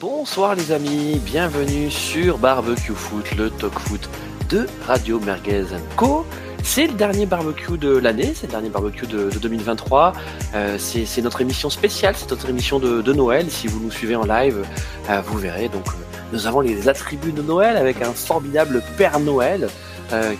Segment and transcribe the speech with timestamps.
[0.00, 4.08] Bonsoir les amis, bienvenue sur Barbecue Foot, le talk foot
[4.48, 5.64] de Radio Merguez
[5.96, 6.24] Co.
[6.62, 10.12] C'est le dernier barbecue de l'année, c'est le dernier barbecue de, de 2023.
[10.54, 13.50] Euh, c'est notre émission spéciale, c'est notre émission de, Noël.
[13.50, 14.64] Si vous nous suivez en live,
[15.10, 15.68] euh, vous verrez.
[15.68, 15.90] Donc, euh,
[16.32, 19.68] nous avons les attributs de Noël avec un formidable Père Noël.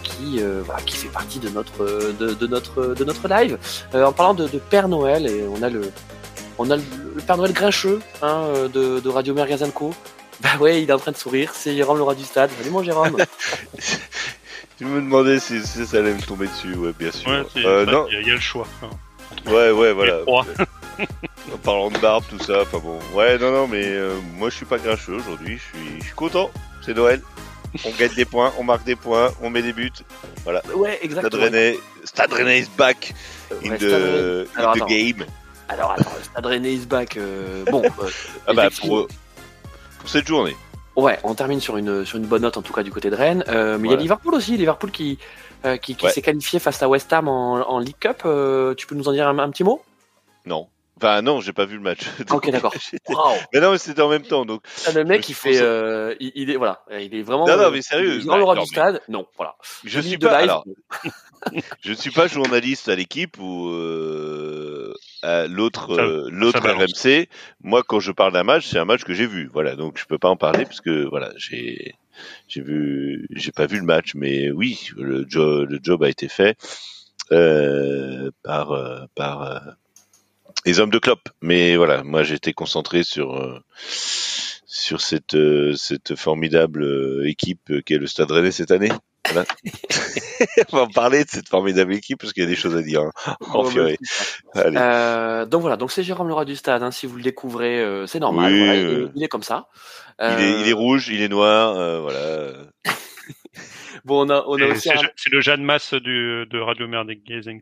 [0.04, 0.40] qui
[0.96, 3.58] fait partie de notre live.
[3.92, 5.90] En parlant de, Père Noël, on a le
[6.58, 6.82] on a le,
[7.16, 9.94] le Père Noël grincheux hein, euh, de, de Radio Merguez Co.
[10.40, 11.50] Bah ouais, il est en train de sourire.
[11.54, 12.50] C'est Jérôme le roi du stade.
[12.58, 13.16] Salut mon Jérôme.
[14.80, 17.28] Je me demandais si, si ça allait me tomber dessus, ouais, bien sûr.
[17.30, 18.66] Ouais, Euh, bah, non, il y, a- il y a le choix.
[18.82, 18.90] hein.
[19.50, 20.18] ouais, ouais, voilà.
[21.52, 22.98] En parlant de barbe, tout ça, enfin bon.
[23.14, 26.14] Ouais, non, non, mais euh, moi je suis pas grincheux aujourd'hui, je suis, je suis
[26.14, 26.50] content.
[26.84, 27.22] C'est Noël.
[27.84, 29.90] On gagne des points, on marque des points, on met des buts.
[30.46, 31.42] ouais, Stade exactement.
[31.44, 33.14] Rennais, Stade Rennais is back
[33.64, 35.24] in Ouais, the, Stade in game.
[35.68, 37.16] Alors attends, Stade Rennais is back.
[37.16, 38.08] euh, bon, euh,
[38.46, 39.06] Ah bah pour,
[39.98, 40.56] pour cette journée.
[40.96, 43.14] Ouais, on termine sur une, sur une bonne note en tout cas du côté de
[43.16, 43.44] Rennes.
[43.48, 45.18] Euh, mais il y a Liverpool aussi, Liverpool qui,
[45.64, 46.10] euh, qui, Ouais.
[46.10, 48.22] s'est qualifié face à West Ham en, en League Cup.
[48.24, 49.82] Euh, tu peux nous en dire un, un petit mot?
[50.46, 50.68] Non.
[50.96, 52.00] Enfin non, j'ai pas vu le match.
[52.32, 52.74] Ok, d'accord.
[53.52, 54.62] Mais non, mais c'était en même temps, donc.
[54.88, 57.46] Ah, Le mec, il fait, euh, il, il est voilà, il est vraiment.
[57.46, 59.54] Non, non, euh, mais sérieux, Dans le roi du stade, non, voilà.
[59.84, 60.38] Je suis pas.
[60.38, 60.64] Alors,
[61.84, 66.60] je ne suis pas journaliste à l'équipe ou euh, à l'autre euh, l'autre.
[66.60, 67.28] RMC.
[67.62, 69.48] Moi, quand je parle d'un match, c'est un match que j'ai vu.
[69.52, 71.94] Voilà, donc je peux pas en parler parce que voilà, j'ai
[72.48, 76.28] j'ai vu, j'ai pas vu le match, mais oui, le job le job a été
[76.28, 76.56] fait
[77.32, 79.58] euh, par euh, par euh,
[80.66, 81.28] les hommes de Klopp.
[81.42, 83.58] Mais voilà, moi j'étais concentré sur euh,
[84.66, 88.92] sur cette euh, cette formidable euh, équipe euh, qu'est le Stade Rennais cette année.
[89.32, 89.46] Voilà.
[90.72, 92.82] On va en parler de cette formidable équipe parce qu'il y a des choses à
[92.82, 93.02] dire.
[93.02, 93.34] hein.
[93.54, 93.98] Oh, purée.
[94.54, 94.76] Allez.
[94.78, 96.82] Euh, donc voilà, donc c'est Jérôme le roi du stade.
[96.82, 98.52] Hein, si vous le découvrez, euh, c'est normal.
[98.52, 99.68] Oui, voilà, il, euh, est, il est comme ça.
[100.20, 102.52] Il, est, Euh, il est rouge, il est noir, euh, voilà.
[104.04, 104.80] Bon, on a, on a C'est- aussi.
[104.88, 106.86] C'est un- Ja- c'est le Jeanne Masse du, de Radio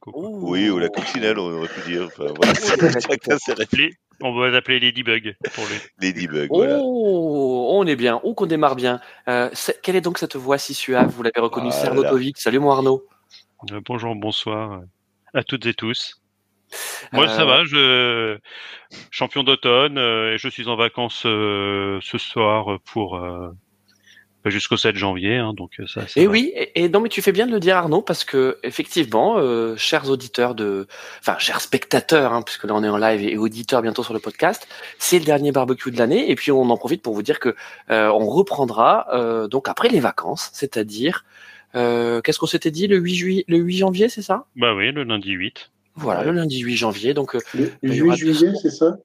[0.01, 0.13] Co.
[0.15, 0.51] Ouh.
[0.53, 2.05] Oui, ou la coccinelle, on aurait pu dire.
[2.07, 2.53] Enfin, voilà.
[3.73, 3.93] Les-
[4.23, 6.07] on va les appeler Ladybug pour les.
[6.07, 6.79] Ladybug, Oh, voilà.
[6.81, 9.01] on est bien, oh qu'on démarre bien.
[9.29, 9.51] Euh,
[9.83, 11.09] quelle est donc cette voix si suave?
[11.11, 12.25] Vous l'avez reconnu, c'est Arnaud Voilà.
[12.37, 13.05] Salut mon Arnaud.
[13.73, 14.81] Euh, bonjour, bonsoir
[15.35, 16.21] à toutes et tous.
[17.13, 18.39] Moi, Euh, ça va, je
[19.11, 23.17] champion d'automne euh, et je suis en vacances euh, ce soir pour
[24.51, 26.07] jusqu'au 7 janvier, hein, donc euh, ça.
[26.07, 26.33] ça Et va.
[26.33, 29.37] oui, et, et non mais tu fais bien de le dire Arnaud parce que effectivement,
[29.39, 30.87] euh, chers auditeurs de,
[31.21, 34.15] enfin chers spectateurs, hein, puisque là on est en live et, et auditeurs bientôt sur
[34.15, 34.67] le podcast,
[34.99, 37.55] c'est le dernier barbecue de l'année et puis on en profite pour vous dire que
[37.91, 41.25] euh, on reprendra euh, donc après les vacances, c'est-à-dire
[41.75, 44.47] euh, qu'est-ce qu'on s'était dit le 8 juillet, le 8 janvier, c'est ça?
[44.57, 45.71] Bah oui, le lundi 8.
[45.97, 46.27] Voilà, Ouais.
[46.27, 47.15] le lundi 8 janvier.
[47.15, 48.97] Donc euh, Le Il y 8 aura juillet, c'est ça?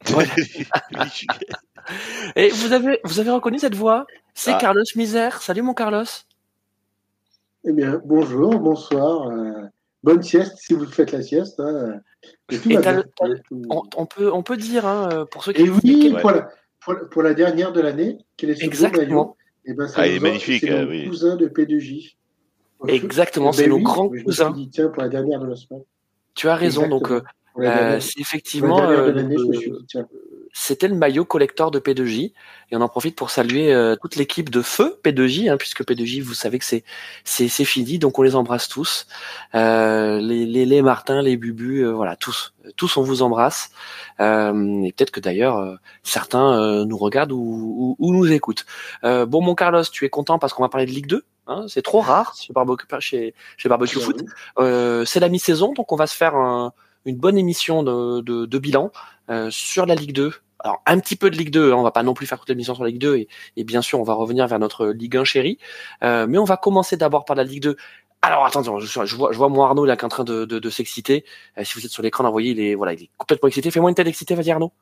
[2.36, 4.06] et vous avez vous avez reconnu cette voix?
[4.34, 4.58] C'est Ah.
[4.60, 5.40] Carlos Misère.
[5.42, 6.04] Salut mon Carlos.
[7.64, 9.28] Eh bien, bonjour, bonsoir.
[9.28, 9.62] euh,
[10.02, 11.58] bonne sieste si vous faites la sieste.
[11.60, 12.00] hein,
[12.50, 13.02] et tout Et bien.
[13.70, 16.20] On, on peut on peut dire hein, pour ceux qui Et oui, Ouais.
[16.20, 16.48] pour, la,
[16.80, 19.02] pour, la- pour la dernière de l'année, quel est ce Exactement.
[19.02, 19.36] maillot?
[19.68, 21.08] Eh ben, ça Ah, il est magnifique, C'est euh, oui.
[21.08, 22.14] cousins de P2J.
[22.86, 24.50] Exactement, Eh c'est ben nos oui, grands cousins.
[24.50, 25.82] dit, tiens, pour la dernière de la semaine.
[26.34, 26.86] Tu as raison.
[26.86, 27.22] Donc euh,
[27.58, 29.12] euh, c'est effectivement euh.
[30.58, 32.32] C'était le maillot collector de P2J
[32.70, 36.22] et on en profite pour saluer euh, toute l'équipe de feu P2J hein, puisque P2J
[36.22, 36.82] vous savez que c'est
[37.24, 39.06] c'est c'est fini donc on les embrasse tous.
[39.54, 43.70] Euh, les, les les Martin les Bubu euh, voilà tous tous on vous embrasse.
[44.20, 48.64] Euh, et peut-être que d'ailleurs euh, certains euh, nous regardent ou, ou, ou nous écoutent.
[49.04, 51.66] Euh, bon mon Carlos tu es content parce qu'on va parler de Ligue 2 hein,
[51.68, 54.22] c'est trop rare chez Barbecue chez chez Barbecue Foot.
[54.58, 56.72] euh, c'est la mi-saison, donc on va se faire un-
[57.06, 58.90] une bonne émission de, de, de bilan
[59.30, 60.32] euh, sur la Ligue 2.
[60.60, 62.48] Alors un petit peu de Ligue 2, hein, on va pas non plus faire toute
[62.48, 65.16] l'émission sur la Ligue 2 et, et bien sûr on va revenir vers notre Ligue
[65.16, 65.58] 1 chérie,
[66.02, 67.76] Euh, mais on va commencer d'abord par la Ligue 2.
[68.22, 70.44] Alors attends, je, je vois, je vois mon Arnaud là qui est en train de,
[70.44, 71.24] de, de s'exciter.
[71.58, 73.70] Euh, si vous êtes sur l'écran, d'envoyer, il est voilà, il est complètement excité.
[73.70, 74.72] Fais-moi une telle excité, vas-y Arnaud.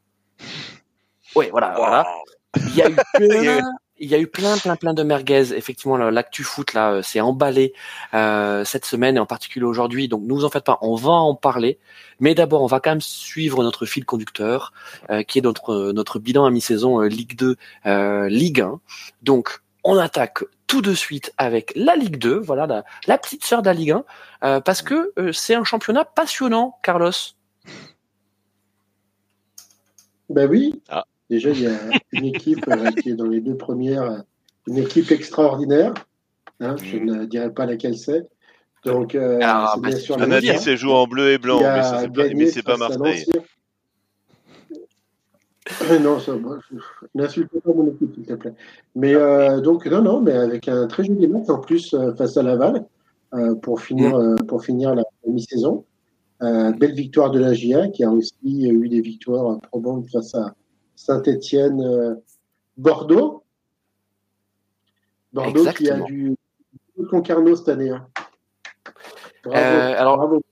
[1.37, 2.07] Oui, voilà, voilà.
[2.57, 3.61] Il y a eu plein,
[4.05, 5.53] il y a eu plein, plein, plein de merguez.
[5.55, 7.73] Effectivement, l'actu foot là, euh, s'est emballé
[8.13, 10.09] euh, cette semaine et en particulier aujourd'hui.
[10.09, 11.79] Donc, ne vous en faites pas, on va en parler.
[12.21, 14.73] Mais d'abord, on va quand même suivre notre fil conducteur,
[15.11, 17.57] euh, qui est notre notre bilan à mi-saison euh, Ligue 2,
[17.87, 18.81] euh, Ligue 1.
[19.23, 23.63] Donc, on attaque tout de suite avec la Ligue 2, voilà la, la petite sœur
[23.63, 24.05] de la Ligue 1,
[24.45, 27.13] euh, parce que euh, c'est un championnat passionnant, Carlos.
[30.29, 30.83] Ben oui.
[30.89, 31.05] Ah.
[31.31, 31.79] Déjà, il y a
[32.13, 34.23] une équipe euh, qui est dans les deux premières,
[34.67, 35.95] une équipe extraordinaire.
[36.61, 38.27] Hein, je ne dirai pas laquelle c'est.
[38.85, 40.77] Donc, euh, Ah, c'est bah, bien sûr une la On a dire, dit Ligue, c'est
[40.77, 43.25] joué en bleu et blanc, mais ça, c'est pas, mais c'est pas Marseille.
[46.03, 46.77] Non, ça, moi, je-
[47.15, 48.53] n'insulte pas mon équipe, s'il te plaît.
[48.95, 52.37] Mais euh, donc, non, non, mais avec un très joli match en plus euh, face
[52.37, 52.85] à Laval
[53.33, 55.85] euh, pour finir, euh, pour finir la mi-saison.
[56.43, 60.55] Euh, belle victoire de la GIA qui a aussi eu des victoires probantes face à
[60.97, 62.15] Saint-Étienne, euh,
[62.77, 63.43] Bordeaux.
[65.33, 66.37] Bordeaux qui a du
[67.11, 67.91] Concarneau cette année.
[67.91, 68.07] hein.
[69.45, 70.43] Bravo, Euh, alors- bravo.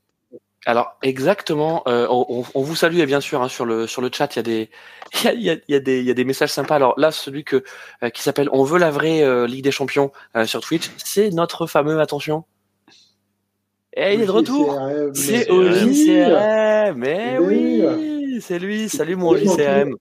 [0.64, 4.32] Alors exactement, euh, on, vous salue et bien sûr hein, sur le sur le chat
[4.36, 4.70] il y a des
[5.24, 6.76] il y a, y a- il y a des il y a des messages sympas.
[6.76, 7.64] Alors là celui que
[8.04, 10.12] euh, qui s'appelle on veut la vraie Ligue des Champions
[10.44, 12.44] sur Twitch, c'est notre fameux attention.
[13.94, 14.78] Et il est de retour.
[15.14, 15.62] C'est au
[16.94, 17.82] mais- Oui.
[17.84, 18.88] oui, c'est lui.
[18.88, 19.96] Salut mon JCRM.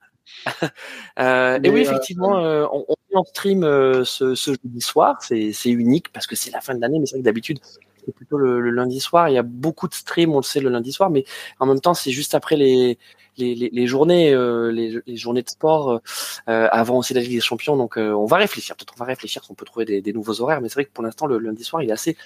[1.20, 4.82] Euh, et oui, euh, effectivement, euh, on, on est en stream euh, ce, ce jeudi
[4.82, 5.22] soir.
[5.22, 7.60] C'est unique parce que c'est la fin de l'année, mais c'est vrai que d'habitude
[8.04, 9.30] c'est plutôt le, le lundi soir.
[9.30, 11.24] Il y a beaucoup de streams, on le sait, le lundi soir, mais
[11.60, 12.98] en même temps, c'est juste après les
[13.38, 14.32] les, les, les journées
[14.72, 16.02] les, les journées de sport
[16.48, 17.78] avant aussi la Ligue des Champions.
[17.78, 18.76] Donc, on va réfléchir.
[18.76, 20.86] Peut-être on va réfléchir si on peut trouver des, des nouveaux horaires, mais c'est vrai
[20.86, 22.18] que pour l'instant, le, lundi soir, il est assez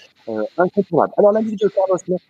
[0.56, 1.12] incontournable.
[1.18, 2.26] Alors, la Ligue de Carlos, merci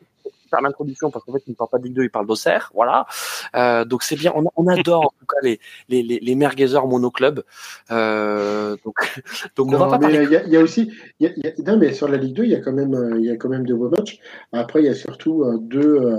[0.49, 2.71] faire l'introduction parce qu'en fait, il ne parle pas de Ligue 2, il parle d'Auxerre.
[2.75, 3.07] Voilà.
[3.55, 4.33] Euh, donc, c'est bien.
[4.35, 7.43] On, on adore en tout cas les les les, les merguezers monoclubs.
[7.91, 8.95] Euh, donc,
[9.57, 11.33] donc on Non, va pas il y, a- il y a aussi, il y a-
[11.37, 13.19] il y a- non, mais sur la Ligue 2, il y a quand même, euh,
[13.19, 14.19] il y a quand même de beaux matchs.
[14.53, 16.19] Après, il y a surtout euh, deux,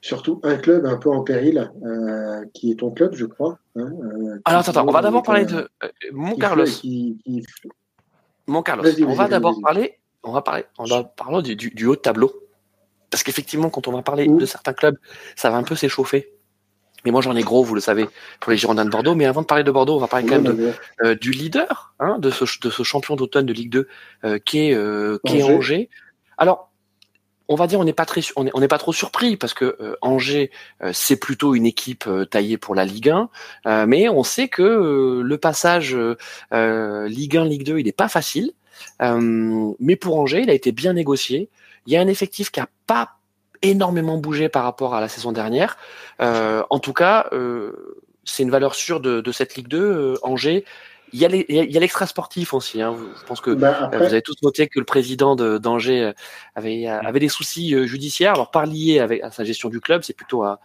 [0.00, 3.58] surtout un club un peu en péril, euh, qui est ton club, je crois.
[3.76, 6.66] hein, euh, Alors, attends, attends, on va d'abord parler de euh, mon Carlos.
[6.66, 7.42] fait- qui- qui-
[8.46, 8.84] Mon Carlos.
[9.06, 9.98] On va d'abord parler.
[10.22, 10.64] On va parler.
[10.78, 12.32] On va parler du, du, du haut de tableau.
[13.14, 14.96] Parce qu'effectivement, quand on va parler de certains clubs,
[15.36, 16.32] ça va un peu s'échauffer.
[17.04, 18.06] Mais moi, j'en ai gros, vous le savez,
[18.40, 19.14] pour les Girondins de Bordeaux.
[19.14, 20.72] Mais avant de parler de Bordeaux, on va parler quand même de,
[21.04, 23.88] euh, du leader, hein, de, ce, de ce champion d'automne de Ligue 2,
[24.24, 25.88] euh, qui est, euh, qui est Angers.
[26.38, 26.72] Alors,
[27.46, 29.36] on va dire, on n'est pas très, su- on est, on n'est pas trop surpris
[29.36, 30.50] parce que euh, Angers,
[30.82, 33.28] euh, c'est plutôt une équipe euh, taillée pour la Ligue 1,
[33.66, 35.94] euh, mais on sait que le passage
[36.50, 38.52] Ligue 1, Ligue 2, il n'est pas facile.
[39.00, 41.48] Mais pour Angers, il a été bien négocié.
[41.86, 43.16] Il y a un effectif qui a pas
[43.62, 45.76] énormément bougé par rapport à la saison dernière.
[46.20, 49.78] Euh, en tout cas, euh, c'est une valeur sûre de, de cette Ligue 2.
[49.78, 50.64] euh, Angers,
[51.16, 52.82] il y a l'extra sportif aussi.
[52.82, 52.96] Hein.
[53.20, 56.02] Je pense que Bah, euh, après, vous avez tous noté que le président de- d'Angers
[56.02, 56.12] euh,
[56.56, 58.32] avait, euh, avait des soucis judiciaires.
[58.34, 60.58] Alors pas liés avec à sa gestion du club, c'est plutôt à,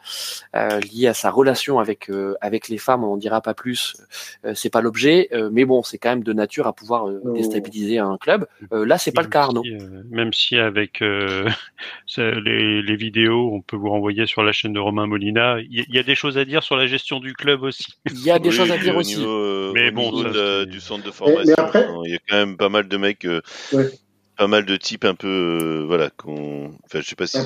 [0.92, 3.04] lié à sa relation avec euh, avec les femmes.
[3.04, 3.96] On dira pas plus.
[4.44, 7.22] Euh, c'est pas l'objet, euh, mais bon, c'est quand même de nature à pouvoir euh,
[7.24, 7.34] Oh.
[7.34, 8.48] déstabiliser un club.
[8.74, 9.62] Euh, là, c'est pas le cas, Arnaud.
[9.64, 11.48] si, euh, même si avec euh,
[12.18, 15.82] les, les vidéos, on peut vous renvoyer sur la chaîne de Romain Molina, il y,
[15.82, 17.86] a- il y a des choses à dire sur la gestion du club aussi.
[18.10, 19.18] Il y a des Oui, choses à dire au aussi.
[19.20, 22.20] Niveau, Mais bon, ça, c'est- du centre de mais formation, après- hein, il y a
[22.30, 23.42] quand même pas mal de mecs, euh,
[23.74, 23.90] Ouais.
[24.38, 27.38] pas mal de types un peu, euh, voilà, qu'on, enfin, je sais pas si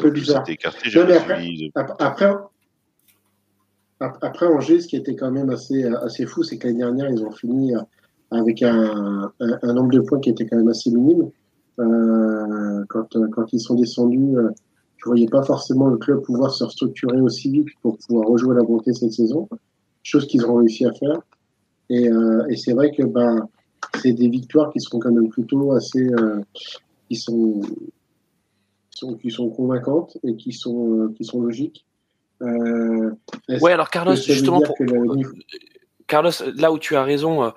[0.54, 1.72] écartés, j'ai Non, après- suivi.
[2.00, 2.32] après,
[4.00, 7.10] ap- après Angers, ce qui était quand même assez, assez fou, c'est que l'année dernière,
[7.10, 7.80] ils ont fini euh,
[8.32, 11.30] avec un, un, un nombre de points qui était quand même assez minime.
[11.80, 14.50] Euh, quand, euh, quand ils sont descendus, euh,
[14.98, 18.62] je voyais pas forcément le club pouvoir se restructurer aussi vite pour pouvoir rejouer la
[18.64, 19.50] montée cette saison,
[20.04, 21.20] chose qu'ils ont réussi à faire.
[21.90, 23.48] Et, euh, et c'est vrai que ben,
[24.02, 26.42] c'est des victoires qui sont quand même plutôt assez, euh,
[27.10, 27.62] qui sont,
[29.22, 31.86] qui sont, convaincantes et qui sont, euh, qui sont logiques.
[32.42, 33.12] Euh,
[33.62, 34.76] Ouais, alors Carlos, justement, pour,
[36.08, 37.54] Carlos, là où tu as raison,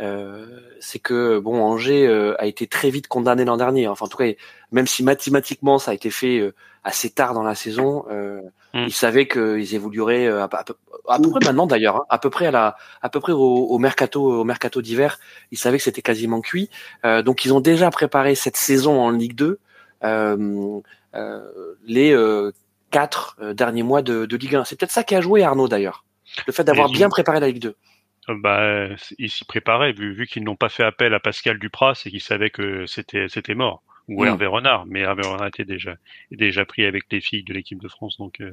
[0.00, 0.46] euh,
[0.80, 3.88] c'est que bon, Angers euh, a été très vite condamné l'an dernier.
[3.88, 4.30] Enfin, en tout cas,
[4.72, 6.52] même si mathématiquement ça a été fait
[6.84, 8.04] assez tard dans la saison,
[8.76, 8.84] Mm.
[8.88, 10.74] ils savaient qu'ils évolueraient euh, à, à peu,
[11.08, 13.38] à peu près maintenant d'ailleurs, hein, à peu près à la, à peu près au,
[13.38, 15.18] au mercato, au mercato d'hiver,
[15.50, 16.68] ils savaient que c'était quasiment cuit.
[17.06, 19.58] Euh, donc ils ont déjà préparé cette saison en Ligue 2,
[20.04, 20.80] euh,
[21.14, 21.40] euh,
[21.86, 22.14] les
[22.90, 24.64] quatre derniers mois de, de Ligue 1.
[24.64, 26.04] C'est peut-être ça qui a joué Arnaud d'ailleurs,
[26.46, 27.74] le fait d'avoir bien préparé la Ligue 2.
[28.28, 31.94] Euh, Bah, ils s'y préparaient, vu, vu qu'ils n'ont pas fait appel à Pascal Duprat,
[31.94, 33.82] c'est qu'ils savaient que c'était c'était mort.
[34.08, 34.26] Ou Mm.
[34.26, 35.96] Hervé Renard, mais Hervé Renard était déjà
[36.30, 38.52] déjà pris avec les filles de l'équipe de France, donc euh,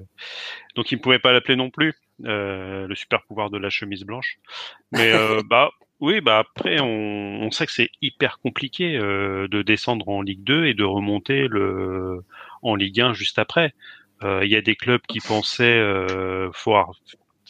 [0.75, 1.93] donc ils ne pouvaient pas l'appeler non plus
[2.25, 4.37] euh, le super pouvoir de la chemise blanche.
[4.91, 9.61] Mais euh, bah oui, bah après on, on sait que c'est hyper compliqué euh, de
[9.61, 12.23] descendre en Ligue 2 et de remonter le
[12.61, 13.73] en Ligue 1 juste après.
[14.23, 16.91] Euh, Il y a des clubs qui pensaient euh, pouvoir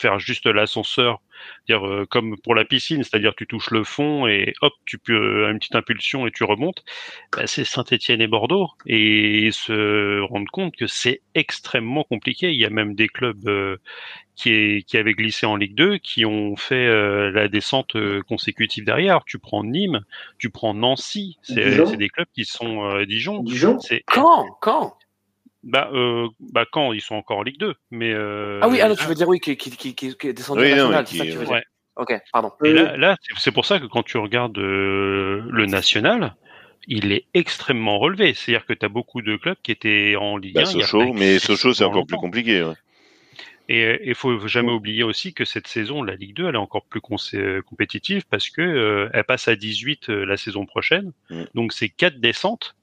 [0.04, 1.22] faire juste l'ascenseur
[1.68, 5.14] dire euh, comme pour la piscine, c'est-à-dire tu touches le fond et hop, tu peux
[5.14, 6.84] euh, une petite impulsion et tu remontes.
[7.36, 12.52] Bah, c'est Saint-Étienne et Bordeaux et ils se rendent compte que c'est extrêmement compliqué.
[12.52, 13.78] Il y a même des clubs euh,
[14.36, 17.96] qui, est, qui avaient glissé en Ligue 2 qui ont fait euh, la descente
[18.28, 19.24] consécutive derrière.
[19.26, 20.02] Tu prends Nîmes,
[20.38, 23.44] tu prends Nancy, c'est des clubs qui sont euh, Dijon.
[23.44, 24.46] Dijon C'est Quand?
[24.62, 24.98] Quand?
[25.64, 28.98] Bah, euh, bah quand ils sont encore en Ligue 2, mais euh, Ah oui, alors
[28.98, 31.32] tu veux dire oui, qui, qui, qui, qui est descendu Oui, national, c'est ça que
[31.32, 31.60] tu veux ouais.
[31.60, 31.64] dire.
[31.96, 32.52] Ok, pardon.
[32.64, 36.36] Et là, là c'est- pour ça que quand tu regardes euh, le national,
[36.88, 38.34] il est extrêmement relevé.
[38.34, 40.64] C'est-à-dire que tu as beaucoup de clubs qui étaient en Ligue 1.
[40.64, 42.64] Bah, il y a mais Sochaux, c'est encore plus compliqué.
[42.64, 42.74] ouais.
[43.70, 46.84] Et il faut jamais oublier aussi que cette saison, la Ligue 2, elle est encore
[46.84, 47.02] plus
[47.34, 51.14] euh, compétitive parce que euh, elle passe à 18 euh, la saison prochaine.
[51.30, 51.44] Mm.
[51.56, 52.76] Donc c'est quatre descentes.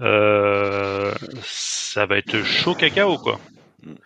[0.00, 1.12] Euh,
[1.42, 3.38] ça va être chaud cacao quoi.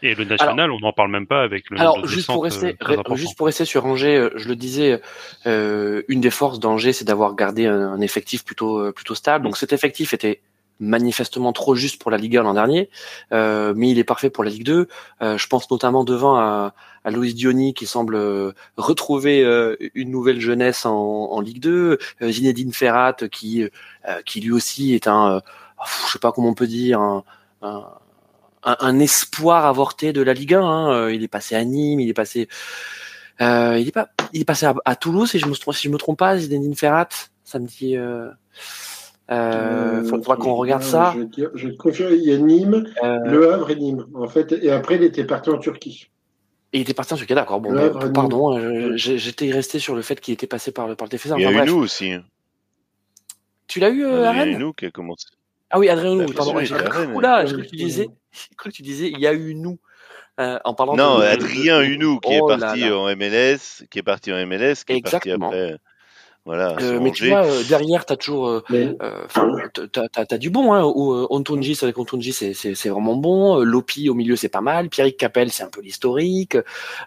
[0.02, 2.92] Et le national, on n'en parle même pas avec le Alors juste pour rester, euh,
[2.92, 3.14] important.
[3.16, 5.00] juste pour rester sur Angers, euh, je le disais,
[5.46, 9.44] euh, une des forces d'Angers, c'est d'avoir gardé un, un effectif plutôt plutôt stable.
[9.44, 10.42] Donc cet effectif était
[10.80, 12.88] manifestement trop juste pour la Ligue 1 l'an dernier,
[13.32, 14.88] euh, mais il est parfait pour la Ligue 2.
[15.22, 20.10] Euh, je pense notamment devant à, à Loïs Diony qui semble euh, retrouver euh, une
[20.10, 25.06] nouvelle jeunesse en, en Ligue 2, euh, Zinedine Ferrat qui euh, qui lui aussi est
[25.06, 25.40] un, euh,
[26.06, 27.24] je sais pas comment on peut dire, un,
[27.62, 27.86] un,
[28.64, 30.62] un- un espoir avorté de la Ligue 1.
[30.62, 30.92] hein.
[30.92, 32.48] Euh, Il est passé à Nîmes, il est passé,
[33.40, 35.88] euh, il est pas, il est passé à, à Toulouse si je me trompe, si
[35.88, 37.08] je me trompe pas, Zinedine Ferrat.
[37.44, 37.96] Ça me dit.
[37.96, 38.28] Euh,
[39.30, 41.14] euh, faudra qu'on regarde ça.
[41.16, 44.06] Je, te- je te confirme, il y a Nîmes, Euh, Le Havre et Nîmes.
[44.14, 46.10] En fait, et après, il était parti en Turquie.
[46.72, 47.60] et il était parti en Turquie, d'accord.
[47.60, 50.88] Bon, bah, Havre, pardon, euh, j'ai- j'étais resté sur le fait qu'il était passé par
[50.88, 51.28] le par le TFC.
[51.36, 51.68] Il y a Enfin, eu bref.
[51.70, 52.12] nous aussi.
[52.12, 52.24] hein.
[53.68, 55.26] Tu l'as eu euh, à Il y a eu Rennes nous qui a commencé.
[55.70, 56.26] Ah oui, Adrien Bah, Nous.
[56.26, 58.08] bien Pardon, sûr, j'ai est cru, que tu disais,
[58.56, 59.78] cru que tu disais, il y a eu nous.
[60.38, 62.96] Euh, en parlant Non, de, Adrien de- Hunou qui Oh est là parti là.
[62.96, 65.48] en MLS, qui est parti en MLS, qui Exactement.
[65.48, 65.78] est parti après.
[66.46, 69.26] Voilà, Euh, mais tu vois, euh, derrière, t'as toujours, euh, Mais euh,
[69.92, 70.82] t'as, t'as, t'as du bon, hein.
[70.84, 73.60] Ou, euh, Ontonji, c'est vrai qu'Ontonji, c'est, c'est, c'est vraiment bon.
[73.60, 74.88] Euh, Lopi au milieu, c'est pas mal.
[74.88, 76.56] Pierrick Capel, c'est un peu l'historique.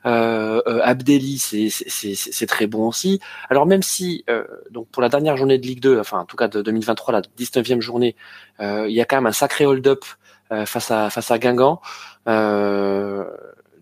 [0.06, 3.20] Euh, euh, Abdelli, c'est, c'est, c'est, c'est très bon aussi.
[3.50, 6.36] Alors même si, euh, donc pour la dernière journée de Ligue 2, enfin en tout
[6.38, 8.16] cas de 2023, la 19e journée,
[8.60, 10.06] euh, il y a quand même un sacré hold-up
[10.52, 11.82] euh, face à face à Guingamp.
[12.28, 13.26] Euh,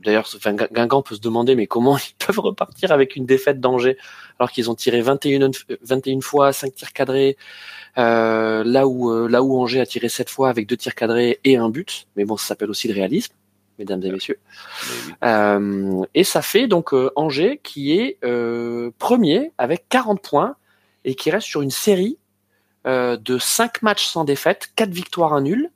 [0.03, 3.59] D'ailleurs, enfin, Guin- Guingamp peut se demander mais comment ils peuvent repartir avec une défaite
[3.59, 3.97] d'Angers
[4.39, 7.37] alors qu'ils ont tiré 21, 21 fois, 5 tirs cadrés,
[7.97, 11.39] euh, là où euh, là où Angers a tiré 7 fois avec deux tirs cadrés
[11.43, 12.07] et un but.
[12.15, 13.33] Mais bon, ça s'appelle aussi le réalisme,
[13.77, 14.39] mesdames et messieurs.
[15.07, 15.13] Oui.
[15.23, 20.55] Euh, et ça fait donc euh, Angers qui est euh, premier avec 40 points
[21.05, 22.17] et qui reste sur une série
[22.87, 25.69] euh, de 5 matchs sans défaite, 4 victoires, un nul.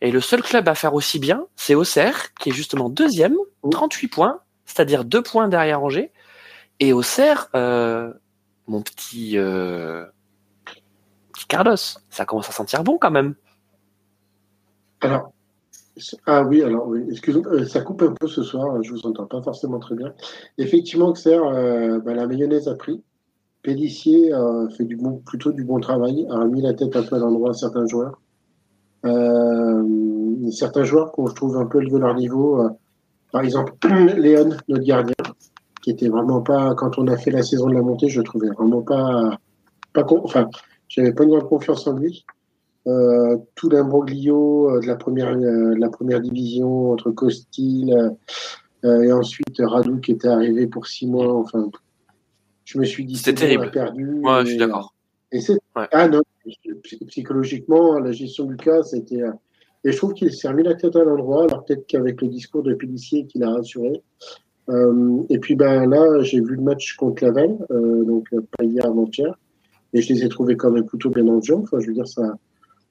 [0.00, 3.36] Et le seul club à faire aussi bien, c'est Auxerre, qui est justement deuxième,
[3.70, 6.12] 38 points, c'est-à-dire 2 points derrière Angers.
[6.80, 8.12] Et Auxerre, euh,
[8.66, 10.04] mon petit, euh,
[11.32, 11.76] petit Carlos,
[12.10, 13.34] ça commence à sentir bon quand même.
[15.00, 15.32] alors,
[16.26, 19.26] ah oui, alors oui, excusez-moi, euh, ça coupe un peu ce soir, je vous entends
[19.26, 20.12] pas forcément très bien.
[20.58, 23.02] Effectivement, Auxerre, euh, bah, la mayonnaise a pris.
[23.62, 27.16] Pellissier euh, fait du bon, plutôt du bon travail, a remis la tête un peu
[27.16, 28.20] à l'endroit à certains joueurs.
[29.04, 32.68] Euh, certains joueurs qu'on trouve un peu élevé leur niveau, euh,
[33.32, 33.74] par exemple
[34.16, 35.14] Léon, notre gardien,
[35.82, 38.24] qui était vraiment pas, quand on a fait la saison de la montée, je le
[38.24, 39.38] trouvais vraiment pas,
[39.92, 40.48] pas con, enfin,
[40.88, 42.24] j'avais pas une grande confiance en lui.
[42.86, 47.94] Euh, tout l'imbroglio euh, de la première, euh, de la première division entre Costil
[48.84, 51.34] euh, et ensuite Radou qui était arrivé pour six mois.
[51.34, 51.70] Enfin,
[52.66, 53.70] je me suis dit C'était terrible.
[53.70, 54.20] perdu.
[54.22, 54.94] Ouais, je suis d'accord.
[55.34, 55.88] Et c'est Ouais.
[55.92, 56.22] ah non,
[57.08, 59.20] psychologiquement la gestion du cas c'était
[59.86, 61.44] et je trouve qu'il s'est remis la tête à l'endroit.
[61.44, 64.00] Alors peut-être qu'avec le discours de Pellissier qui l'a rassuré.
[64.70, 68.86] Euh, et puis ben là j'ai vu le match contre Laval, euh, donc pas hier
[68.86, 69.34] avant-hier,
[69.92, 71.54] et je les ai trouvés quand même plutôt bien en jeu.
[71.56, 72.22] Enfin je veux dire ça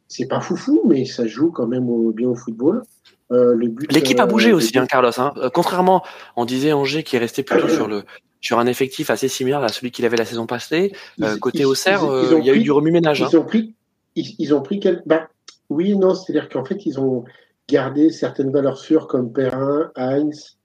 [0.08, 2.84] c'est pas foufou, mais ça joue quand même au- bien au football.
[3.32, 3.56] Euh,
[3.90, 5.10] L'équipe a bougé aussi, hein, Carlos.
[5.18, 5.34] Hein.
[5.54, 6.04] Contrairement,
[6.36, 8.04] on disait Angers qui est resté plutôt sur le
[8.44, 10.92] sur un effectif assez similaire à celui qu'il avait la saison passée.
[11.18, 13.24] ils- Euh, côté Auxerre, euh, il y a eu du remue-ménage.
[13.24, 13.30] hein.
[13.32, 13.74] Ils ont pris,
[14.16, 15.30] ils, ils ont pris quel, bah,
[15.70, 17.24] oui, non, c'est-à-dire qu'en fait, ils ont
[17.70, 20.58] gardé certaines valeurs sûres comme Perrin, Heinz,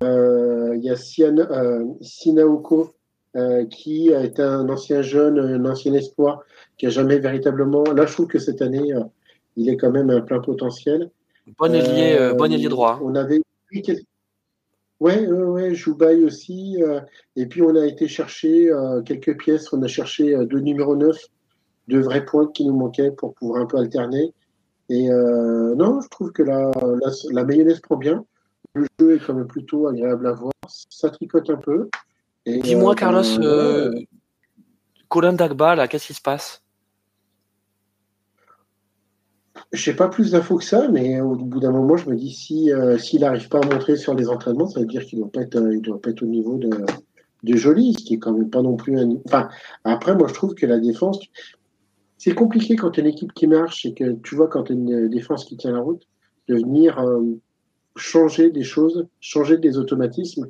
[0.00, 2.94] euh, il y a Sian, euh, Sinaoko,
[3.36, 6.42] euh, qui est un ancien jeune, un ancien espoir,
[6.76, 9.00] qui a jamais véritablement, là, je trouve que cette année, euh,
[9.56, 11.10] il est quand même un plein potentiel.
[11.58, 12.92] Bon ailier, euh, bon ailier droit.
[12.96, 13.00] hein.
[13.02, 13.40] On avait
[15.02, 16.80] Ouais, ouais, ouais, Joubaï aussi.
[16.80, 17.00] euh,
[17.34, 19.72] et puis on a été chercher euh, quelques pièces.
[19.72, 21.16] On a cherché euh, deux numéros 9,
[21.88, 24.32] deux vraies pointes qui nous manquaient pour pouvoir un peu alterner.
[24.88, 28.24] Et non, je trouve que la, la, la mayonnaise prend bien.
[28.74, 30.52] Le jeu est quand même plutôt agréable à voir.
[30.90, 31.88] Ça tricote un peu.
[32.46, 33.22] Dis-moi, Carlos,
[35.08, 36.61] Colin Dagba, là, qu'est-ce qui se passe?
[39.72, 42.70] Je pas plus d'infos que ça, mais au bout d'un moment, je me dis si
[42.70, 45.40] euh, s'il n'arrive pas à montrer sur les entraînements, ça veut dire qu'il doit pas
[45.40, 46.68] être, euh, doit pas être au niveau de,
[47.42, 49.16] de Joly, ce qui est quand même pas non plus un.
[49.24, 49.48] Enfin,
[49.84, 51.20] après, moi, je trouve que la défense,
[52.18, 55.08] c'est compliqué quand tu une équipe qui marche et que tu vois quand tu une
[55.08, 56.06] défense qui tient la route.
[56.48, 57.02] de venir
[57.96, 60.48] changer des choses, changer des automatismes.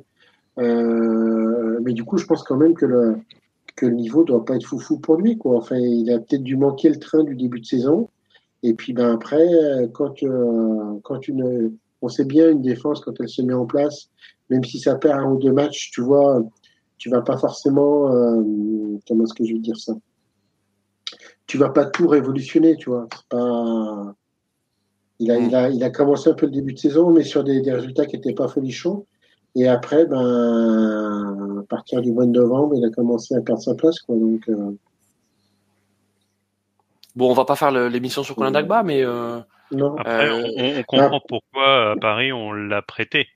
[0.57, 3.15] mais du coup, je pense quand même que le,
[3.75, 5.37] que le niveau doit pas être foufou pour lui.
[5.37, 5.57] Quoi.
[5.57, 8.09] Enfin, il a peut-être dû manquer le train du début de saison.
[8.63, 9.45] Et puis ben après,
[9.93, 14.09] quand, euh, quand une, on sait bien une défense quand elle se met en place,
[14.49, 16.41] même si ça perd un ou deux matchs, tu vois,
[16.97, 18.41] tu vas pas forcément, euh,
[19.07, 19.93] comment est-ce que je veux dire ça?
[21.45, 23.07] Tu vas pas tout révolutionner, tu vois.
[25.19, 27.43] Il a, il a, il a commencé un peu le début de saison, mais sur
[27.43, 29.05] des, des résultats qui n'étaient pas folichons.
[29.55, 33.75] Et après, ben, à partir du mois de novembre, il a commencé à perdre sa
[33.75, 34.15] place, quoi.
[34.15, 34.71] Donc, euh,
[37.15, 39.39] Bon, on va pas faire l'émission sur Colin Dagba, mais euh,
[39.73, 39.95] non.
[39.97, 41.25] Après, euh, on, on, comprend ah.
[41.27, 43.27] pourquoi à Paris on l'a prêté.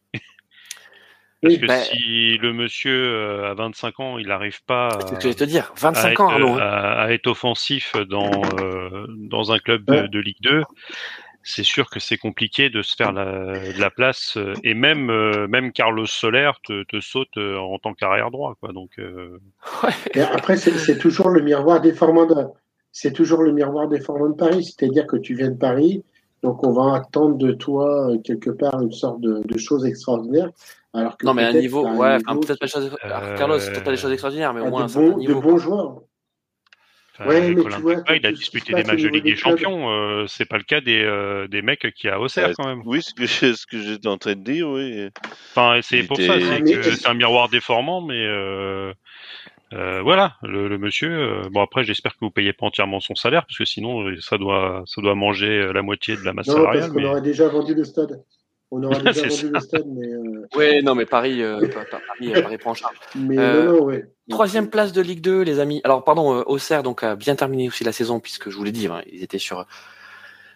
[1.43, 5.31] Parce que bah, si le monsieur euh, à 25 ans, il n'arrive pas à, que
[5.33, 10.07] te dire, 25 ans, être, à, à, être offensif dans euh, dans un club de,
[10.07, 10.63] de Ligue 2,
[11.43, 15.11] c'est sûr que c'est compliqué de se faire la, la place et même
[15.45, 18.97] même Carlos Soler te, te saute en tant qu'arrière droit quoi donc
[19.83, 20.21] ouais.
[20.21, 22.33] après c'est toujours le miroir déformant de
[22.91, 26.03] c'est toujours le miroir des formants de Paris, c'est-à-dire que tu viens de Paris,
[26.43, 30.51] donc on va attendre de toi euh, quelque part une sorte de, de chose extraordinaire.
[30.93, 32.95] Alors que non, mais un niveau, ouais, peut-être pas les choses.
[33.37, 36.01] Carlos, peut-être pas des choses extraordinaires, mais au moins de, bon, niveau, de bons joueurs.
[37.19, 39.89] Enfin, ouais, mais tu vois, il a disputé des matchs de Ligue des, Champions.
[39.89, 42.83] Euh, c'est pas le cas des, euh, des mecs qui a Auxerre quand même.
[42.85, 45.09] Oui, ce que, ce que j'étais en train de dire, oui.
[45.51, 48.93] Enfin, c'est pour ça, c'est c'est un miroir déformant, mais euh,
[49.73, 51.11] euh, voilà, le, le monsieur.
[51.11, 54.19] Euh, bon après, j'espère que vous payez pas entièrement son salaire parce que sinon, euh,
[54.21, 56.79] ça doit, ça doit manger la moitié de la masse non, salariale.
[56.79, 58.23] Parce qu'on aurait déjà vendu le stade.
[58.71, 60.07] On aurait déjà vendu le stade, mais.
[60.07, 60.47] Euh...
[60.55, 62.95] Oui, non, mais Paris, Paris, Paris prend en charge.
[63.15, 64.05] Mais non, non, ouais.
[64.29, 65.81] Troisième place de Ligue 2, les amis.
[65.83, 68.87] Alors, pardon, Auxerre donc a bien terminé aussi la saison puisque je vous l'ai dit,
[68.87, 69.65] hein, ils étaient sur.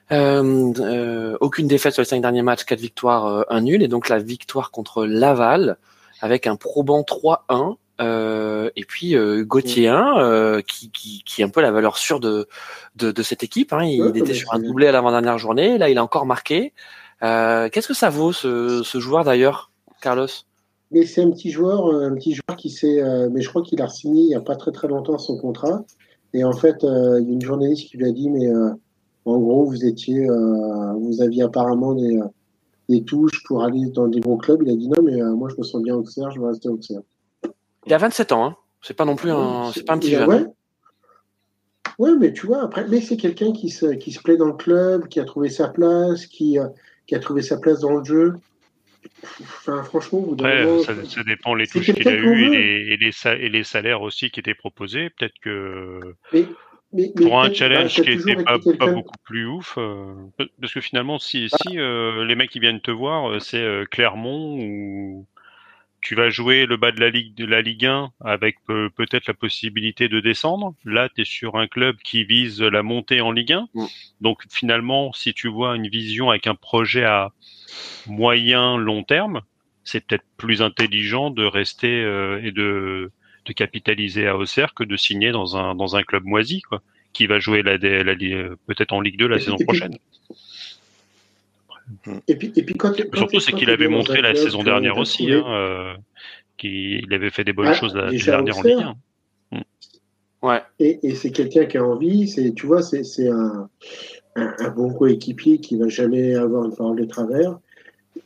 [0.09, 4.71] aucune défaite sur les cinq derniers matchs, quatre victoires, un nul, et donc la victoire
[4.71, 5.77] contre Laval
[6.21, 11.45] avec un probant 3-1 euh, et puis euh, Gauthier 1, euh, qui, qui, qui, est
[11.45, 12.47] un peu la valeur sûre de,
[12.95, 13.73] de, de cette équipe.
[13.73, 13.83] Hein.
[13.83, 15.77] Il, était sur un doublé à l'avant-dernière journée.
[15.77, 16.73] Là, il a encore marqué.
[17.21, 19.71] Qu'est-ce que ça vaut ce, ce joueur d'ailleurs,
[20.01, 20.27] Carlos?
[20.89, 23.01] Mais c'est un petit joueur, un petit joueur qui s'est.
[23.31, 25.83] mais je crois qu'il a signé il n'y a pas très très longtemps son contrat.
[26.33, 28.49] Et en fait, il y a une journaliste qui lui a dit, mais
[29.25, 32.19] en gros, vous étiez, vous aviez apparemment des,
[32.89, 34.63] des touches pour aller dans des gros clubs.
[34.65, 36.69] Il a dit non, mais moi je me sens bien au Auxerre, je vais rester
[36.69, 37.01] au Auxerre.
[37.85, 38.55] Il a 27 ans, hein.
[38.81, 40.27] C'est pas non plus un, c'est pas un petit jeune.
[40.27, 40.45] Ouais.
[41.99, 42.15] ouais.
[42.19, 45.07] mais tu vois, après, mais c'est quelqu'un qui se, qui se plaît dans le club,
[45.07, 46.67] qui a trouvé sa place, qui, euh,
[47.05, 48.33] qui a trouvé sa place dans le jeu.
[49.41, 52.93] Enfin, franchement, vous Après, moment, ça, ça, dépend les touches qu'il a eues et les,
[52.93, 55.09] et, les, et les salaires aussi qui étaient proposés.
[55.11, 55.99] Peut-être que
[56.33, 56.45] mais,
[56.93, 60.13] mais, pour un challenge bah, qui n'était pas, pas, beaucoup plus ouf, euh,
[60.59, 61.57] parce que finalement, si, ah.
[61.61, 65.25] si euh, les mecs qui viennent te voir, c'est euh, Clermont ou
[66.01, 69.33] tu vas jouer le bas de la Ligue de la Ligue 1 avec peut-être la
[69.33, 70.73] possibilité de descendre.
[70.83, 73.67] Là, tu es sur un club qui vise la montée en Ligue 1.
[73.73, 73.85] Mm.
[74.21, 77.31] Donc finalement, si tu vois une vision avec un projet à
[78.07, 79.41] moyen long terme,
[79.83, 83.11] c'est peut-être plus intelligent de rester euh, et de,
[83.45, 86.81] de capitaliser à Auxerre que de signer dans un dans un club moisi quoi,
[87.13, 88.15] qui va jouer la, la, la
[88.67, 89.97] peut-être en Ligue 2 la saison prochaine.
[92.27, 95.31] Et puis, et puis quand, quand Surtout, c'est qu'il avait montré la saison dernière aussi,
[95.31, 95.93] hein, euh,
[96.57, 98.85] qu'il avait fait des bonnes ah, choses la saison dernière en Ligue
[99.51, 99.57] 1.
[99.57, 99.61] Mm.
[100.43, 100.61] Ouais.
[100.79, 103.69] Et, et c'est quelqu'un qui a envie, c'est, tu vois, c'est, c'est un,
[104.35, 107.59] un, un, bon coéquipier qui va jamais avoir une parole de travers.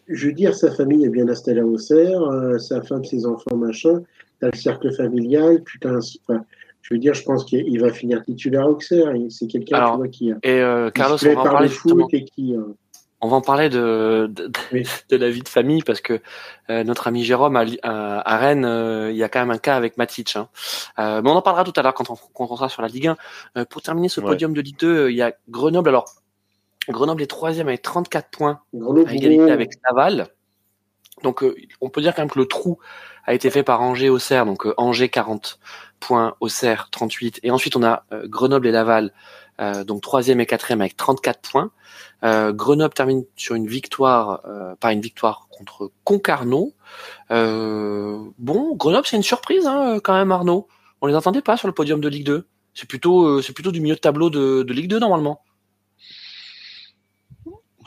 [0.07, 3.55] Je veux dire, sa famille est bien installée à Auxerre, euh, sa femme, ses enfants,
[3.55, 4.01] machin.
[4.39, 5.99] T'as le cercle familial, putain.
[6.27, 6.45] Enfin,
[6.81, 9.11] je veux dire, je pense qu'il va finir titulaire à Auxerre.
[9.29, 12.55] C'est quelqu'un tu vois, qui, et euh, Carlos, qui se on foot et qui.
[12.55, 12.75] Euh,
[13.25, 14.87] on va en parler de, de, oui.
[15.09, 16.21] de, la vie de famille parce que
[16.69, 19.75] euh, notre ami Jérôme à, à, Rennes, euh, il y a quand même un cas
[19.75, 20.35] avec Matic.
[20.35, 20.47] Hein.
[20.99, 22.87] Euh, mais on en parlera tout à l'heure quand on, quand on sera sur la
[22.87, 23.17] Ligue 1.
[23.57, 24.27] Euh, pour terminer ce ouais.
[24.27, 25.89] podium de Ligue 2, il y a Grenoble.
[25.89, 26.05] Alors,
[26.87, 30.27] Grenoble est troisième avec 34 points Grenoble, à égalité avec Naval.
[31.23, 32.77] Donc, euh, on peut dire quand même que le trou
[33.25, 34.45] a été fait par Angers Auxerre.
[34.45, 35.59] Donc, Angers 40
[35.99, 37.39] points, Auxerre 38.
[37.41, 39.13] Et ensuite, on a Grenoble et Laval
[39.59, 41.71] euh, donc troisième et quatrième avec 34 points.
[42.23, 46.73] Euh, Grenoble termine sur une victoire, euh, pas une victoire contre Concarneau.
[47.31, 50.67] Euh, bon, Grenoble c'est une surprise hein, quand même Arnaud.
[51.01, 52.47] On les attendait pas sur le podium de Ligue 2.
[52.73, 55.41] C'est plutôt, euh, c'est plutôt du milieu de tableau de, de Ligue 2 normalement.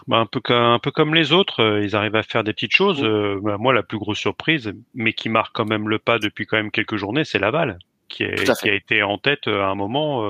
[0.08, 2.74] Bah, un peu comme, un peu comme les autres, ils arrivent à faire des petites
[2.74, 3.04] choses.
[3.04, 6.46] Euh, bah, moi, la plus grosse surprise, mais qui marque quand même le pas depuis
[6.46, 7.78] quand même quelques journées, c'est Laval.
[8.08, 10.22] Qui, a été en tête à un moment.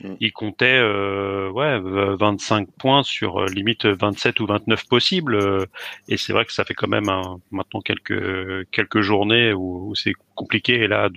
[0.00, 0.16] Mm.
[0.20, 5.66] Il comptait ouais 25 points sur limite 27 ou 29 possibles.
[6.08, 7.10] et c'est vrai que ça fait quand même
[7.50, 10.74] maintenant quelques quelques journées où, c'est compliqué.
[10.74, 11.08] Et là,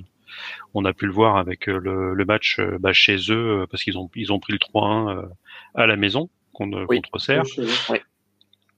[0.73, 4.33] on a pu le voir avec le, match bah, chez eux parce qu'ils ont ils
[4.33, 5.29] ont pris le 3-1
[5.75, 7.43] à la maison contre, contre Serre.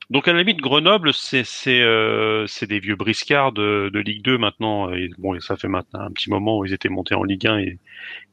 [0.10, 4.22] Donc à la limite, Grenoble, c'est c'est euh, c'est des vieux briscards de, de, Ligue
[4.22, 4.90] 2 maintenant.
[4.94, 7.58] Et bon, ça fait maintenant un petit moment où ils étaient montés en Ligue 1
[7.60, 7.80] et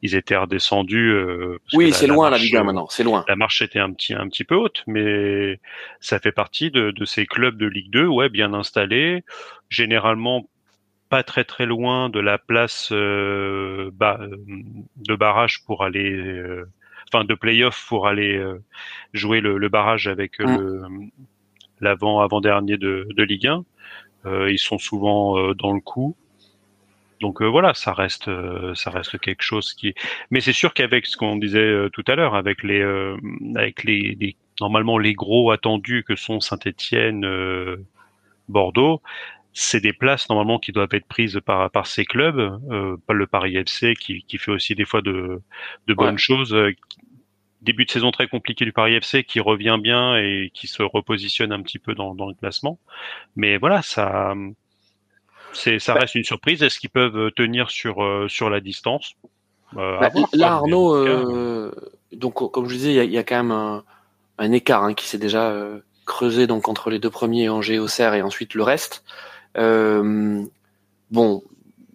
[0.03, 1.11] ils étaient redescendus.
[1.11, 3.25] Euh, oui, c'est loin la Ligue 1 maintenant, c'est loin.
[3.27, 5.59] La marche était un petit un petit peu haute, mais
[5.99, 9.25] ça fait partie de, de ces clubs de Ligue 2, ouais, bien installés,
[9.69, 10.49] généralement
[11.09, 16.13] pas très très loin de la place euh, de barrage pour aller.
[16.13, 16.71] Euh,
[17.13, 18.63] enfin, de play-off pour aller euh,
[19.13, 20.57] jouer le, le, barrage avec mm.
[20.57, 20.83] le
[21.85, 23.65] l'avant avant dernier de, de Ligue 1.
[24.27, 26.17] Euh, ils sont souvent euh, dans le coup.
[27.21, 28.29] Donc euh, voilà, ça reste,
[28.75, 29.95] ça reste quelque chose qui.
[30.31, 32.83] Mais c'est sûr qu'avec ce qu'on disait tout à l'heure, avec les,
[33.55, 37.25] avec les, les, normalement les gros attendus que sont Saint-Étienne,
[38.49, 39.01] Bordeaux,
[39.55, 42.61] c'est des places normalement qui doivent être prises par par ces clubs,
[43.07, 45.41] pas le Paris FC qui, qui fait aussi des fois de
[45.87, 46.55] de bonnes choses,
[47.65, 51.53] début de saison très compliqué du Paris FC qui revient bien et qui se repositionne
[51.53, 52.79] un petit peu dans, le classement.
[53.37, 54.35] Mais voilà, ça,
[55.53, 56.63] c'est, ça bah reste une surprise.
[56.63, 59.15] Est-ce qu'ils peuvent tenir sur, euh, sur la distance?
[59.77, 61.73] Euh, bah, Là, Arnaud, euh,
[62.13, 63.83] donc comme je disais, il y, a quand même
[64.39, 65.55] un, écart hein, qui s'est déjà
[66.07, 69.05] creusé donc entre les deux premiers, Angers, Auxerre et ensuite le reste.
[69.57, 71.43] bon,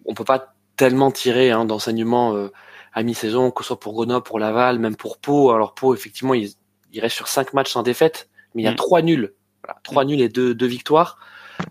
[0.04, 2.48] on peut pas tellement tirer hein, d'enseignements
[2.92, 5.50] à mi-saison, que ce soit pour Grenoble, pour Laval, même pour Pau.
[5.50, 6.50] Alors Pau, effectivement, il,
[6.92, 8.76] il reste sur cinq matchs sans défaite, mais il y a mm.
[8.76, 11.18] trois nuls, voilà, trois nuls et deux, deux victoires.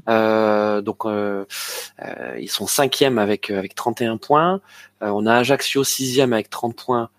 [0.07, 1.45] Euh, donc euh,
[2.01, 4.61] euh, ils sont cinquième avec avec 31 points.
[5.01, 7.09] Euh, on a Ajaccio sixième avec 30 points.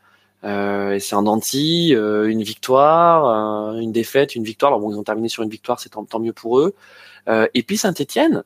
[0.43, 4.71] Euh, et c'est en denti, une victoire, une défaite, une victoire.
[4.73, 6.75] Alors bon, ils ont terminé sur une victoire, c'est tant, tant, mieux pour eux.
[7.29, 8.43] et puis Saint-Étienne,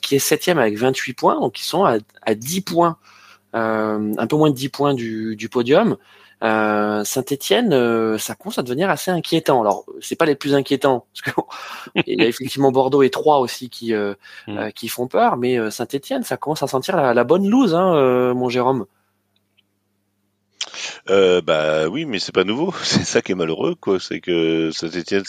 [0.00, 2.96] qui est septième avec 28 points, donc ils sont à, à 10 points
[3.52, 5.96] un peu moins de 10 points du, du podium.
[6.42, 9.60] Euh, Saint-Etienne, euh, ça commence à devenir assez inquiétant.
[9.60, 13.68] Alors, c'est pas les plus inquiétants, parce qu'il y a effectivement Bordeaux et Troyes aussi
[13.68, 14.72] qui mm.
[14.74, 18.86] qui font peur, mais Saint-Etienne, ça commence à sentir la, bonne loose, hein, mon Jérôme.
[21.08, 22.72] Euh, bah oui, mais c'est pas nouveau.
[22.82, 23.98] C'est ça qui est malheureux, quoi.
[24.00, 25.24] C'est que Saint-Etienne,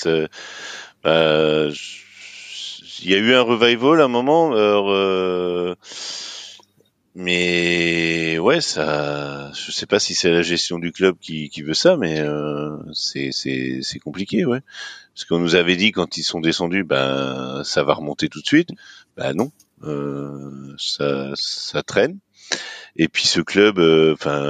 [1.03, 1.67] bah,
[3.03, 4.51] il y a eu un revival à un moment.
[4.53, 5.75] Euh,
[7.15, 11.97] mais ouais, ça, je sais pas si c'est la gestion du club qui, veut ça,
[11.97, 14.61] mais euh, c'est c'est compliqué, ouais.
[15.13, 18.47] Parce qu'on nous avait dit quand ils sont descendus, ben ça va remonter tout de
[18.47, 18.69] suite.
[19.17, 19.51] Ben non,
[19.83, 22.19] euh, ça ça traîne.
[22.95, 24.43] Et puis ce club, euh, enfin,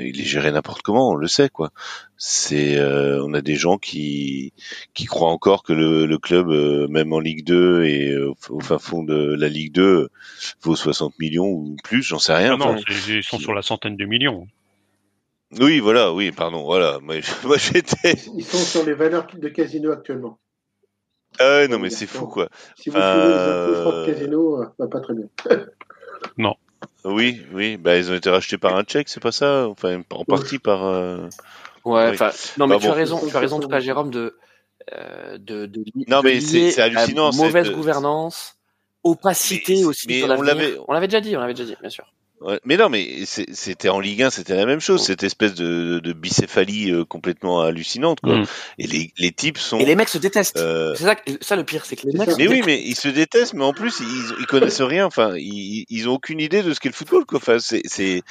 [0.00, 1.72] il est géré n'importe comment, on le sait quoi.
[2.20, 4.52] C'est, euh, on a des gens qui
[4.92, 8.78] qui croient encore que le, le club, euh, même en Ligue 2 et au fin
[8.78, 10.08] fond de la Ligue 2,
[10.62, 12.56] vaut 60 millions ou plus, j'en sais rien.
[12.56, 14.48] Non, non ils sont sur la centaine de millions.
[15.60, 16.98] Oui, voilà, oui, pardon, voilà.
[17.00, 18.14] Moi, moi j'étais.
[18.36, 20.38] Ils sont sur les valeurs de casino actuellement.
[21.38, 22.48] Ah ouais, non, mais c'est fou, quoi.
[22.76, 25.28] Si vous suivez les infos de casino, va pas très bien.
[26.36, 26.56] non.
[27.04, 30.24] Oui, oui, bah, ils ont été rachetés par un tchèque, c'est pas ça Enfin, en
[30.24, 30.82] partie par.
[31.86, 31.90] Euh...
[31.90, 34.10] Ouais, enfin, non, mais bah, tu as raison, tu as raison, en tout cas, Jérôme,
[34.10, 34.36] de.
[34.92, 37.32] Euh, de, de, non, mais c'est hallucinant.
[37.34, 38.56] Mauvaise gouvernance,
[39.02, 40.06] opacité aussi.
[40.08, 42.04] Mais on l'avait, on l'avait déjà dit, on l'avait déjà dit, bien sûr
[42.64, 46.12] mais non, mais c'était en Ligue 1, c'était la même chose, cette espèce de, de
[46.12, 48.38] bicéphalie euh, complètement hallucinante, quoi.
[48.38, 48.46] Mm.
[48.78, 49.78] Et les, les types sont.
[49.78, 50.56] Et les mecs se détestent.
[50.58, 52.36] Euh, c'est ça, ça, le pire, c'est que les mecs.
[52.38, 55.06] Mais oui, mais ils se détestent, mais en plus ils, ils connaissent rien.
[55.06, 57.38] Enfin, ils, ils ont aucune idée de ce qu'est le football, quoi.
[57.38, 58.22] Enfin, c'est,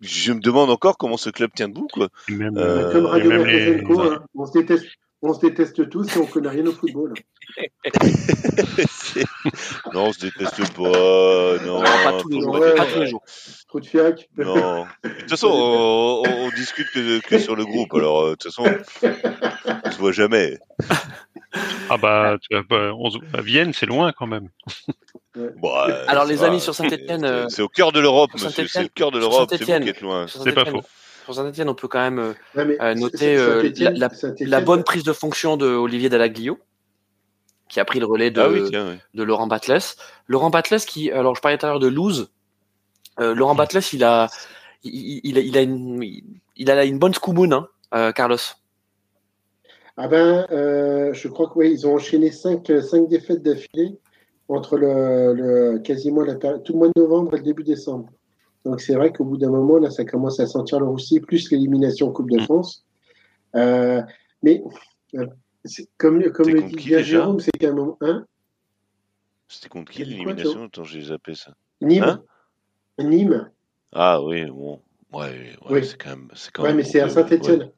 [0.00, 2.08] je me demande encore comment ce club tient debout, quoi.
[2.28, 3.80] Même, euh, comme Radio les...
[3.80, 4.24] hein.
[4.34, 4.86] on se déteste
[5.22, 7.14] on se déteste tous et on connaît rien au football.
[9.92, 11.64] non, on se déteste pas.
[11.64, 12.58] Non, pas tous les jours.
[12.58, 13.22] pas tous les jours.
[13.68, 14.28] Trop de fiac.
[14.36, 14.86] Non.
[15.04, 17.92] De toute façon, on, on discute que, que, sur le groupe.
[17.94, 18.64] Alors, euh, de toute façon,
[19.84, 20.58] on se voit jamais.
[21.90, 24.48] Ah bah, tu vois, on, à Vienne, c'est loin quand même.
[25.34, 27.48] Bon, euh, Alors, les amis sur Saint-Etienne.
[27.50, 28.66] C'est au cœur de l'Europe, monsieur.
[28.68, 29.50] C'est au cœur de l'Europe.
[29.50, 30.26] C'est vous qui êtes loin.
[30.28, 30.82] C'est pas faux
[31.24, 33.70] pour Saint-Etienne, on peut quand même euh, euh, noter euh,
[34.40, 36.58] la, bonne prise de fonction de Olivier Dallaglio,
[37.68, 39.96] qui a pris le relais de, ah de Laurent Batles.
[40.26, 42.30] Laurent Batles, qui, alors je parlais tout à l'heure de Lose.
[43.18, 44.28] Laurent Batles, il a,
[44.82, 46.02] il, il, a, une,
[46.56, 48.38] il a une bonne scoumoune, hein, Carlos.
[49.96, 53.98] Ah ben, je crois que oui, ils ont enchaîné cinq, cinq défaites d'affilée
[54.48, 58.10] entre le, le, quasiment la, tout le mois de novembre et le début décembre.
[58.64, 61.50] Donc c'est vrai qu'au bout d'un moment, là, ça commence à sentir le roussi, plus
[61.50, 62.44] l'élimination en Coupe de Mm.
[62.44, 62.84] France.
[63.56, 64.02] Euh,
[64.42, 64.62] mais
[65.14, 65.26] euh,
[65.98, 67.96] comme, comme le dit bien déjà Jérôme, c'est qu'à un moment.
[68.00, 68.26] Hein
[69.48, 70.64] C'était contre qui l'élimination?
[70.64, 71.52] Attends, j'ai zappé ça.
[71.80, 72.02] Nîmes.
[72.04, 72.22] Hein?
[72.98, 73.50] Nîmes.
[73.92, 74.80] Ah oui, bon.
[75.12, 75.84] Ouais, ouais Oui.
[75.84, 76.28] c'est quand même.
[76.34, 77.10] C'est quand Ouais, même mais c'est à ouais.
[77.10, 77.70] Saint-Etienne.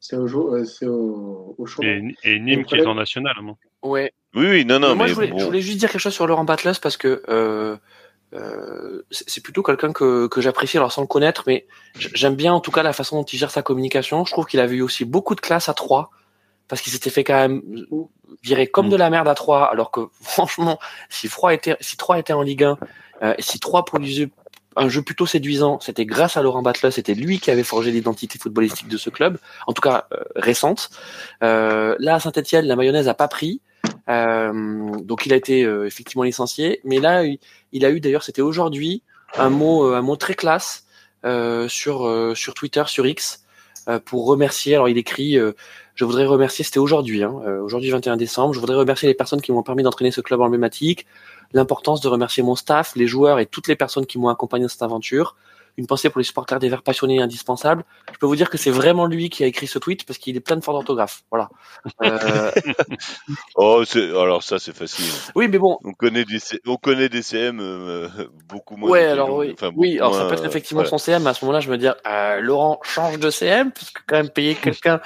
[0.00, 1.86] C'est au, jour- euh, c'est au, au Chambon.
[2.24, 3.34] Et, et Nîmes qui est en national.
[3.40, 3.56] hein.
[3.82, 4.12] Ouais.
[4.34, 5.38] Oui, oui, non, non, moi, mais je voulais, bon.
[5.38, 7.76] je voulais juste dire quelque chose sur Laurent Batles parce que euh,
[8.34, 12.60] euh, c'est plutôt quelqu'un que, que j'apprécie, alors sans le connaître, mais j'aime bien en
[12.60, 14.24] tout cas la façon dont il gère sa communication.
[14.24, 16.10] Je trouve qu'il avait eu aussi beaucoup de classe à 3
[16.68, 17.62] parce qu'il s'était fait quand même
[18.42, 18.90] virer comme Mm.
[18.90, 20.78] de la merde à 3 alors que franchement,
[21.10, 22.78] si 3 était, si 3 était en Ligue 1,
[23.22, 24.30] euh, si 3 produisait
[24.76, 28.38] un jeu plutôt séduisant, c'était grâce à Laurent Batles, c'était lui qui avait forgé l'identité
[28.38, 30.88] footballistique de ce club, en tout cas euh, récente.
[31.42, 33.60] Euh, là, à Saint-Etienne, la mayonnaise a pas pris.
[34.08, 37.24] Euh, donc il a été euh, effectivement licencié, mais là
[37.72, 39.02] il, a eu d'ailleurs c'était aujourd'hui
[39.36, 40.86] un mot euh, un mot très classe
[41.24, 43.44] euh, sur euh, sur Twitter sur X
[44.04, 44.74] pour remercier.
[44.76, 45.36] Alors il écrit
[45.96, 47.32] je voudrais remercier c'était aujourd'hui hein,
[47.64, 51.04] aujourd'hui 21 décembre je voudrais remercier les personnes qui m'ont permis d'entraîner ce club emblématique,
[51.52, 54.68] l'importance de remercier mon staff, les joueurs et toutes les personnes qui m'ont accompagné dans
[54.68, 55.34] cette aventure.
[55.78, 57.84] Une pensée pour les supporters des Verts passionnés et indispensables.
[58.12, 60.36] Je peux vous dire que c'est vraiment lui qui a écrit ce tweet parce qu'il
[60.36, 61.22] est plein de fautes d'orthographe.
[61.30, 61.48] Voilà.
[62.02, 62.50] Euh,
[63.56, 65.04] Oh, c'est- alors ça, c'est facile.
[65.34, 68.08] oui, mais bon, On connaît des, on connaît des CM euh,
[68.48, 68.90] beaucoup moins.
[68.90, 70.90] Ouais, alors oui, enfin, oui, alors ça peut être euh, effectivement voilà.
[70.90, 71.22] son CM.
[71.22, 74.16] mais À ce moment-là, je me dis, euh, Laurent change de CM parce que quand
[74.16, 75.00] même payer quelqu'un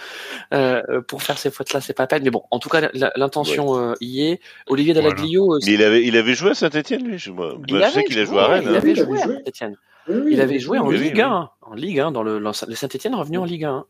[0.52, 2.22] euh, pour faire ces fautes-là, c'est pas peine.
[2.24, 4.40] Mais bon, en tout cas, l'intention euh, y est.
[4.66, 5.08] Olivier Voilà.
[5.20, 7.18] Euh, Mais il avait, il avait joué à Saint-Etienne, lui.
[7.18, 8.64] Je, moi, il moi, je sais qu'il a joué à ouais, Rennes.
[8.64, 8.74] Il hein.
[8.74, 9.34] avait il joué avait à joué.
[9.36, 9.76] Saint-Etienne.
[10.08, 12.38] Oui, Il avait joué en oui, oui, Ligue 1, hein, en Ligue 1, dans le,
[12.38, 13.84] le Saint-Etienne est revenu en Ligue 1.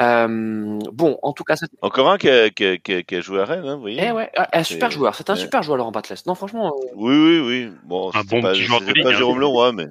[0.00, 3.20] Euh, bon, en tout cas, Encore un qui a, qui a- qui a- qui a
[3.20, 4.02] joué à Rennes, hein, vous voyez.
[4.04, 5.14] eh ouais, un super joueur.
[5.14, 6.14] C'est un super joueur, Laurent Batles.
[6.26, 7.72] Non, franchement, euh, Oui, oui, oui.
[7.84, 9.16] Bon, Un c'était bon pas, petit joueur de Ligue, pas hein.
[9.16, 9.86] Jérôme Leroy, mais.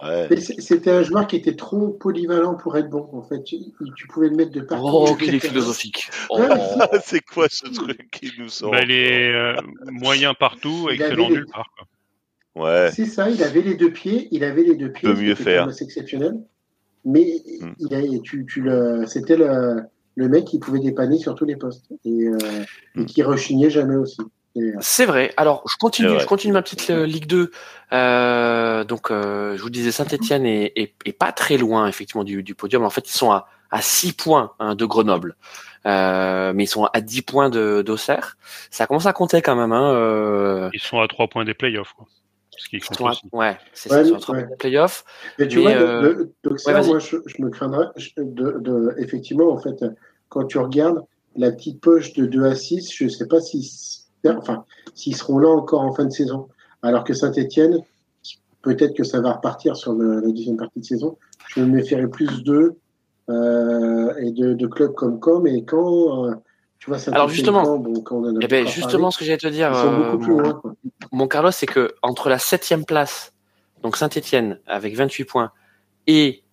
[0.00, 0.28] Ouais.
[0.40, 3.08] C'était un joueur qui était trop polyvalent pour être bon.
[3.12, 3.56] En fait, tu,
[3.96, 4.84] tu pouvais le mettre de partout.
[4.86, 6.08] oh, qu'il est philosophique.
[6.30, 6.40] Oh.
[7.02, 9.56] C'est quoi ce truc qui nous sort Bah, il est euh,
[9.90, 11.66] moyen partout, Il excellent nulle part.
[11.76, 11.86] quoi.
[12.58, 12.90] Ouais.
[12.92, 15.68] C'est ça, il avait les deux pieds, il avait les deux pieds, Peut mieux faire.
[15.68, 16.34] assez exceptionnel.
[17.04, 17.42] Mais
[17.78, 19.82] il a, tu, tu le, c'était le,
[20.16, 22.36] le mec qui pouvait dépanner sur tous les postes et, euh,
[22.96, 23.06] et Hmm.
[23.06, 24.20] qui rechignait jamais aussi.
[24.56, 25.32] Euh, C'est vrai.
[25.36, 27.50] Alors, je continue, C'est je continue ma petite euh, Ligue 2.
[27.92, 32.42] Euh, donc, euh, je vous disais, Saint-Etienne est, est, est pas très loin, effectivement, du,
[32.42, 32.82] du podium.
[32.84, 35.36] En fait, ils sont à, à 6 points hein, de Grenoble.
[35.86, 38.36] Euh, mais ils sont à 10 points de d'Auxerre.
[38.70, 39.72] Ça commence à compter quand même.
[39.72, 41.92] Hein, euh, Ils sont à trois points des playoffs.
[41.96, 42.06] Quoi.
[42.58, 44.46] Ce qui sont ouais, c'est Ouais, ça, ils sont ouais.
[44.58, 45.04] playoff.
[45.38, 48.58] Mais tu Mais, vois, euh, de- de- donc ça, moi, je, je me craindrais de,
[48.58, 49.84] de- effectivement, en fait,
[50.28, 51.00] quand tu regardes
[51.36, 53.68] la petite poche de 2 à 6, je ne sais pas s'ils
[54.26, 56.48] enfin, s'ils seront là encore en fin de saison.
[56.82, 57.78] Alors que Saint-Etienne,
[58.62, 61.16] peut-être que ça va repartir sur le- la deuxième partie de saison.
[61.48, 62.74] Je me méfierais plus d'eux
[63.30, 66.34] euh, et de, de clubs comme Com et quand, euh,
[66.78, 69.38] tu vois, Alors, justement, bon, quand on a Eh ben, justement, parlé, ce que j'allais
[69.38, 70.54] te dire, euh, mon- loin.
[70.54, 70.74] quoi.
[71.12, 73.32] mon Carlos, c'est que entre la septième place,
[73.82, 75.52] donc Saint-Etienne avec 28 points,
[76.06, 76.44] et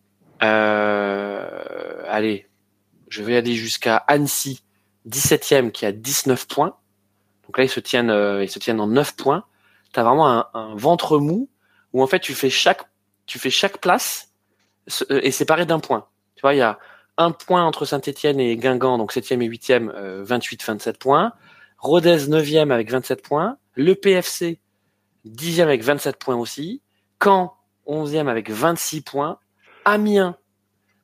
[0.44, 2.48] euh, allez,
[3.10, 4.64] je vais aller jusqu'à Annecy,
[5.08, 6.76] 17e qui a 19 points.
[7.46, 9.46] Donc là, ils se tiennent, euh, ils se tiennent en 9 points.
[9.94, 11.50] T'as vraiment un, un ventre mou
[11.94, 12.82] où en fait tu fais chaque,
[13.28, 14.32] tu fais chaque place
[15.10, 16.08] et séparé d'un point.
[16.36, 16.78] Tu vois, il y a
[17.18, 21.34] un point entre Saint-Etienne et Guingamp, donc 7e et 8e, euh, 28-27 points.
[21.78, 23.58] Rodez 9e avec 27 points.
[23.76, 24.60] Le PFC
[25.26, 26.82] 10e avec 27 points aussi.
[27.24, 27.54] Caen
[27.88, 29.40] 11e avec 26 points.
[29.86, 30.38] Amiens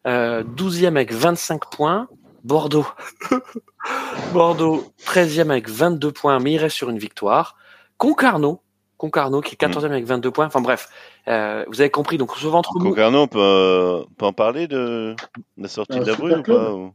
[0.08, 2.08] euh, 12e avec 25 points.
[2.44, 2.88] Bordeaux
[4.34, 7.56] Bordeaux 13e avec 22 points, mais il reste sur une victoire.
[7.98, 8.62] Concarneau
[9.02, 10.46] Concarneau qui est 14e avec 22 points.
[10.46, 10.88] Enfin bref,
[11.28, 12.20] euh, vous avez compris.
[12.20, 12.90] Donc ce ventre mou.
[12.90, 15.16] Concarneau, on peut, euh, on peut en parler de
[15.58, 16.94] la sortie la super brune ou pas ou-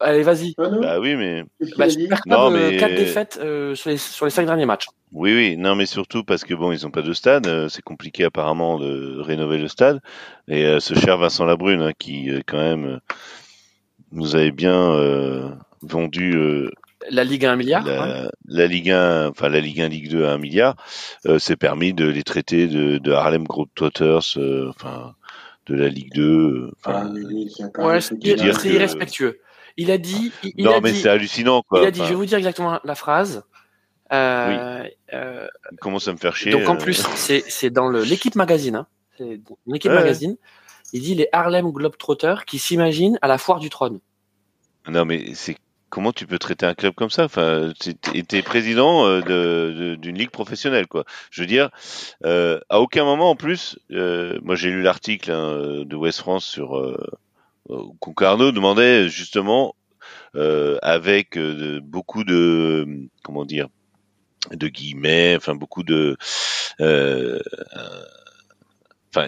[0.00, 0.54] Allez, vas-y.
[0.58, 1.44] Ah Bah oui, mais
[1.76, 1.86] Bah,
[2.24, 4.86] Non, euh, mais- quatre défaites euh, sur, les, sur les cinq derniers matchs.
[5.12, 7.46] oui, oui, non, mais surtout parce que bon, ils ont pas de stade.
[7.46, 10.00] euh, C'est compliqué apparemment de rénover le stade.
[10.46, 12.98] Et euh, ce cher Vincent Labrune, hein, qui euh, quand même euh,
[14.12, 15.50] nous avait bien euh,
[15.82, 16.70] vendu euh,
[17.10, 17.84] La Ligue à un milliard.
[17.84, 18.28] la, ouais.
[18.46, 20.76] la Ligue 1, enfin la Ligue 1, Ligue 2 à un milliard,
[21.26, 25.14] euh, s'est permis de les traiter de, de Harlem Globetrotters, euh, enfin
[25.66, 26.22] de la Ligue 2.
[26.22, 27.04] euh, Ah,
[27.54, 29.40] c'est Ouais, c'est c'est que- irrespectueux.
[29.76, 30.32] Il a dit.
[30.42, 31.80] Il, il non, a mais c'est hallucinant, quoi.
[31.82, 32.00] il a dit.
[32.02, 33.44] Je vais vous dire exactement la phrase.
[34.12, 36.50] Euh, euh, il commence à me faire chier.
[36.50, 38.74] donc en plus, c'est c'est dans le- l'équipe magazine.
[38.76, 38.86] Hein.
[39.18, 40.02] C'est une équipe Ouais, ouais.
[40.02, 40.36] magazine.
[40.94, 44.00] Il dit les Harlem Globetrotters qui s'imaginent à la foire du trône.
[44.88, 45.56] Non, mais c'est
[45.90, 47.24] comment tu peux traiter un club comme ça?
[47.24, 47.72] Enfin,
[48.28, 51.04] t'es président euh, d'une ligue professionnelle, quoi.
[51.30, 51.70] Je veux dire,
[52.24, 56.44] euh, à aucun moment, en plus, euh, moi j'ai lu l'article hein, de West France
[56.44, 56.96] sur euh,
[58.00, 59.74] Concarneau demandait justement
[60.82, 61.38] avec
[61.82, 62.86] beaucoup de
[63.24, 63.68] comment dire
[64.52, 66.16] de guillemets, enfin beaucoup de,
[69.10, 69.26] enfin,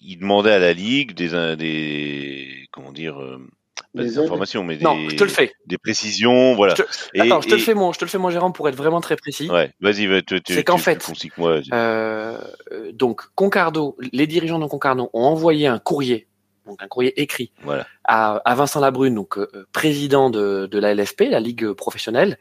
[0.00, 3.18] il demandait à la ligue des des comment dire
[3.94, 5.52] des informations, mais non, je te le fais.
[5.66, 6.74] des précisions, voilà.
[6.74, 8.76] Je Attends, je te le fais mon, je te le fais mon gérant pour être
[8.76, 9.50] vraiment très précis.
[9.50, 12.38] Ouais, vas-y, va, c'est qu'en fait, moi, euh,
[12.92, 16.26] donc Concardo, les dirigeants de Concardo ont envoyé un courrier,
[16.66, 17.86] donc un courrier écrit, voilà.
[18.04, 22.38] à, à Vincent Labrune, donc euh, président de, de la LFP, la ligue professionnelle,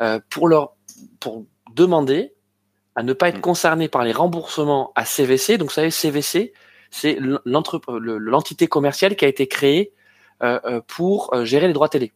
[0.00, 0.74] euh, pour leur,
[1.18, 2.32] pour demander
[2.94, 3.42] à ne pas être mm.
[3.42, 5.58] concerné par les remboursements à CVC.
[5.58, 6.52] Donc, vous savez, CVC,
[6.90, 9.92] c'est l'entité commerciale qui a été créée
[10.86, 12.12] pour euh, gérer les droits télé.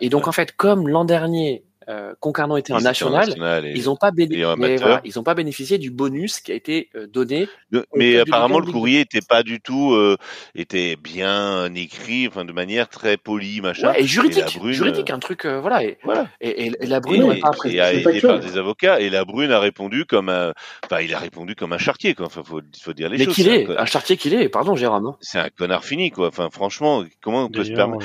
[0.00, 3.34] et donc en fait, comme l'an dernier, euh, Concarneau était en national,
[3.74, 7.48] ils n'ont pas, bénéficié du bonus qui a été euh, donné.
[7.94, 10.16] mais apparemment, le courrier était pas du tout, euh,
[10.54, 13.92] était bien écrit, enfin de manière très polie, machin.
[13.96, 15.82] et juridique, juridique, un truc, voilà.
[15.82, 16.28] Et, voilà.
[16.40, 19.00] Et, la Brune oui, pas et, et, par des avocats.
[19.00, 20.52] Et la Brune a répondu comme un,
[20.84, 22.26] enfin, il a répondu comme un chartier, quoi.
[22.26, 23.38] Enfin, faut, faut dire les mais choses.
[23.38, 24.48] Mais qu'il est, un, chartier qu'il est.
[24.48, 25.06] Pardon, Jérôme.
[25.06, 25.16] Hein.
[25.20, 26.28] C'est un connard fini, quoi.
[26.28, 28.04] Enfin, franchement, comment on peut se permettre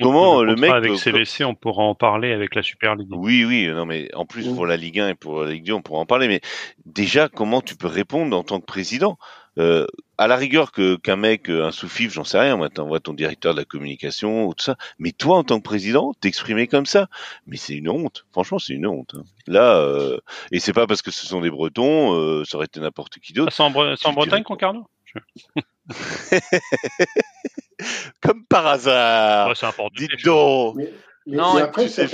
[0.00, 3.86] Comment le mec avec CVC, on pourra en parler avec la Super oui, oui, non,
[3.86, 6.06] mais en plus pour la Ligue 1 et pour la Ligue 2, on pourra en
[6.06, 6.28] parler.
[6.28, 6.40] Mais
[6.84, 9.18] déjà, comment tu peux répondre en tant que président?
[9.58, 9.86] Euh,
[10.16, 13.14] À la rigueur que qu'un mec, euh, un sous-fif, j'en sais rien, moi, t'envoies ton
[13.14, 14.76] directeur de la communication ou tout ça.
[14.98, 17.08] Mais toi, en tant que président, t'exprimer comme ça,
[17.46, 18.26] mais c'est une honte.
[18.32, 19.14] Franchement, c'est une honte.
[19.16, 19.24] Hein.
[19.46, 20.18] Là, euh,
[20.52, 23.32] et c'est pas parce que ce sont des Bretons, euh, ça aurait été n'importe qui
[23.32, 23.52] d'autre.
[23.52, 24.86] c'est en, Bretagne, Concarneau
[28.20, 29.48] Comme par hasard.
[29.48, 29.94] Ouais, c'est important.
[29.96, 30.76] Dites donc.
[31.26, 32.06] Non, après, tu sais.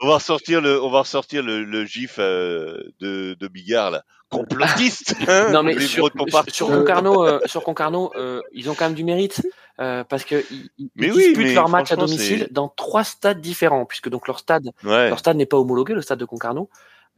[0.00, 4.04] On va ressortir le, on va ressortir le, le gif euh, de, de Bigard là,
[4.28, 5.14] complotiste.
[5.28, 6.10] Hein non mais sur,
[6.48, 9.42] sur, Concarneau, euh, sur Concarneau, euh, ils ont quand même du mérite
[9.80, 13.40] euh, parce que ils, ils mais disputent oui, leur match à domicile dans trois stades
[13.40, 15.08] différents, puisque donc leur stade, ouais.
[15.08, 16.68] leur stade n'est pas homologué, le stade de Concarneau.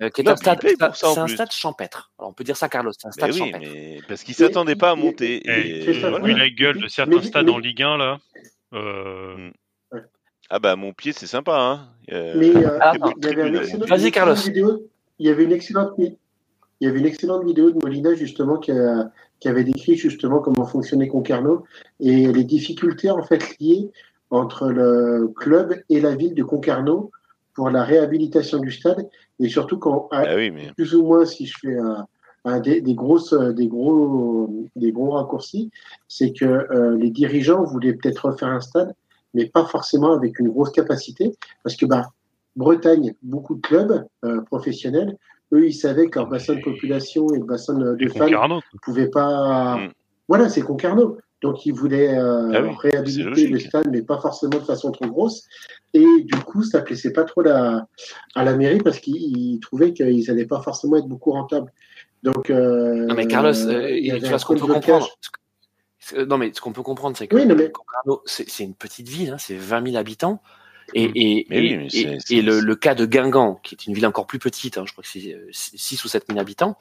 [0.03, 0.61] Euh, qui est non, un stade,
[0.95, 2.12] c'est un stade champêtre.
[2.19, 3.73] Alors on peut dire ça, Carlos, c'est un stade mais oui, champêtre.
[3.73, 5.37] Mais parce qu'ils s'attendaient pas à monter.
[5.37, 6.35] Et, et, voilà.
[6.37, 8.19] la gueule de certains stades en Ligue 1 là.
[8.75, 9.53] Euh, mm.
[10.51, 11.89] Ah bah mon pied c'est sympa hein.
[12.13, 14.35] Euh, Mais euh, ah, il y avait une excellente, Vas-y Carlos.
[14.35, 14.87] Vidéo,
[15.19, 16.17] il y avait une excellente il
[16.81, 20.67] y avait une excellente vidéo de Molina justement qui, a, qui avait décrit justement comment
[20.67, 21.65] fonctionnait Concarneau
[22.01, 23.91] et les difficultés en fait liées
[24.31, 27.11] entre le club et la ville de Concarneau
[27.55, 29.09] pour la réhabilitation du stade
[29.41, 30.73] et surtout quand ah oui, mais...
[30.77, 32.07] plus ou moins si je fais un,
[32.45, 35.71] un des, des, grosses des gros des gros raccourcis
[36.09, 38.95] c'est que euh, les dirigeants voulaient peut-être refaire un stade
[39.37, 42.11] mais pas forcément avec une grosse capacité, parce que bah,
[42.57, 45.16] Bretagne, beaucoup de clubs euh, professionnels,
[45.53, 49.11] eux, ils savaient que leur bassin de population et le bassin de fans ne pouvaient
[49.11, 49.77] pas.
[49.77, 49.92] Mm.
[50.29, 51.18] Voilà, c'est Concarneau.
[51.42, 55.07] Donc, ils voulaient euh, ah oui, réhabiliter le stade, mais pas forcément de façon trop
[55.07, 55.44] grosse.
[55.92, 57.87] Et du coup, ça plaisait pas trop la,
[58.35, 61.70] à la mairie parce qu'ils trouvaient qu'ils n'allaient pas forcément être beaucoup rentables.
[62.22, 65.09] Donc, euh, non, mais Carlos, euh, tu vois ce qu'on peut comprendre.
[66.14, 67.47] Euh, non, mais ce qu'on peut comprendre, c'est que oui,
[68.27, 70.40] c'est une petite ville, hein, c'est 20 000 habitants.
[70.95, 74.27] Et, et, oui, et, et le, le, cas de Guingamp, qui est une ville encore
[74.29, 76.79] plus petite, hein, je crois que c'est 6 euh, ou 7 000 habitants.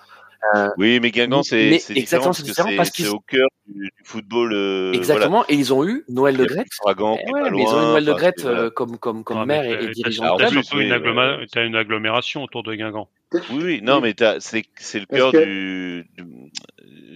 [0.53, 3.91] Euh, oui, mais Guingamp, c'est exactement c'est différent parce que c'est au cœur du, du
[4.03, 4.53] football.
[4.53, 5.45] Euh, exactement, voilà.
[5.49, 6.65] et ils ont eu Noël Le Gret.
[6.85, 9.63] Eh ouais, mais ils ont eu Noël Le Gret euh, comme comme comme non, maire
[9.63, 10.37] et, et dirigeant.
[10.37, 13.09] Tu as une agglomération autour de Guingamp.
[13.33, 15.43] Oui, oui, non, mais c'est le cœur que...
[15.43, 16.25] du, du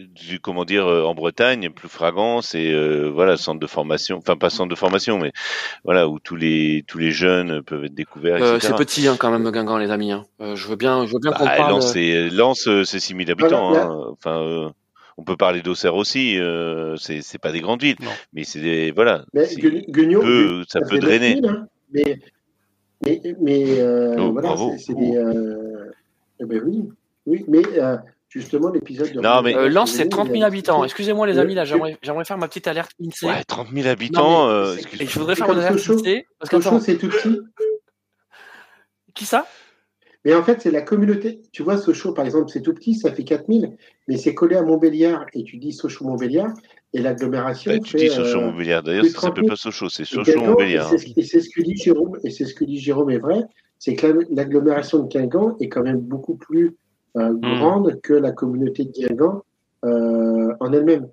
[0.09, 4.35] du comment dire euh, en Bretagne, plus fragant, c'est euh, voilà centre de formation, enfin
[4.35, 5.31] pas centre de formation, mais
[5.83, 8.41] voilà où tous les tous les jeunes peuvent être découverts.
[8.41, 10.11] Euh, c'est petit hein, quand même Guingamp les amis.
[10.11, 10.25] Hein.
[10.41, 11.71] Euh, je veux bien, je veux bien bah, qu'on parle.
[11.71, 13.69] Lens, c'est Lens, c'est 6000 habitants.
[13.69, 14.05] Voilà, hein.
[14.11, 14.71] Enfin.
[15.17, 16.37] on peut parler d'Auxerre aussi,
[16.97, 18.11] c'est c'est pas des grandes villes, non.
[18.33, 19.25] mais c'est des voilà.
[19.33, 19.55] Mais ça,
[20.67, 21.35] ça peut drainer.
[21.35, 22.19] Villes, mais
[23.01, 23.81] mais, mais
[24.17, 25.17] oh, voilà, c'est des.
[26.41, 26.89] Euh, eh ben oui,
[27.25, 27.61] oui, mais
[28.29, 29.19] justement l'épisode de.
[29.19, 29.55] Non, mais.
[29.55, 30.83] Euh, Lens, c'est 30 000 habitants.
[30.83, 33.25] Excusez-moi, les amis, là, j'aimerais faire ma petite alerte INSEE.
[33.25, 34.47] Ouais, 30 000 habitants.
[34.47, 36.25] Non, euh, et je voudrais faire mon alerte INSEE.
[36.39, 37.39] Parce que c'est tout petit.
[39.15, 39.45] Qui ça?
[40.25, 41.41] Mais en fait, c'est la communauté.
[41.53, 43.77] Tu vois, Sochaux, par exemple, c'est tout petit, ça fait 4000,
[44.07, 46.53] mais c'est collé à Montbéliard, et tu dis Sochaux-Montbéliard,
[46.93, 47.71] et l'agglomération.
[47.71, 50.93] Bah, tu dis Sochaux-Montbéliard, d'ailleurs, ça s'appelle pas Sochaux, c'est Sochaux-Montbéliard.
[50.93, 53.43] Et c'est ce que dit Jérôme, et c'est ce que dit Jérôme est vrai,
[53.79, 56.75] c'est que l'agglomération de Quingan est quand même beaucoup plus
[57.17, 57.39] euh, mmh.
[57.39, 59.43] grande que la communauté de Guingamp
[59.85, 61.07] euh, en elle-même.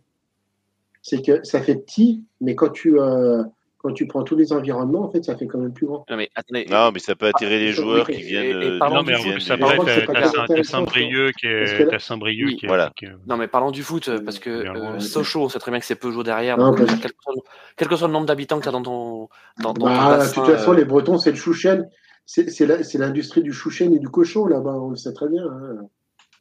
[1.03, 3.45] C'est que ça fait petit, mais quand tu, euh,
[3.79, 6.05] quand tu prends tous les environnements, en fait, ça fait quand même plus grand.
[6.11, 6.67] Non, mais attendez.
[6.69, 8.61] Non, mais ça peut attirer Ah, les joueurs qui viennent.
[8.61, 12.91] et Non, mais viennent Saint- t'as intéressant, Saint-Brieuc qui est, Saint-Brieuc qui Voilà.
[12.97, 15.87] qui Non, mais parlons du foot, parce que euh, Sochaux, on sait très bien que
[15.87, 16.59] c'est peu joué derrière.
[16.59, 17.43] Non, donc, quel, que soit, le-
[17.77, 19.29] quel que soit le nombre d'habitants que tu as dans ton,
[19.62, 21.89] dans, dans ton Bah, de bassin, toute façon, euh, les Bretons, c'est le chouchen.
[22.27, 25.45] C'est l'industrie du chouchen et du cochon là-bas, on le sait très bien.
[25.45, 25.77] hein.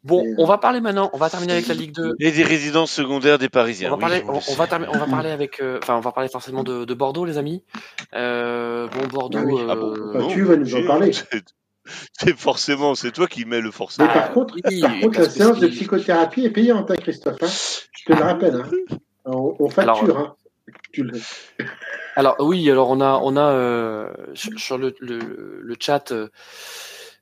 [0.04, 2.14] Bon, Et, euh, on va parler maintenant, on va terminer avec la Ligue 2.
[2.20, 3.88] Et des résidences secondaires des Parisiens.
[3.92, 6.00] On va parler, oui, on on, va terminer- on va parler avec, euh, enfin, on
[6.02, 7.64] va parler forcément de, de Bordeaux, les amis.
[8.14, 9.40] Euh, bon, Bordeaux.
[9.44, 9.56] Oui.
[9.68, 11.12] Ah bon, Bah, non, tu vas nous en parler.
[11.32, 11.44] c'est-
[12.20, 14.08] C'est forcément, c'est toi qui mets le Mais forcément.
[14.10, 17.42] Ah, par contre, oui, par contre la séance de psychothérapie est payante, hein, Christophe.
[17.44, 17.48] hein.
[17.92, 18.56] Je te le rappelle.
[18.56, 18.98] hein.
[19.26, 20.18] On, on facture.
[20.18, 20.36] hein.
[22.16, 26.14] Alors oui, alors on a on a euh, sur, sur le, le, le chat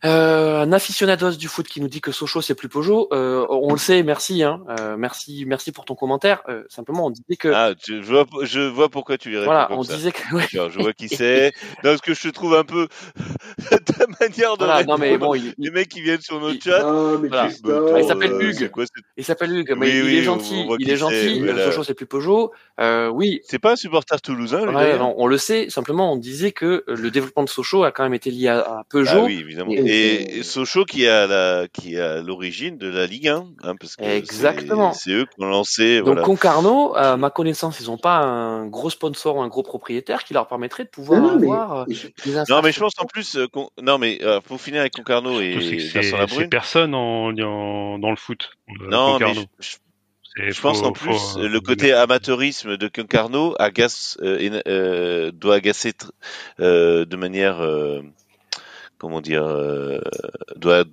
[0.05, 3.07] euh, un aficionados du foot qui nous dit que Sochaux c'est plus Peugeot.
[3.13, 6.41] Euh, on le sait, merci, hein, euh, merci, merci pour ton commentaire.
[6.49, 9.51] Euh, simplement, on disait que Ah, tu- je, vois, je vois pourquoi tu lui réponds
[9.51, 9.95] voilà, comme on ça.
[9.95, 11.51] disait que ouais, je vois qui c'est.
[11.83, 12.87] Non, parce que je trouve un peu
[13.85, 16.55] ta manière de voilà, non mais bon, il, il- Les mecs qui viennent sur notre
[16.55, 16.81] il- chat.
[16.83, 17.47] Ah, mais Voilà.
[17.47, 17.91] Christophe.
[17.95, 18.69] Ah, il s'appelle euh, Hugues.
[18.71, 18.83] quoi,
[19.17, 21.15] il s'appelle Hugues, mais Oui, il oui, est gentil, il est c'est, gentil.
[21.41, 21.65] euh, voilà.
[21.65, 22.51] Sochaux c'est plus Peugeot.
[22.79, 25.69] Euh, oui, C'est pas un supporter toulousain, ouais, non, on le sait.
[25.69, 28.83] Simplement, on disait que le développement de Sochaux a quand même été lié à, à
[28.89, 29.11] Peugeot.
[29.21, 29.71] Ah oui, évidemment.
[29.71, 33.75] Et- Et, et Sochaux qui a la, qui a l'origine de la Ligue 1, hein,
[33.79, 34.93] parce que Exactement.
[34.93, 35.97] c'est eux qui ont lancé.
[35.97, 36.21] Donc voilà.
[36.23, 40.33] Concarneau, à ma connaissance, ils n'ont pas un gros sponsor ou un gros propriétaire qui
[40.33, 43.05] leur permettrait de pouvoir Non, non, mais- avoir euh, des Non, mais je pense en
[43.05, 43.47] plus, euh,
[43.81, 48.51] non, mais euh, pour finir avec Concarneau et C'est personne en, en- dans le foot.
[48.89, 49.75] Non, mais je, je-
[50.35, 54.61] C'est- je pense faut- en plus faut, euh, le côté amateurisme de Concarneau agace, euh,
[54.67, 55.93] euh, doit agacer
[56.59, 58.01] euh, de manière, euh,
[59.03, 59.99] comment dire, euh,
[60.55, 60.85] doit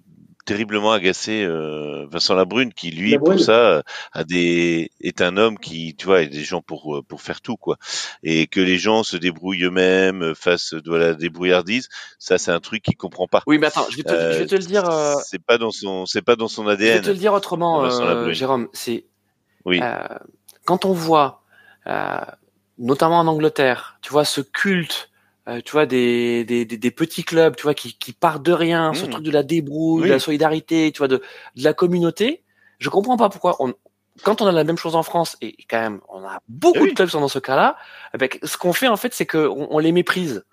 [0.47, 3.37] terriblement agacer euh, Vincent Labrune qui lui Labrune.
[3.37, 7.03] pour ça a des est un homme qui tu vois a des gens pour euh,
[7.03, 7.77] pour faire tout quoi
[8.25, 11.89] et que les gens se débrouillent eux-mêmes euh, face de la débrouillardise
[12.19, 14.47] ça c'est un truc qu'il comprend pas Oui, mais attends, je vais te, je vais
[14.47, 14.91] te le dire.
[14.91, 17.33] euh, c'est pas dans son c'est pas dans son je vais ADN te le dire
[17.35, 18.33] autrement, euh.
[18.33, 18.69] Jérôme.
[18.73, 19.05] C'est
[19.67, 20.19] oui euh,
[20.65, 21.43] quand on voit,
[21.87, 22.19] euh,
[22.79, 25.10] notamment en Angleterre, tu vois ce culte,
[25.49, 28.53] euh, tu vois des, des, des, des petits clubs, tu vois qui, qui partent de
[28.53, 29.11] rien, ce Mhm.
[29.11, 30.09] truc de la débrouille, Oui.
[30.09, 31.17] de la solidarité, tu vois de,
[31.57, 32.43] de la communauté.
[32.79, 33.75] Je comprends pas pourquoi on
[34.23, 36.83] quand on a la même chose en France et quand même on a beaucoup Eh
[36.83, 36.91] oui.
[36.91, 37.77] de clubs qui sont dans ce cas-là,
[38.13, 40.45] avec ce qu'on fait en fait c'est que on, on les méprise.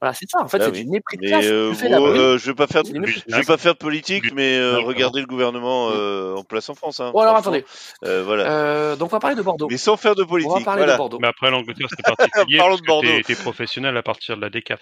[0.00, 0.40] Voilà, c'est ça.
[0.42, 0.84] En fait, Ah c'est oui.
[0.84, 1.44] du mépris de classe.
[1.46, 2.06] euh, gros, là-bas.
[2.06, 5.26] euh, je vais pas faire, je vais pas faire de politique, mais euh, regardez le
[5.26, 7.00] gouvernement euh, en place en France.
[7.00, 7.52] Hein, Bon alors franchement.
[7.52, 7.64] attendez.
[8.04, 8.50] Euh, voilà.
[8.50, 9.68] Euh, donc on va parler de Bordeaux.
[9.70, 10.52] Mais sans faire de On politique.
[10.58, 10.92] va parler voilà.
[10.92, 11.18] de Bordeaux.
[11.20, 12.58] Mais après, l'Angleterre, c'est particulier.
[12.58, 13.20] Parlons parce de Bordeaux.
[13.26, 14.76] T'es professionnel à partir de la D4.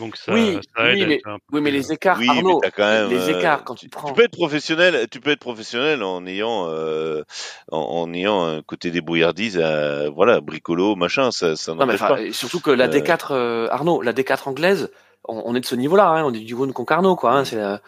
[0.00, 2.38] Donc ça, Oui, ça aide oui, mais- un peu Oui, mais les écarts, Oui, mais
[2.38, 3.10] Arnaud, t'as quand même.
[3.10, 4.08] les euh, écarts quand tu, tu, prends.
[4.08, 5.06] tu peux être professionnel.
[5.10, 7.22] Tu peux être professionnel en ayant, euh,
[7.70, 11.30] en, en ayant un côté débrouillardise, à, voilà, bricolo, machin.
[11.30, 12.16] Ça, ça Non, mais pas.
[12.32, 14.90] surtout que la Euh, D4, euh, Arnaud, la D4 anglaise,
[15.28, 17.32] on, on est de ce niveau-là, hein, on est du niveau de Concarneau, quoi.
[17.32, 17.80] Hein, c'est, la-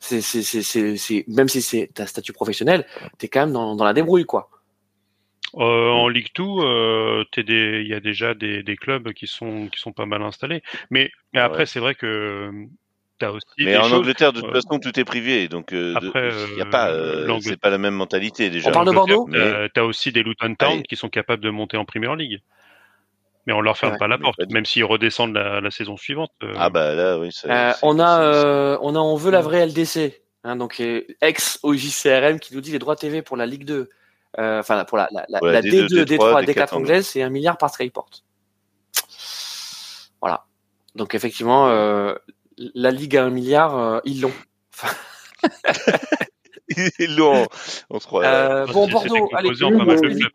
[0.00, 2.86] c'est, c'est, c'est, c'est, c'est- même si c'est ta statut professionnel,
[3.18, 4.48] t'es quand même dans, dans la débrouille, quoi.
[5.56, 9.80] Euh, en Ligue 2, euh, il y a déjà des, des clubs qui sont qui
[9.80, 10.62] sont pas mal installés.
[10.90, 11.66] Mais, mais après, Ouais.
[11.66, 12.50] c'est vrai que
[13.26, 13.92] aussi Mais des en choses.
[13.94, 16.90] Angleterre, de toute euh, façon, tout est privé, donc euh, il y a euh, pas,
[16.90, 18.68] euh, c'est pas la même mentalité déjà.
[18.68, 19.28] On parle de Bordeaux?
[19.32, 20.82] T'as t'as aussi des Luton Town Allez.
[20.84, 22.40] qui sont capables de monter en Première League.
[23.46, 23.98] Mais on leur ferme Ouais.
[23.98, 26.30] pas la Mais porte, même s'ils redescendent la, la saison suivante.
[26.42, 27.30] euh, Ah bah là, oui.
[27.46, 31.58] Euh, on a, euh, on a, on veut la vraie LDC, hein, donc euh, ex
[31.62, 33.88] OJCRM qui nous dit les droits TV pour la Ligue 2, euh,
[34.36, 37.22] enfin pour la, la, la, Pour la la D2, D2, D3, D4 D4 anglaise, c'est
[37.22, 38.10] un milliard par Skyport.
[40.20, 40.44] Voilà.
[40.94, 42.14] Donc effectivement, euh,
[42.56, 44.32] la Ligue a un milliard, euh, ils l'ont.
[46.98, 47.46] Ils l'ont
[48.26, 49.58] euh, c'est- bon Bordeaux, allez, clubs.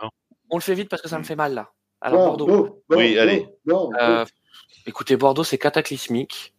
[0.01, 0.09] hein.
[0.49, 1.69] on le fait vite parce que ça me fait mal là.
[2.01, 2.47] Alors Bordeaux.
[2.89, 3.47] Oui, allez.
[4.01, 4.25] Euh,
[4.87, 6.55] écoutez, Bordeaux, c'est cataclysmique.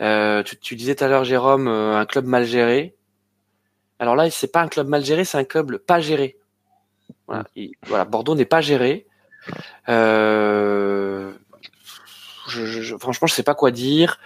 [0.00, 2.94] Euh, tu, tu disais tout à l'heure, Jérôme, euh, un club mal géré.
[3.98, 6.36] Alors là, c'est pas un club mal géré, c'est un club pas géré.
[7.28, 9.06] Voilà, Il- voilà Bordeaux n'est pas géré.
[9.88, 11.32] Euh,
[12.48, 14.18] je, je- franchement, je sais pas quoi dire.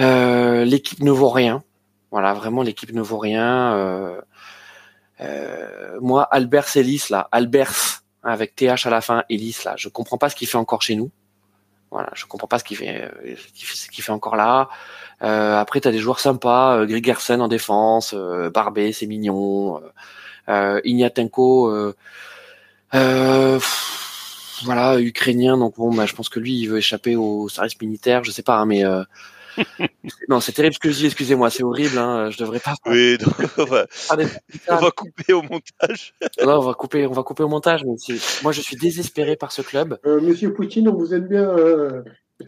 [0.00, 1.62] Euh, l'équipe ne vaut rien.
[2.10, 3.74] Voilà, vraiment, l'équipe ne vaut rien.
[3.74, 4.20] Euh,
[5.20, 9.88] euh, moi, Albert Ellis, là, Albers, hein, avec TH à la fin, Ellis, là, je
[9.88, 11.10] comprends pas ce qu'il fait encore chez nous.
[11.90, 13.10] Voilà, je comprends pas ce qu'il fait,
[13.64, 14.68] ce qu'il fait, encore là.
[15.22, 18.14] Euh, après, t'as des joueurs sympas, euh, Grigersen en défense,
[18.52, 19.80] Barbet, c'est mignon,
[20.48, 21.94] euh, Ignatenko, euh,
[22.94, 25.56] euh, pff, voilà, ukrainien.
[25.58, 28.42] Donc bon, bah, je pense que lui, il veut échapper au service militaire, je sais
[28.42, 29.02] pas, hein, mais euh,
[30.28, 32.74] non, c'est terrible ce que je dis, excusez-moi, c'est horrible, hein, je devrais pas.
[32.86, 33.86] Oui, donc, on, va,
[34.68, 36.14] on va couper au montage.
[36.44, 39.52] non, on va couper, on va couper au montage, mais moi je suis désespéré par
[39.52, 39.98] ce club.
[40.06, 41.42] Euh, Monsieur Poutine, on vous aime bien.
[41.42, 42.02] Euh...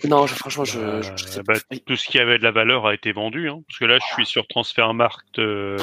[0.08, 2.94] Non, je, franchement, je, Euh, je- bah, tout ce qui avait de la valeur a
[2.94, 5.76] été vendu, hein, parce que là, je suis sur Transfermarkt euh,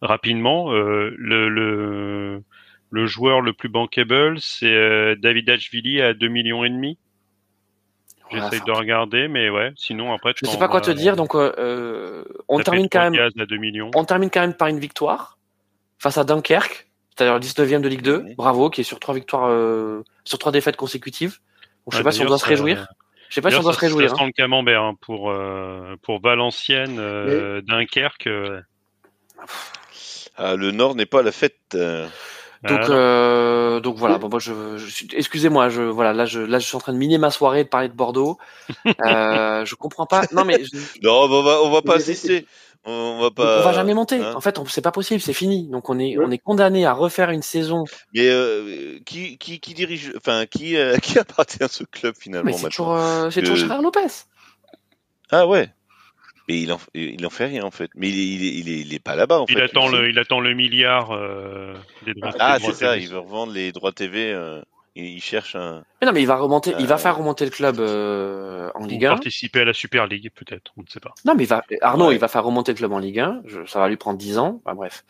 [0.00, 0.72] rapidement.
[0.72, 2.42] Euh, le, le
[2.92, 6.98] le joueur le plus bankable, c'est euh, David Ashvili à 2 millions et demi.
[8.32, 9.72] J'essaye de regarder, mais ouais.
[9.76, 12.88] Sinon après, tu je sais t'en pas quoi te dire, donc euh, euh, on termine
[12.90, 13.90] quand même, à 2 millions.
[13.94, 15.36] on termine quand même par une victoire
[15.98, 18.22] face à Dunkerque, c'est-à-dire le 19e de Ligue 2.
[18.24, 18.34] Oui.
[18.36, 21.38] Bravo, qui est sur trois victoires, euh, sur trois défaites consécutives.
[21.86, 22.86] Donc, je sais Ouais, pas si on doit se réjouir.
[23.28, 24.08] Je sais pas si on doit ça- se réjouir.
[24.10, 24.18] Ça hein.
[24.18, 28.26] sent le camembert hein, pour euh, pour Valenciennes, euh, Dunkerque.
[28.28, 28.60] euh,
[30.40, 31.56] Ah, le Nord n'est pas à la fête.
[31.74, 32.06] euh.
[32.62, 32.94] Donc, voilà.
[32.94, 34.18] euh, donc voilà.
[34.18, 36.92] Bon, moi, je, je suis, excusez-moi, je, voilà, là, je, là, je suis en train
[36.92, 38.36] de miner ma soirée, de parler de Bordeaux.
[38.86, 40.22] euh, je comprends pas.
[40.32, 42.46] Non, mais je- Non, on va, on va pas assister.
[42.84, 43.60] On, on va on pas.
[43.62, 44.16] va jamais monter.
[44.16, 44.32] hein.
[44.36, 45.68] En fait, on- c'est pas possible, c'est fini.
[45.68, 46.24] Donc, on est, Ouais.
[46.26, 47.84] on est condamné à refaire une saison.
[48.14, 52.44] Mais euh, qui, qui, qui dirige, enfin, qui, euh, qui appartient à ce club finalement
[52.46, 54.00] Mais c'est maintenant toujours, euh, c'est toujours Gérard Lopez.
[55.30, 55.70] Ah ouais.
[56.50, 57.90] Mais il en, il en fait rien en fait.
[57.94, 59.62] Mais il est, il est, il est, il est pas là-bas en il fait.
[59.62, 61.74] attend le il attend le milliard euh,
[62.04, 62.32] des droits.
[62.40, 62.94] Ah, c'est ça.
[62.94, 63.04] TV.
[63.04, 64.32] Il veut revendre les droits TV.
[64.32, 64.60] euh,
[64.96, 65.84] il, il cherche un.
[66.00, 69.06] Mais non, mais il va remonter, il va faire remonter le club euh, en Ligue
[69.06, 69.10] 1.
[69.10, 71.12] participer à la Super League peut-être, on ne sait pas.
[71.24, 72.14] Non, mais il va, Arnaud, Ouais.
[72.16, 73.42] il va faire remonter le club en Ligue 1.
[73.46, 74.60] Je- ça va lui prendre 10 ans.
[74.64, 75.04] Enfin, bref,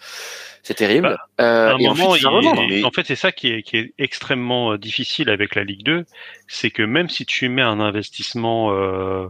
[0.62, 1.16] c'est terrible.
[1.38, 2.68] Bah, Euh, à un et moment, ensuite, il.
[2.68, 6.04] Mais- en fait, c'est ça qui est, qui est extrêmement difficile avec la Ligue 2,
[6.46, 9.28] c'est que même si tu mets un investissement euh,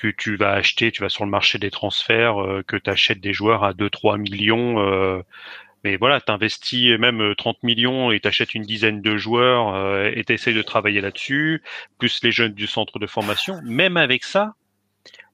[0.00, 3.32] que tu vas acheter, tu vas sur le marché des transferts, euh, que tu des
[3.32, 5.22] joueurs à 2-3 millions, euh,
[5.84, 9.74] mais voilà, tu investis même euh, 30 millions et tu achètes une dizaine de joueurs
[9.74, 11.62] euh, et tu essaies de travailler là-dessus,
[11.98, 13.60] plus les jeunes du centre de formation.
[13.64, 14.54] Même avec ça,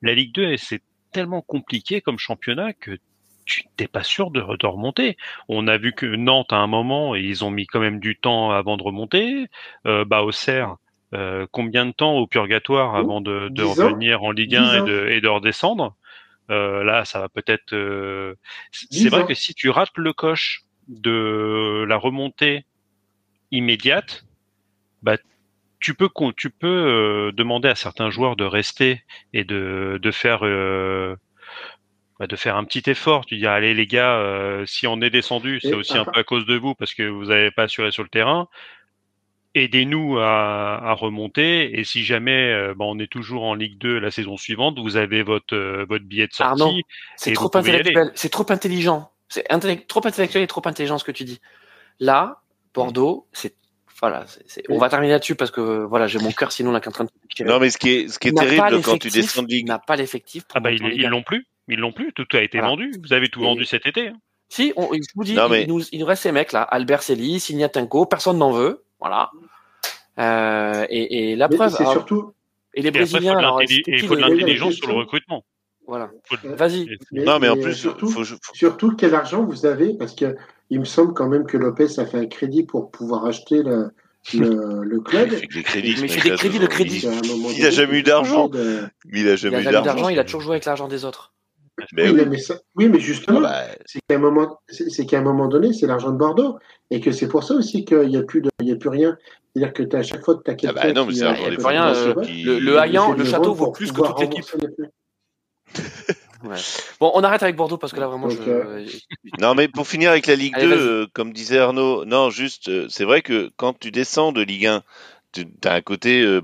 [0.03, 2.99] la Ligue 2, c'est tellement compliqué comme championnat que
[3.47, 5.17] tu n'es pas sûr de, remonter.
[5.49, 8.51] On a vu que Nantes à un moment, ils ont mis quand même du temps
[8.51, 9.47] avant de remonter.
[9.87, 10.77] Euh, bah, Auxerre,
[11.13, 13.93] euh, combien de temps au purgatoire avant de, de ans.
[13.93, 15.95] revenir en Ligue 1 Dix et de, et de redescendre?
[16.51, 17.73] Euh, Là, ça va peut-être.
[17.75, 18.35] euh,
[18.73, 19.27] C'est vrai ans.
[19.27, 22.65] que si tu rates le coche de la remontée
[23.51, 24.25] immédiate,
[25.03, 25.17] bah
[25.81, 29.03] tu peux tu peux euh, demander à certains joueurs de rester
[29.33, 31.17] et de de faire euh,
[32.19, 33.27] bah, de faire un petit effort.
[33.27, 36.25] Tu dis allez les gars, euh, si on est descendu, c'est aussi un peu à
[36.25, 38.49] cause de vous parce que vous n'avez pas assuré sur le terrain.
[39.55, 43.99] Aidez-nous à, à remonter et si jamais euh, bah, on est toujours en Ligue 2
[44.01, 46.83] la saison suivante, vous avez votre euh, votre billet de sortie.
[47.17, 49.11] C'est trop intellectuel, c'est trop intelligent.
[49.29, 51.41] C'est intellect- trop intellectuel et trop intelligent ce que tu dis.
[52.01, 52.41] Là,
[52.75, 53.55] Bordeaux, c'est
[54.01, 54.27] voilà,
[54.69, 56.93] on va terminer là-dessus parce que voilà, j'ai mon cœur sinon là qui est en
[56.93, 57.45] train de.
[57.45, 59.69] Non, mais ce qui est, ce qui est terrible quand tu descends de ligue.
[59.69, 61.11] n'a pas l'effectif Ah bah ils en Ligue ils 1.
[61.11, 62.13] l'ont plus, ils l'ont plus.
[62.13, 62.71] Tout a été Voilà.
[62.73, 62.91] vendu.
[63.01, 64.09] Vous avez tout Et- vendu cet été.
[64.09, 64.17] hein.
[64.51, 66.63] Si, on, je vous dis, Non, mais- il, nous, il nous reste ces mecs là,
[66.63, 69.31] Albert Selly, Signatenko, personne n'en veut, voilà.
[70.19, 72.33] Euh, et, et la Mais preuve, c'est surtout.
[72.75, 74.95] et les Et après, il faut Brésiliens, de et il faut de l'intelligence sur le
[74.95, 75.45] recrutement.
[75.87, 76.11] Voilà.
[76.45, 76.87] Vas-y.
[77.13, 79.95] Non, mais en plus, surtout, faut, faut- surtout quel argent vous avez?
[79.95, 80.35] Parce que
[80.71, 83.91] il me semble quand même que Lopez a fait un crédit pour pouvoir acheter le,
[84.33, 85.29] le, le club.
[85.33, 85.97] il fait des crédits.
[86.01, 87.01] Mais il fait des crédits, le crédit.
[87.03, 88.49] Il, À un moment il donné, a jamais eu d'argent.
[88.49, 88.81] de-
[89.13, 90.09] il a Il a jamais eu jamais eu d'argent, d'argent.
[90.09, 91.33] il a toujours joué avec l'argent des autres.
[91.93, 92.27] Mais oui, oui.
[92.29, 95.23] mais ça- oui, mais justement, Ah bah, c'est qu'à un moment, c'est c'est qu'à un
[95.23, 96.59] moment donné, c'est l'argent de Bordeaux,
[96.91, 98.89] et que c'est pour ça aussi qu'il n'y a plus de, il y a plus
[98.91, 99.17] rien.
[99.55, 101.23] C'est-à-dire que as, à chaque fois que tu as Ah quelqu'un bah non, mais qui,
[101.23, 104.45] a rien, euh, qui- Le, le Hayan, le château vaut pour plus que toute l'équipe.
[106.45, 106.57] Ouais.
[107.01, 108.43] Bon, on arrête avec Bordeaux parce que là vraiment, Donc, je...
[108.51, 108.87] euh,
[109.41, 110.89] Non, mais pour finir avec la Ligue Allez, 2, vas-y.
[110.89, 114.67] euh, comme disait Arnaud, non, juste, euh, c'est vrai que quand tu descends de Ligue
[114.67, 114.83] 1,
[115.33, 116.43] tu as un côté, euh,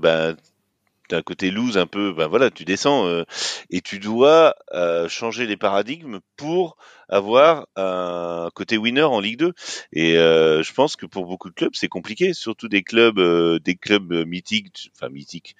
[1.11, 3.23] bah, t'as un côté loose un peu, ben voilà, tu descends euh,
[3.69, 6.77] et tu dois euh, changer les paradigmes pour
[7.09, 9.53] avoir un côté winner en Ligue 2.
[9.93, 13.19] Et euh, je pense que pour beaucoup de clubs, c'est compliqué, surtout des clubs,
[13.59, 15.55] des clubs mythiques, enfin mythiques,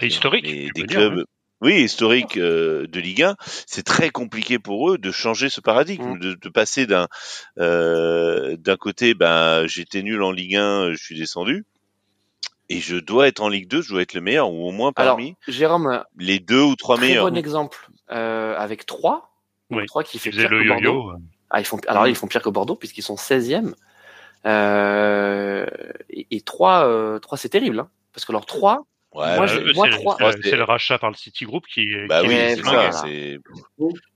[0.00, 1.24] Historique, mais tu des dire, clubs.
[1.62, 6.14] Oui, historiques euh, de Ligue 1, c'est très compliqué pour eux de changer ce paradigme,
[6.14, 6.18] Mm.
[6.18, 7.06] de, de passer d'un
[7.58, 11.66] euh, d'un côté, ben j'étais nul en Ligue 1, je suis descendu,
[12.70, 14.92] et je dois être en Ligue 2, je dois être le meilleur ou au moins
[14.96, 17.28] Alors, parmi Jérôme, les deux ou trois très meilleurs.
[17.28, 19.28] bon exemple euh, avec 3.
[19.70, 21.10] Oui, Trois qui fait pire le que Bordeaux.
[21.10, 21.18] yo-yo.
[21.50, 23.74] Ah, ils font, alors là, ils font pire que Bordeaux puisqu'ils sont 16e.
[24.46, 25.66] Euh,
[26.08, 27.80] et, et 3, euh, 3 c'est terrible.
[27.80, 29.48] Hein, parce que alors 3, Ouais, Moi, ouais.
[29.48, 29.88] je- Euh, moi,
[30.40, 32.06] c'est- le rachat par le City Group qui est.
[32.06, 33.04] Bah qui oui, est ça.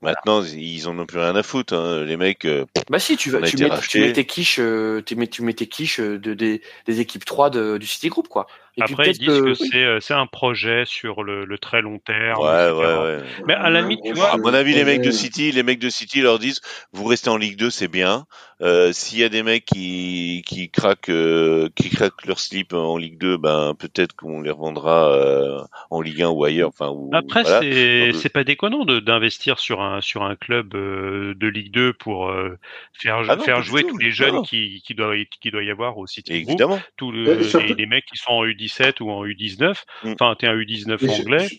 [0.02, 1.74] maintenant ils en ont plus rien à foutre.
[1.74, 2.04] Hein.
[2.04, 5.02] Les mecs, euh, bah si, tu, vas, a tu, mets, tu mets tes quiches, euh,
[5.04, 8.08] tu mets, tu mets tes quiches euh, de, des, des équipes 3 de, du City
[8.08, 8.46] Group, quoi.
[8.76, 11.80] Et Après, ils disent que, que- c'est euh, c'est un projet sur le, le très
[11.80, 12.40] long terme.
[12.42, 13.18] Ouais, ouais, ouais.
[13.46, 15.12] Mais à la limite, tu vois, À mon avis, les mecs de Ouais.
[15.12, 16.60] City, les mecs de City leur disent,
[16.92, 18.24] vous restez en Ligue 2, c'est bien.
[18.60, 22.96] Euh, S'il y a des mecs qui qui craquent, euh, qui craquent leur slip en
[22.96, 25.58] Ligue 2, ben peut-être qu'on les revendra euh,
[25.90, 26.68] en Ligue 1 ou ailleurs.
[26.70, 27.60] Enfin, ou, Après, voilà.
[27.60, 31.92] c'est c'est pas déconnant de- d'investir sur un sur un club euh, de Ligue 2
[31.92, 32.56] pour euh,
[32.92, 33.90] faire Ah non, faire jouer tout.
[33.90, 34.42] tous les jeunes non.
[34.42, 36.80] qui qui doit qui doit y avoir au City Évidemment.
[36.96, 39.82] tous le- Mais surtout- les, les mecs qui sont en U17 ou en U19.
[40.04, 40.12] Mm.
[40.12, 41.56] Enfin, t'es un U19 Mais je- anglais, je-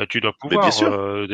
[0.00, 0.92] euh, tu dois Mais pouvoir bien sûr.
[0.92, 1.26] euh,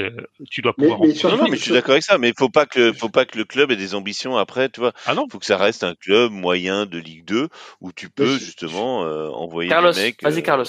[0.50, 1.00] tu dois Mais- pouvoir.
[1.08, 2.18] mais Non, non, mais je suis d'accord avec ça.
[2.18, 4.80] Mais il faut pas que, faut pas que le club ait des ambitions après, tu
[4.80, 4.92] vois.
[5.06, 5.26] Ah non.
[5.30, 7.48] faut que ça reste un club moyen de Ligue 2
[7.80, 10.22] où tu peux justement euh, envoyer Carlos, des mecs.
[10.22, 10.64] vas-y euh, Carlos.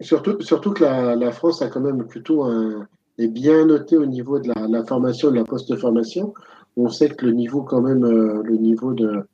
[0.00, 2.86] Surtout, surtout que la, la France a quand même plutôt un,
[3.18, 6.34] est bien noté au niveau de la, la formation, de la post-formation.
[6.76, 9.26] On sait que le niveau quand même, euh, le niveau de,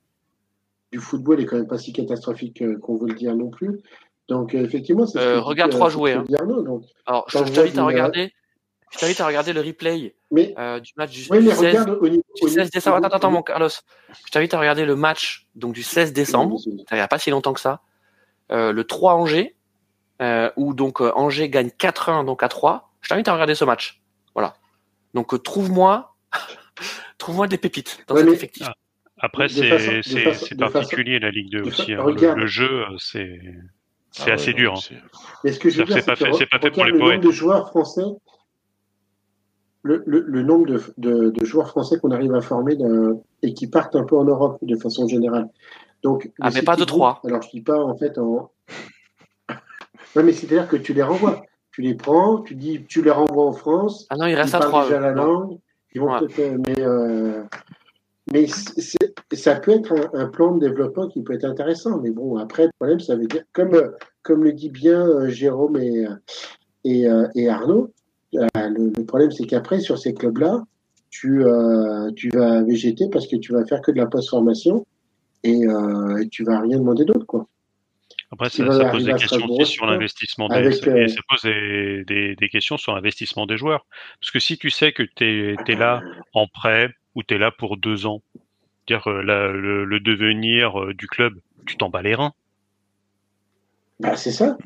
[0.91, 3.79] du football est quand même pas si catastrophique qu'on veut le dire non plus.
[4.27, 6.63] Donc euh, effectivement, c'est ce Euh, regarde trois euh, ce que hein.
[6.63, 6.83] donc.
[7.05, 8.31] Alors, je je t'invite à regarder.
[8.91, 11.59] Je t'invite à regarder le replay Mais euh, du match du, oui, du mais 16,
[11.59, 12.23] regarde au niveau.
[12.35, 12.97] du au 16 niveau- décembre.
[13.05, 13.67] Attends, attends, mon Carlos.
[13.69, 16.57] Je t'invite à regarder le match donc du 16 décembre.
[16.65, 17.81] il n'y a pas si longtemps que ça,
[18.51, 19.55] euh, le 3 Angers,
[20.21, 22.91] euh, où donc euh, Angers gagne 4-1 donc à 3.
[23.01, 24.01] Je t'invite à regarder ce match.
[24.33, 24.55] Voilà.
[25.13, 26.15] Donc euh, trouve-moi,
[27.17, 28.67] trouve-moi des pépites dans Ouais, cet mais- effectif.
[29.25, 31.93] Après, c'est façon- particulier la Ligue 2 de fa- aussi.
[31.93, 31.97] hein.
[31.97, 32.37] Le- regarde.
[32.37, 33.39] Le, jeu, euh, c'est
[34.11, 34.73] c'est ah ouais, assez dur.
[34.77, 34.95] hein.
[35.43, 36.85] Mais ce que je veux C'est dire, pas c'est que fait- c'est pas fait pour
[36.85, 37.15] les le poètes.
[37.17, 38.03] nombre de joueurs français,
[39.83, 42.77] le, le, le nombre de, de, de joueurs français qu'on arrive à former
[43.43, 45.47] et qui partent un peu en Europe de façon générale.
[46.03, 47.21] Donc, Ah, mais pas de trois.
[47.25, 48.51] Alors, je dis pas en fait en.
[50.15, 51.41] non, mais c'est-à-dire que tu les renvoies.
[51.71, 54.07] Tu les prends, tu dis, tu les renvoies en France.
[54.09, 54.83] Ah non, il Ils reste à parlent 3.
[54.85, 55.57] déjà la langue.
[55.93, 56.19] Ils vont Ouais.
[56.19, 57.43] peut-être, euh, mais euh,
[58.31, 58.47] mais
[59.33, 61.99] ça peut être un, un plan de développement qui peut être intéressant.
[62.01, 63.91] Mais bon, après, le problème, ça veut dire, comme, euh,
[64.23, 66.15] comme le dit bien euh, Jérôme et, euh,
[66.83, 67.91] et, et Arnaud,
[68.33, 70.63] le, le problème, c'est qu'après, sur ces clubs-là,
[71.09, 74.85] tu, euh, tu vas végéter parce que tu vas faire que de la post-formation
[75.43, 77.47] et, euh, et tu vas rien demander d'autre, quoi.
[78.31, 82.49] Après, ça, pose des questions aussi sur l'investissement des, euh, ça pose des, des, des
[82.49, 83.85] questions sur l'investissement des joueurs.
[84.19, 86.01] Parce que si tu sais que tu es, là
[86.33, 88.23] en prêt ou tu es là pour deux ans,
[88.87, 92.33] dire euh, la- le, le devenir euh, du club, tu t'en bats les reins.
[93.99, 94.57] Bah, c'est ça.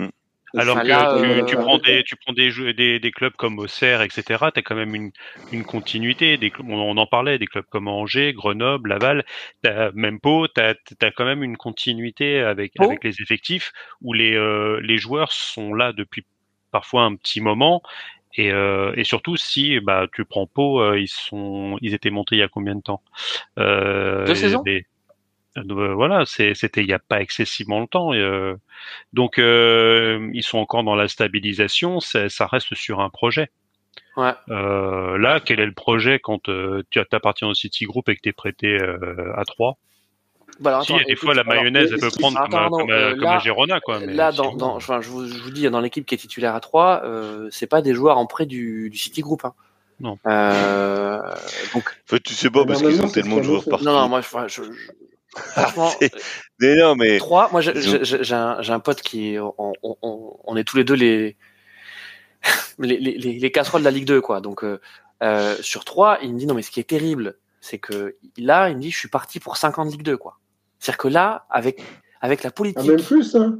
[0.55, 3.11] Alors Enfin, que là, tu, euh, tu prends des tu prends des jeux des, des
[3.11, 5.11] clubs comme Auxerre etc t'as quand même une
[5.51, 6.37] une continuité.
[6.37, 9.25] Des on, on en parlait des clubs comme Angers Grenoble Laval.
[9.61, 12.73] T'as même Pau t'as as quand même une continuité avec
[13.03, 13.71] les effectifs
[14.01, 16.25] où les euh, les joueurs sont là depuis
[16.71, 17.81] parfois un petit moment
[18.35, 22.35] et euh, et surtout si bah tu prends Pau euh, ils sont ils étaient montés
[22.35, 23.01] il y a combien de temps?
[23.57, 24.61] Euh, Deux saisons?
[24.63, 24.85] des-
[25.57, 28.13] euh, voilà, c'était il n'y a pas excessivement longtemps.
[28.13, 28.55] et, euh,
[29.13, 31.99] donc euh, ils sont encore dans la stabilisation.
[31.99, 33.49] ça- reste sur un projet.
[34.17, 34.33] Ouais.
[34.49, 38.21] Euh, là, quel est le projet quand euh, tu appartiens au City Group et que
[38.21, 39.77] tu es prêté euh, à 3
[40.59, 42.59] Bah, alors, Si, attends, des écoute, fois la alors, mayonnaise, elle peut prendre attends, comme,
[42.59, 43.99] à, non, comme, euh, comme à là- Girona, quoi.
[43.99, 46.59] Mais Là, dans, enfin, je, vous, je vous dis, dans l'équipe qui est titulaire à
[46.59, 49.45] 3, euh, c'est pas des joueurs en prêt du, du City Group.
[49.45, 49.53] Hein.
[50.01, 50.17] Non.
[50.27, 51.19] Euh,
[51.73, 53.85] donc, En fait, tu sais pas parce qu'ils ont tellement de joueurs partout.
[53.85, 54.63] non, non, moi, je, je-
[55.35, 55.91] franchement,
[56.59, 59.53] Mais non, mais 3, moi, j'ai un, pote qui, on,
[59.83, 61.37] on, on, on est tous les deux les,
[62.79, 64.41] les, les, les, les casseroles de la Ligue 2, quoi.
[64.41, 64.79] Donc, euh,
[65.23, 68.69] euh, sur 3, il me dit, non, mais ce qui est terrible, c'est que là,
[68.69, 70.37] il me dit, je suis parti pour 5 ans de Ligue 2, quoi.
[70.79, 71.81] C'est-à-dire que là, avec,
[72.21, 73.59] avec la Ah, politique, même plus, hein.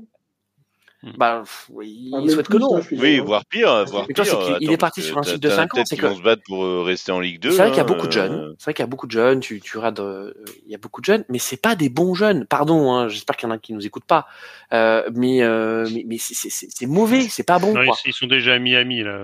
[1.17, 2.77] Bah, pff, oui, Ah, il même souhaite que non.
[2.77, 4.39] hein, oui, voire pire, voire Mais toi, c'est pire.
[4.39, 6.15] qu'il- il Attends, est parti sur un cycle de t'as cinq ans, peut-être c'est vont
[6.15, 7.51] se battre pour euh, rester en Ligue 2.
[7.51, 8.33] C'est vrai qu'il y a hein, beaucoup de jeunes.
[8.33, 9.39] euh, C'est vrai qu'il y a beaucoup de jeunes.
[9.39, 10.33] Tu, tu regardes, euh,
[10.65, 12.45] il y a beaucoup de jeunes, mais c'est pas des bons jeunes.
[12.45, 14.27] Pardon, hein, j'espère qu'il y en a qui nous écoutent pas.
[14.73, 17.73] Euh, mais, euh, mais, mais c'est- c'est c'est- c'est mauvais, c'est pas bon.
[17.73, 17.95] non, quoi.
[18.05, 19.23] ils, ils sont déjà à Miami là.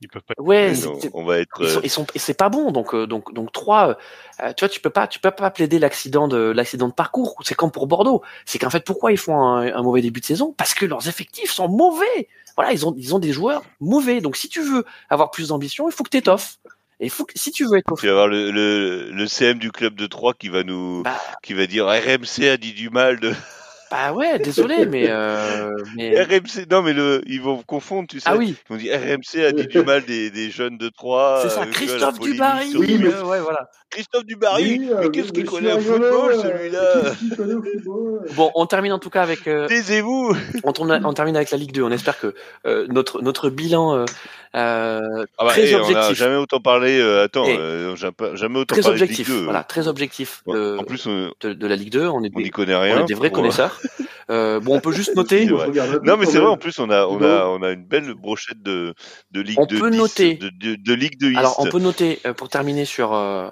[0.00, 0.34] Ils peuvent pas.
[0.38, 1.60] Ouais, non, c'est- on va être.
[1.62, 2.70] ils sont, euh, ils sont, c'est pas bon.
[2.72, 3.96] Donc, euh, donc, donc trois.
[4.42, 7.36] euh, tu vois, tu peux pas, tu peux pas plaider l'accident de l'accident de parcours.
[7.42, 8.22] C'est comme pour Bordeaux.
[8.44, 10.54] C'est qu'en fait, pourquoi ils font un, un mauvais début de saison?
[10.56, 12.28] Parce que leurs effectifs sont mauvais.
[12.56, 14.20] Voilà, ils ont, ils ont des joueurs mauvais.
[14.20, 16.58] Donc, si tu veux avoir plus d'ambition, il faut que t'étoffes.
[16.98, 19.58] Et il faut que, si tu veux être Tu vas avoir le, le, le CM
[19.58, 22.88] du club de Troyes qui va nous, bah, qui va dire RMC a dit du
[22.88, 23.34] mal de
[23.90, 26.66] bah ouais, désolé, mais, euh, mais RMC.
[26.70, 28.28] Non, mais le, ils vont confondre, tu sais.
[28.28, 31.40] ah oui, Ils vont dire RMC a dit du mal des, des jeunes de Troyes.
[31.42, 31.60] c'est ça.
[31.62, 32.72] euh, vois, la Christophe Dubarry.
[32.76, 33.68] Oui, mais- euh, ouais, voilà.
[33.90, 34.78] Christophe Dubarry.
[34.80, 38.26] Oui, euh, mais qu'est-ce qu'il connaît au football, euh, celui-là Qu'est-ce qu'il connaît au football?
[38.34, 39.46] Bon, on termine en tout cas avec.
[39.46, 40.36] euh, Taisez-vous.
[40.64, 41.82] on, on termine avec la Ligue 2.
[41.82, 42.34] On espère que
[42.66, 44.04] euh, notre notre bilan euh,
[44.56, 46.98] euh, Ah bah, très eh, on a objectif, jamais autant parlé.
[46.98, 47.94] euh, attends, euh,
[48.34, 49.44] jamais autant très parlé de objectif, Ligue 2.
[49.44, 50.54] voilà, très objectif Ouais.
[50.56, 52.06] de, En plus, on de, de la Ligue 2.
[52.08, 53.00] On est on des, n'y connaît on rien.
[53.02, 53.75] est des vrais connaisseurs.
[54.28, 55.46] Euh, bon, on peut juste noter.
[55.46, 56.48] Non, mais c'est vrai.
[56.48, 58.92] En plus, on a, on a, on a une belle brochette de,
[59.30, 60.34] de Ligue On 2 peut 10, noter.
[60.34, 61.38] de, de, de Ligue 2 East.
[61.38, 63.48] Alors, on peut noter, euh, pour terminer sur, euh,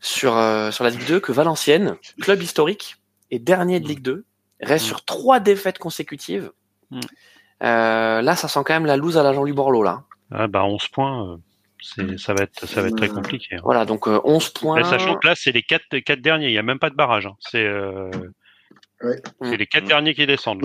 [0.00, 2.96] sur, euh, sur la Ligue 2, que Valenciennes, club historique
[3.30, 4.24] et dernier de Ligue 2,
[4.60, 4.88] reste Mm.
[4.88, 6.50] sur trois défaites consécutives.
[6.90, 7.00] Mm.
[7.62, 10.02] Euh, là, ça sent quand même la loose à la Jean-Louis Borloo, là.
[10.32, 11.38] Ah, bah 11 points,
[11.80, 13.54] c'est, ça va être, ça va être très Euh, compliqué.
[13.54, 13.60] hein.
[13.62, 14.76] Voilà, donc euh, 11 points.
[14.78, 16.48] Mais sachant que là, c'est les quatre, quatre derniers.
[16.48, 17.26] Il n'y a même pas de barrage.
[17.26, 17.34] hein.
[17.38, 18.10] C'est, euh,
[19.06, 19.22] Ouais.
[19.50, 19.88] c'est les quatre Mm.
[19.88, 20.62] derniers qui descendent.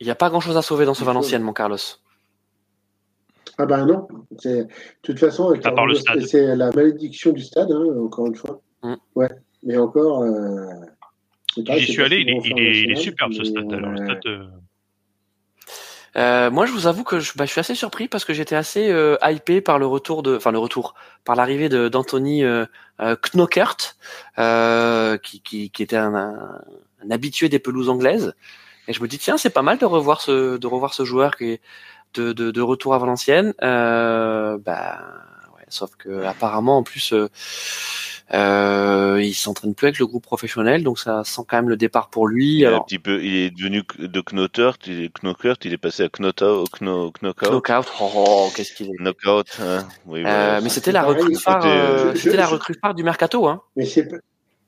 [0.00, 1.76] Il n'y a pas grand-chose à sauver dans ce Valenciennes, mon Carlos.
[3.58, 4.08] Ah ben non.
[4.38, 4.68] C'est- De
[5.02, 5.54] toute façon,
[6.26, 8.60] c'est la malédiction du stade, hein, encore une fois.
[8.82, 8.94] Mm.
[9.14, 9.28] Ouais.
[9.62, 10.22] Mais encore.
[10.22, 10.66] euh,
[11.56, 13.72] J'y suis allé, il est, bon il faire est, il est national, superbe ce stade.
[13.72, 14.50] Alors, le euh, stade,
[16.16, 18.56] euh, moi, je vous avoue que je, bah, je suis assez surpris parce que j'étais
[18.56, 20.94] assez euh, hypé par le retour de, enfin le retour,
[21.24, 22.66] par l'arrivée de d'Anthony euh,
[23.00, 23.96] euh, Knokert,
[24.38, 26.60] euh, qui, qui, qui était un, un,
[27.04, 28.34] un habitué des pelouses anglaises.
[28.86, 31.36] Et je me dis tiens, c'est pas mal de revoir ce de revoir ce joueur
[31.36, 31.60] qui est
[32.14, 33.54] de, de, de retour à Valenciennes.
[33.62, 35.00] Euh, bah,
[35.56, 37.14] ouais, sauf que apparemment en plus.
[38.34, 42.10] Euh, il s'entraîne plus avec le groupe professionnel, donc ça sent quand même le départ
[42.10, 42.56] pour lui.
[42.58, 45.78] Il est un petit peu, il est devenu de Knottert, il est Knockert, il est
[45.78, 48.98] passé à Knockout, Kno, Knockout, knockout, oh, oh, qu'est-ce qu'il est.
[48.98, 49.86] Knockout, hein.
[50.06, 50.60] Oui, Euh, voilà.
[50.62, 53.46] mais c'était la recrue phare, c'était, euh, je- c'était la je- recrue phare du mercato,
[53.46, 53.60] hein.
[53.76, 54.08] Mais c'est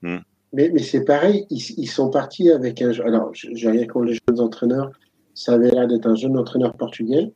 [0.02, 0.18] Hmm.
[0.52, 2.90] mais, mais c'est pareil, ils, ils sont partis avec un.
[3.00, 4.90] Alors, j'ai rien contre les jeunes entraîneurs.
[5.34, 7.32] Ça avait l'air d'être un jeune entraîneur portugais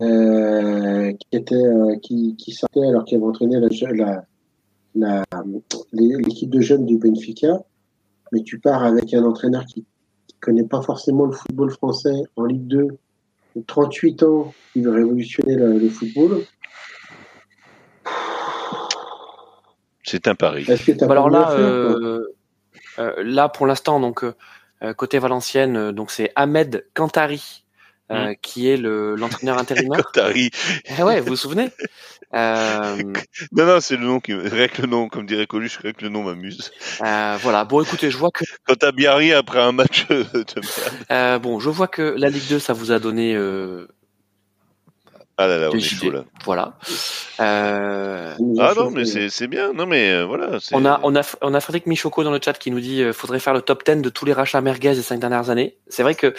[0.00, 4.24] euh, qui était euh, qui, qui sortait alors qu'il avait entraîné la,
[4.94, 7.62] l'équipe de jeunes du Benfica.
[8.32, 9.84] Mais tu pars avec un entraîneur qui,
[10.26, 12.86] qui connaît pas forcément le football français en Ligue 2,
[13.56, 16.44] de 38 ans, qui veut révolutionner le, le football.
[20.10, 20.66] C'est un pari.
[20.66, 22.26] Bah alors là, euh,
[22.98, 27.64] euh, là pour l'instant, donc euh, côté Valenciennes, donc c'est Ahmed Kantari
[28.10, 30.04] euh, qui est le l'entraîneur intérimaire.
[30.04, 30.50] Qatari.
[30.98, 31.70] Eh ouais, vous vous souvenez
[32.34, 32.96] euh,
[33.52, 36.02] Non, non, c'est le nom qui, rien que le nom, comme dirait Coluche, rien que
[36.02, 36.70] le nom m'amuse.
[37.02, 37.64] euh, Voilà.
[37.64, 40.54] Bon, écoutez, je vois que Quand t'as bien ri après un match de merde.
[41.10, 43.86] euh, bon, je vois que la Ligue 2, ça vous a donné euh,
[45.42, 46.24] Ah là là, on est chaud là.
[46.44, 46.76] Voilà.
[47.40, 49.72] Euh, Ah non, mais c'est, c'est bien.
[49.72, 50.60] Non, mais euh, voilà.
[50.60, 53.02] c'est- On a, on a, on a Frédéric Michoco dans le chat qui nous dit
[53.02, 55.78] euh, faudrait faire le top 10 de tous les rachats merguez des cinq dernières années.
[55.88, 56.34] C'est vrai que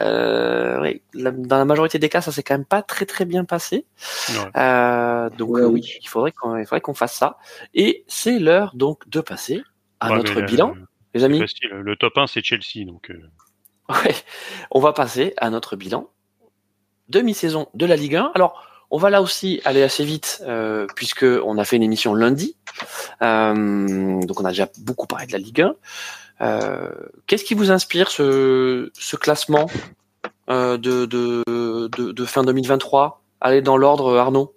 [0.00, 3.24] euh, oui, la- dans la majorité des cas, ça s'est quand même pas très très
[3.24, 3.86] bien passé.
[4.28, 4.34] ouais.
[4.56, 5.96] Euh, donc Ouais, euh, oui.
[6.00, 7.38] il faudrait qu'on, il faudrait qu'on fasse ça.
[7.74, 9.62] Et c'est l'heure donc de passer
[9.98, 10.74] à Ouais, notre euh, bilan,
[11.14, 11.40] les amis.
[11.40, 11.70] facile.
[11.70, 12.86] Le top 1, c'est Chelsea.
[12.86, 13.20] Donc, euh,
[13.88, 14.14] Ouais,
[14.70, 16.08] on va passer à notre bilan
[17.10, 18.32] demi-saison de la Ligue 1.
[18.34, 22.14] Alors, on va là aussi aller assez vite euh, puisque on a fait une émission
[22.14, 22.56] lundi,
[23.22, 25.74] Euh, donc on a déjà beaucoup parlé de la Ligue 1.
[26.40, 26.90] Euh,
[27.26, 29.66] Qu'est-ce qui vous inspire ce, classement
[30.48, 34.54] de, fin 2023 Allez dans l'ordre, Arnaud.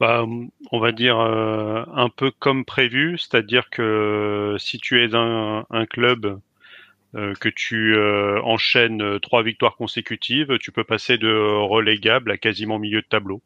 [0.00, 0.24] Bah,
[0.72, 6.40] on va dire un peu comme prévu, c'est-à-dire que si tu es un, un club
[7.14, 12.78] que tu euh, enchaînes euh, trois victoires consécutives, tu peux passer de relégable à quasiment
[12.78, 13.42] milieu de tableau.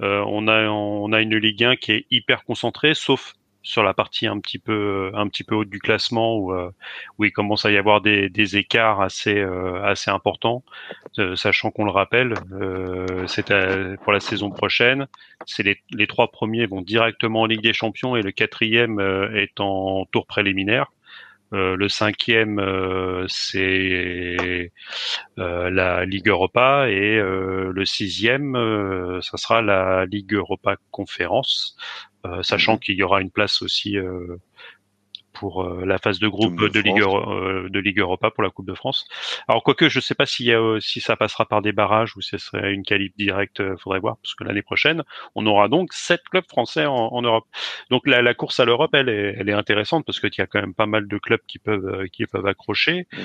[0.00, 3.94] Euh, on a on a une Ligue 1 qui est hyper concentrée, sauf sur la
[3.94, 6.70] partie un petit peu un petit peu haute du classement où euh,
[7.18, 10.64] où il commence à y avoir des, des écarts assez euh, assez importants,
[11.18, 13.52] euh, sachant qu'on le rappelle, euh, c'est
[14.02, 15.06] pour la saison prochaine,
[15.46, 19.40] c'est les, les trois premiers vont directement en Ligue des Champions et le quatrième euh,
[19.40, 20.90] est en tour préliminaire.
[21.52, 24.72] Euh, le cinquième, euh, c'est
[25.38, 31.76] euh, la Ligue Europa et euh, le sixième, euh, ça sera la Ligue Europa Conférence,
[32.26, 34.38] euh, sachant qu'il y aura une place aussi euh,
[35.32, 37.00] pour euh, la phase de groupe de, de Ligue.
[37.00, 39.06] Euro- euh, de Ligue Europa pour la Coupe de France.
[39.48, 42.38] Alors quoique je sais pas euh, si ça passera par des barrages ou si ce
[42.38, 45.02] serait une qualif directe, faudrait voir parce que l'année prochaine
[45.34, 47.46] on aura donc sept clubs français en, en Europe.
[47.90, 50.42] Donc la, la course à l'Europe elle est, elle est intéressante parce que il y
[50.42, 53.06] a quand même pas mal de clubs qui peuvent qui peuvent accrocher.
[53.12, 53.18] Mm.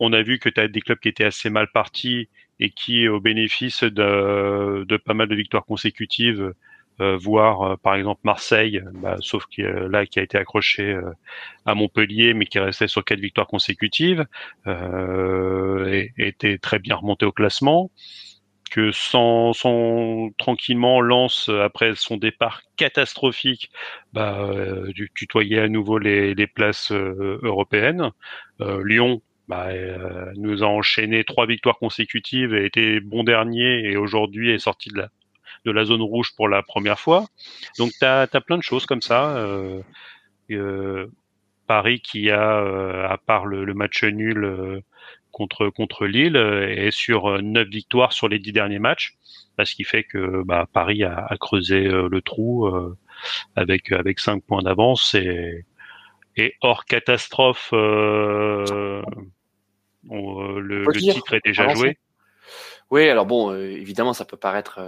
[0.00, 2.28] On a vu que tu as des clubs qui étaient assez mal partis
[2.60, 6.52] et qui au bénéfice de, de pas mal de victoires consécutives
[7.00, 10.96] euh, voir euh, par exemple Marseille, bah, sauf qui euh, là qui a été accroché
[11.66, 14.26] à Montpellier, mais qui restait sur quatre victoires consécutives,
[14.66, 17.90] et, était très bien remonté au classement.
[18.70, 23.70] Que sans, sans tranquillement lance après son départ catastrophique,
[24.12, 24.48] bah,
[24.88, 28.10] du- tutoyait à nouveau les, places européennes.
[28.60, 29.68] Lyon bah,
[30.36, 34.98] nous a enchaîné trois victoires consécutives et était bon dernier et aujourd'hui est sorti de
[34.98, 35.08] la
[35.64, 37.26] de la zone rouge pour la première fois.
[37.78, 39.36] Donc tu as, plein de choses comme ça.
[39.36, 39.80] Euh,
[40.50, 41.06] euh,
[41.66, 44.82] Paris qui a, à part le, le match nul
[45.32, 49.14] contre contre Lille, est sur neuf victoires sur les dix derniers matchs,
[49.62, 52.70] ce qui fait que bah, Paris a, a creusé le trou
[53.56, 55.64] avec avec cinq points d'avance et
[56.36, 59.02] et hors catastrophe, euh,
[60.10, 61.96] on, le, le titre est déjà joué.
[62.90, 64.80] Oui, alors bon, euh, évidemment, ça peut paraître.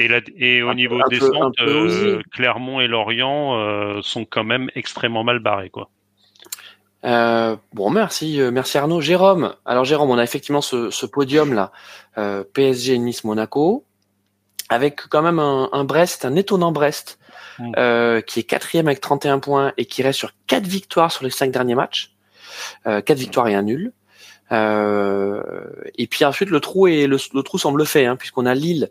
[0.00, 4.70] Et, la, et au niveau peu, descente, euh, Clermont et Lorient euh, sont quand même
[4.74, 5.90] extrêmement mal barrés, quoi.
[7.04, 9.00] Euh, bon, merci, merci Arnaud.
[9.00, 11.72] Jérôme, alors Jérôme, on a effectivement ce, ce podium là,
[12.52, 13.86] PSG, Nice, Monaco,
[14.70, 17.18] avec quand même un, un Brest, un étonnant Brest,
[17.58, 17.72] mm.
[17.76, 21.30] euh, qui est quatrième avec 31 points et qui reste sur quatre victoires sur les
[21.30, 22.14] cinq derniers matchs,
[22.86, 23.92] euh, quatre victoires et un nul.
[24.52, 25.42] Euh,
[25.96, 28.90] et puis ensuite le trou est le, trou semble fait, hein, puisqu'on a Lille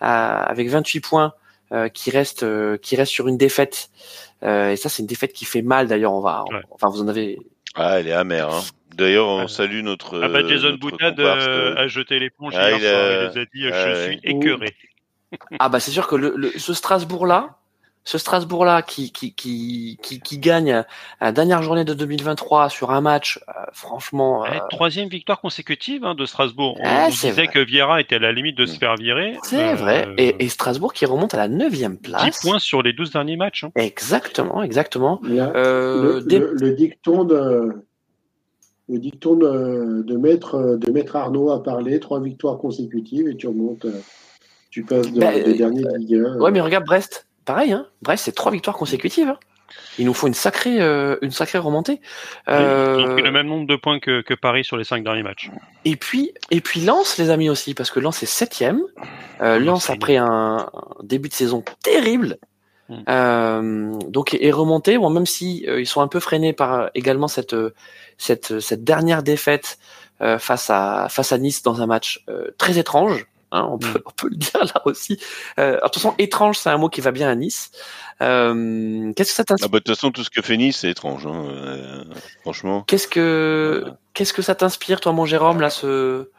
[0.00, 1.32] avec 28 points
[1.72, 2.46] euh, qui reste
[2.80, 3.90] qui reste sur une défaite.
[4.42, 6.12] et ça c'est une défaite qui fait mal d'ailleurs.
[6.12, 7.38] On va, enfin vous en avez.
[7.74, 8.50] Ah, elle est amère.
[8.50, 8.62] Hein.
[8.96, 10.20] D'ailleurs, on salue notre.
[10.20, 14.20] Ah bah Jason Boutade a jeté l'éponge ah, il, il, les a dit je suis
[14.24, 14.74] écœuré
[15.58, 17.57] ah bah c'est sûr que le, ce Strasbourg-là,
[18.08, 20.82] ce Strasbourg-là qui, qui, qui, qui, qui gagne
[21.20, 24.46] la dernière journée de 2023 sur un match, euh, franchement.
[24.46, 24.48] Euh...
[24.70, 26.78] troisième victoire consécutive hein, de Strasbourg.
[26.82, 29.36] On, disait que Vieira était à la limite de se faire virer.
[29.42, 30.08] C'est euh, vrai.
[30.16, 32.40] Et, et, Strasbourg qui remonte à la neuvième place.
[32.40, 33.64] 10 points sur les 12 derniers matchs.
[33.64, 33.72] Hein.
[33.74, 35.20] Exactement, exactement.
[35.26, 37.84] Euh, le, le, dicton de
[38.88, 43.48] le dicton de, de, maître, de maître Arnaud a parlé, trois victoires consécutives et tu
[43.48, 43.84] remontes
[44.70, 46.40] tu passes de, bah, des derniers Ligue 1.
[46.40, 47.86] Ouais, mais regarde Brest, pareil, hein.
[48.02, 49.30] Brest, c'est trois victoires consécutives.
[49.30, 49.38] Hein.
[49.98, 52.00] Il nous faut une sacrée, euh, une sacrée remontée.
[52.46, 52.96] Euh...
[52.98, 55.22] Ils ont pris le même nombre de points que, que, Paris sur les cinq derniers
[55.22, 55.50] matchs.
[55.86, 58.82] Et puis, et puis Lens, les amis aussi, parce que Lens est septième.
[59.40, 60.68] Euh, Lens après un,
[61.02, 62.36] début de saison terrible.
[62.90, 63.98] Hmm.
[64.08, 67.54] Donc est remonté, bon, même si ils sont un peu freinés par également cette
[68.16, 69.78] cette cette dernière défaite
[70.38, 72.24] face à face à Nice dans un match
[72.56, 73.26] très étrange.
[73.50, 74.02] Hein, on, peut, mm.
[74.04, 75.18] on, peut, le dire là aussi.
[75.58, 77.70] Euh, de toute façon, étrange, c'est un mot qui va bien à Nice.
[78.20, 80.78] Euh, qu'est-ce que ça t'inspire ah bah, De toute façon, tout ce que fait Nice,
[80.78, 81.26] c'est étrange.
[81.26, 82.04] Hein, euh,
[82.42, 82.82] franchement.
[82.82, 86.30] Qu'est-ce que qu'est-ce que ça t'inspire, toi, mon Jérôme, là, ce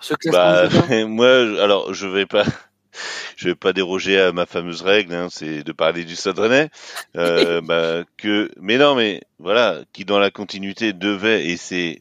[0.00, 0.68] ce bah,
[1.06, 1.28] Moi,
[1.62, 2.44] alors, je vais pas.
[3.36, 6.70] Je vais pas déroger à ma fameuse règle, hein, c'est de parler du Stade Rennais.
[7.14, 12.00] Euh, bah, que, mais non, mais voilà, qui dans la continuité devait, et c'est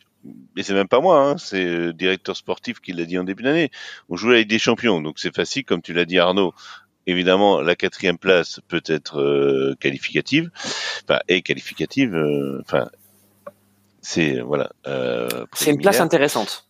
[0.57, 3.43] et c'est même pas moi, hein, c'est le directeur sportif qui l'a dit en début
[3.43, 3.71] d'année.
[4.09, 6.53] On joue avec des champions, donc c'est facile, comme tu l'as dit Arnaud.
[7.07, 10.49] Évidemment, la quatrième place peut être euh, qualificative,
[11.03, 12.15] enfin et qualificative.
[12.15, 12.89] Euh, enfin,
[14.01, 14.71] c'est voilà.
[14.87, 16.67] Euh, c'est une place intéressante.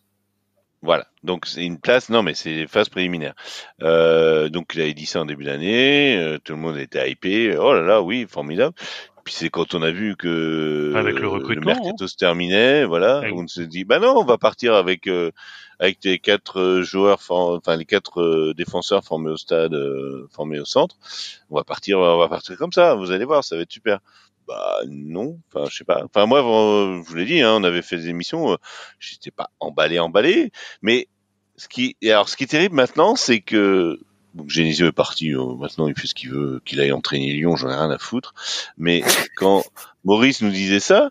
[0.82, 3.34] Voilà, donc c'est une place, non mais c'est phase préliminaire.
[3.82, 7.72] Euh, donc il avait dit ça en début d'année, tout le monde était hypé, oh
[7.72, 8.74] là là, oui, formidable.
[9.26, 12.06] Puis c'est quand on a vu que avec le, recrutement, mercato hein.
[12.06, 15.32] se terminait, voilà, on se dit bah non, on va partir avec euh,
[15.80, 19.76] avec les quatre euh, joueurs, enfin les quatre euh, défenseurs formés au stade,
[20.30, 20.94] formés au centre.
[21.50, 22.94] On va partir, on va partir comme ça.
[22.94, 23.98] Vous allez voir, ça va être super.
[24.46, 26.04] Bah non, enfin je sais pas.
[26.04, 28.56] Enfin moi, je vous l'ai dit, hein, on avait fait des émissions,
[29.00, 30.52] j'étais pas emballé, emballé,
[30.82, 31.08] mais
[31.56, 33.98] ce qui, alors ce qui est terrible maintenant, c'est que
[34.36, 37.56] donc Genesio est parti, euh, maintenant il fait ce qu'il veut, qu'il aille entraîner Lyon,
[37.56, 38.34] j'en ai rien à foutre.
[38.76, 39.02] Mais
[39.36, 39.64] quand
[40.04, 41.10] Maurice nous disait ça,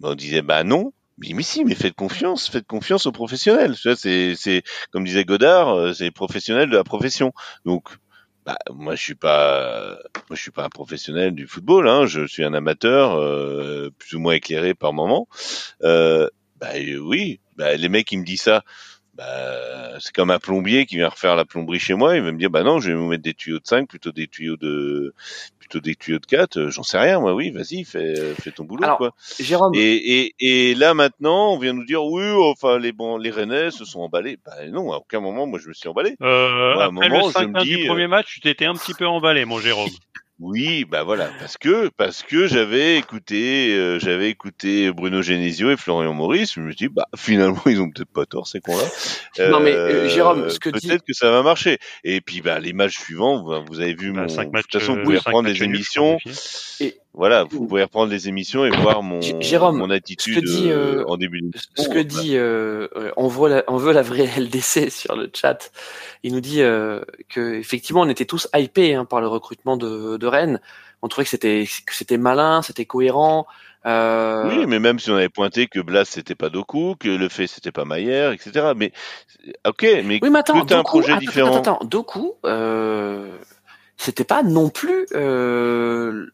[0.00, 0.92] ben, on disait bah non.
[1.18, 3.74] Mais, si, mais faites confiance, faites confiance aux professionnels.
[3.96, 7.32] C'est, c'est comme disait Godard, euh, c'est professionnel de la profession.
[7.64, 7.88] Donc
[8.44, 9.98] bah, moi je suis pas
[10.28, 14.14] moi je suis pas un professionnel du football hein, je suis un amateur euh, plus
[14.14, 15.26] ou moins éclairé par moment
[15.82, 16.28] euh,
[16.60, 18.62] bah oui bah, les mecs qui me disent ça
[19.16, 22.38] bah, c'est comme un plombier qui vient refaire la plomberie chez moi, il va me
[22.38, 25.14] dire bah non, je vais vous mettre des tuyaux de 5 plutôt des tuyaux de
[25.58, 28.64] plutôt des tuyaux de 4, euh, j'en sais rien moi, oui, vas-y, fais fais ton
[28.64, 29.14] boulot quoi.
[29.40, 29.72] Jérôme.
[29.74, 33.70] Et, et, et là maintenant, on vient nous dire oui, enfin les bons les Rennais
[33.70, 34.38] se sont emballés.
[34.44, 36.16] Bah non, à aucun moment moi je me suis emballé.
[36.22, 39.44] Euh, après moment, le 5 du premier euh, match, tu t'étais un petit peu emballé
[39.44, 39.88] mon Jérôme.
[40.38, 45.78] Oui, bah voilà, parce que parce que j'avais écouté euh, j'avais écouté Bruno Genesio et
[45.78, 49.48] Florian Maurice, je me suis dit bah finalement ils ont peut-être pas tort ces cons-là.
[49.50, 51.78] non mais euh, Jérôme, ce que peut-être que ça va marcher.
[52.04, 54.96] Et puis bah les matchs suivants, vous, vous avez vu bah, mon de toute façon
[54.96, 56.18] vous pouvez reprendre les émissions.
[56.80, 61.02] Et voilà, vous pouvez reprendre les émissions et voir mon, Jérôme, mon attitude dit, euh,
[61.06, 64.90] en début de Ce que dit, euh, on, veut la, on veut la vraie LDC
[64.90, 65.72] sur le chat.
[66.22, 67.00] Il nous dit euh,
[67.30, 70.60] que effectivement, on était tous hypés hein, par le recrutement de, de Rennes.
[71.00, 73.46] On trouvait que c'était que c'était malin, c'était cohérent.
[73.86, 74.48] Euh...
[74.48, 77.46] Oui, mais même si on avait pointé que Blas c'était pas Doku, que le fait
[77.46, 78.72] c'était pas Maillère, etc.
[78.76, 78.92] Mais
[79.66, 81.58] ok, mais, oui, mais attends, Doku, un projet différent.
[81.58, 83.30] Attends, attends, Doku, euh,
[83.96, 85.06] c'était pas non plus.
[85.14, 86.26] Euh,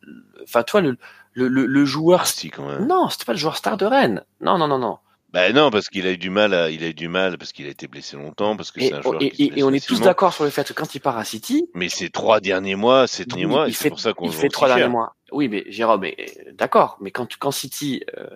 [0.43, 0.97] enfin, toi, le,
[1.33, 2.27] le, le, le joueur.
[2.27, 2.87] Si, quand même.
[2.87, 4.25] Non, c'était pas le joueur star de Rennes.
[4.41, 4.99] Non, non, non, non.
[5.33, 7.53] Bah non, parce qu'il a eu du mal, à, il a eu du mal parce
[7.53, 9.83] qu'il a été blessé longtemps, parce que c'est un joueur et- qui et- on est
[9.83, 12.75] tous d'accord sur le fait que quand il part à City, Mais ces trois derniers
[12.75, 15.17] mois, ces derniers mois, c'est pour ça qu'on il fait trois derniers mois.
[15.31, 16.99] Oui, mais Jérôme, est- d'accord.
[17.01, 18.27] Mais quand, quand City euh,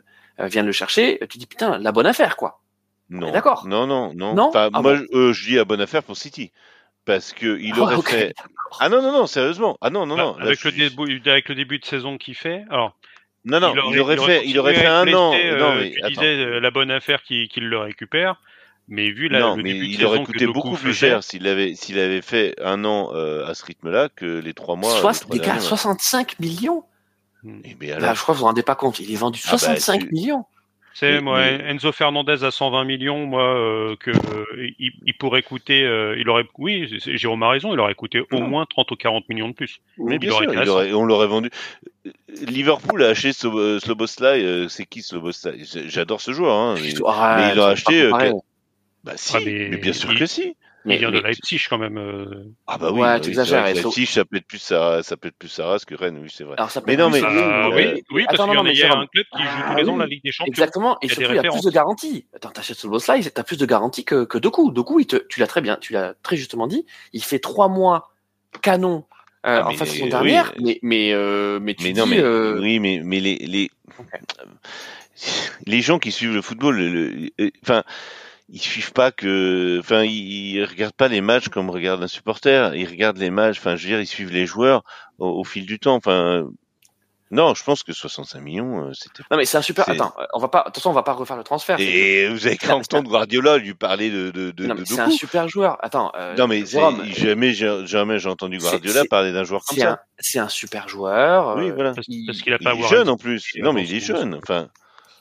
[0.40, 2.62] euh, vient le chercher, tu dis putain, la bonne affaire, quoi.
[3.10, 3.66] Non, d'accord.
[3.66, 4.34] non, non, non.
[4.34, 4.48] Non?
[4.48, 5.04] Enfin, Ah moi, bon?
[5.12, 6.50] euh, je dis à bonne affaire pour City,
[7.04, 8.34] parce que il Ah, aurait fait.
[8.80, 9.76] Ah non, non, non, sérieusement.
[9.80, 10.36] Ah non, non, Bah, non.
[10.38, 12.96] Avec, le suis- début, avec le début de saison qu'il fait, alors
[13.44, 15.30] Non, non, il aurait, fait, il aurait fait un an.
[15.30, 16.08] blessé, non, euh, mais tu attends.
[16.08, 18.40] disais euh, la bonne affaire qu'il qu'il le récupère,
[18.88, 20.92] mais vu la, non, le mais début de il aurait saison que coûté beaucoup plus
[20.94, 24.76] cher s'il avait, s'il avait fait un an euh, à ce rythme-là que les trois
[24.76, 24.90] mois.
[24.90, 25.68] Soit les trois des gars, derniers mois.
[25.68, 26.84] 65 millions.
[27.64, 28.98] Eh ben Là, alors, je crois que vous vous rendez pas compte.
[28.98, 30.44] Il est vendu Ah bah, 65 tu- millions.
[30.98, 35.12] C'est Mais- moi, mais- Enzo Fernandez à 120 millions, moi, euh, que euh, il, il
[35.18, 38.48] pourrait coûter, euh, il aurait, oui, c'est- Jérôme a raison, il aurait coûté au Non.
[38.48, 39.80] moins 30 ou 40 millions de plus.
[39.98, 41.50] mais bien sûr, il aurait- on l'aurait vendu.
[42.46, 44.42] Liverpool a acheté euh, Sloboslai.
[44.42, 46.56] euh, c'est qui Sloboslai J'adore ce joueur.
[46.56, 48.32] Hein, mais- mais il l'a acheté, euh.
[49.04, 50.56] Bah si, Ah, mais mais, bien sûr il- que si.
[50.86, 51.98] Mais- il vient de mais- Leipzig quand même.
[51.98, 52.44] euh.
[52.66, 55.02] Ah bah oui, Ouais, bah tu oui, exagères, vrai Leipzig, ça peut être plus sa,
[55.02, 56.54] ça peut être plus sa race que Rennes, oui, c'est vrai.
[56.58, 58.56] Alors, ça peut Mais être non, plus mais- Ah, euh, oui, oui, parce qu'il y
[58.56, 60.22] en a, y a un club qui joue Ah tous les ans oui, la Ligue
[60.24, 60.50] des Champions.
[60.50, 62.26] Exactement, et Il y a surtout il y a plus de garanties.
[62.34, 64.70] Attends, t'achètes ce Slide, t'as plus de garanties que, que Doku.
[64.70, 67.68] Doku, il te, tu l'as très bien, tu l'as très justement dit, il fait trois
[67.68, 68.12] mois
[68.62, 69.04] canon
[69.46, 71.92] euh, Ah, en fin de saison oui, dernière, mais- mais mais euh, mais tu Mais
[71.92, 73.70] dis, non, mais euh, oui, mais mais les les
[75.66, 77.82] les gens qui suivent le football, le- euh, enfin,
[78.48, 82.74] ils suivent pas que, enfin, ils, ils regardent pas les matchs comme regarde un supporter.
[82.76, 84.82] Ils regardent les matchs, enfin, je veux dire, ils suivent les joueurs
[85.18, 85.96] au, au fil du temps.
[85.96, 86.46] Enfin,
[87.32, 89.24] non, je pense que 65 millions, euh, c'était.
[89.32, 89.88] non mais c'est un super.
[89.88, 91.76] Attends, on va pas, de toute façon on va pas refaire le transfert.
[91.80, 94.86] Et vous avez qu'à Non, entendre Guardiola lui parler de de de, non, de mais
[94.86, 95.76] c'est un super joueur.
[95.84, 100.02] Attends, euh, Non mais jamais j'ai jamais j'ai entendu Guardiola parler d'un joueur comme ça.
[100.20, 101.56] c'est un super joueur.
[101.56, 101.94] Oui, euh, voilà.
[101.94, 103.44] Parce, il- parce qu'il a Il pas à est jeune un- en plus.
[103.56, 104.36] il Non mais il est jeune.
[104.40, 104.68] Enfin,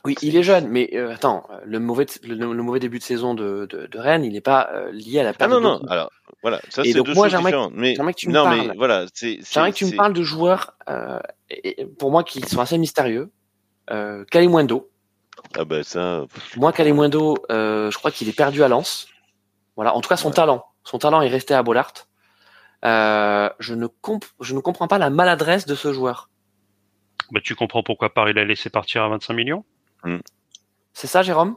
[0.06, 3.34] Oui, il est jeune, mais euh, attends, le mauvais, le, le mauvais début de saison
[3.34, 5.62] de, de, de Rennes, il n'est pas euh, lié à la ah perte non de
[5.64, 5.74] non.
[5.78, 5.86] Doku.
[5.92, 6.10] Alors
[6.42, 7.72] voilà, ça Et c'est donc, deux moi, choses différentes.
[7.74, 8.68] Mais j'aimerais que tu me non parles.
[8.68, 11.18] mais voilà, c'est J'aimerais c'est que tu me parles de joueurs, euh,
[11.50, 13.30] et- et pour moi, qui sont assez mystérieux.
[13.90, 14.90] Euh, Kalimundo.
[15.58, 16.24] ah bah ça.
[16.56, 19.08] Moi, Kalimundo, euh, je crois qu'il est perdu à Lens.
[19.76, 20.34] Voilà, en tout cas, son Ouais.
[20.34, 20.64] talent.
[20.84, 21.92] Son talent est resté à Bollard.
[22.84, 26.30] Euh, je, ne comp je ne comprends pas la maladresse de ce joueur.
[27.32, 29.64] Bah, tu comprends pourquoi Paris l'a laissé partir à 25 millions?
[30.92, 31.56] C'est ça, Jérôme?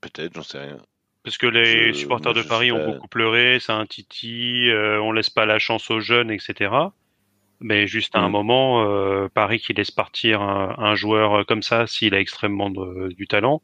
[0.00, 0.78] Peut-être, j'en sais rien.
[1.22, 2.86] Parce que les Je- supporters moi, de Paris ont pas.
[2.86, 6.92] beaucoup pleuré, c'est un titi, euh, on laisse pas la chance aux jeunes, etc.
[7.60, 8.32] Mais juste à un Mm.
[8.32, 13.12] moment, euh, Paris qui laisse partir un, un joueur comme ça, s'il a extrêmement de-
[13.12, 13.60] du talent,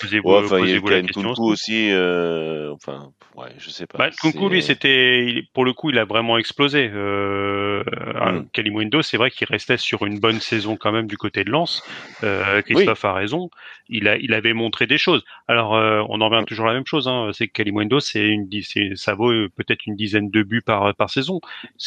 [0.00, 1.22] posez-vous Ouais, enfin, la question.
[1.34, 1.90] Kunku aussi.
[1.90, 3.98] euh, enfin, ouais, je sais pas.
[3.98, 6.90] Bah, Kunku, lui, C'est- c'était, pour le coup, il a vraiment explosé.
[6.92, 8.46] Euh, Mm.
[8.52, 11.82] Kalimundo, c'est vrai qu'il restait sur une bonne saison quand même du côté de Lens.
[12.22, 13.50] Euh, Christophe a raison.
[13.88, 15.24] Il a, il avait montré des choses.
[15.48, 17.08] Alors, euh, on en revient toujours à la même chose.
[17.08, 20.42] Hein, c'est que Kalimundo, c'est une, dix- c'est- ça vaut euh, peut-être une dizaine de
[20.42, 21.40] buts par par saison.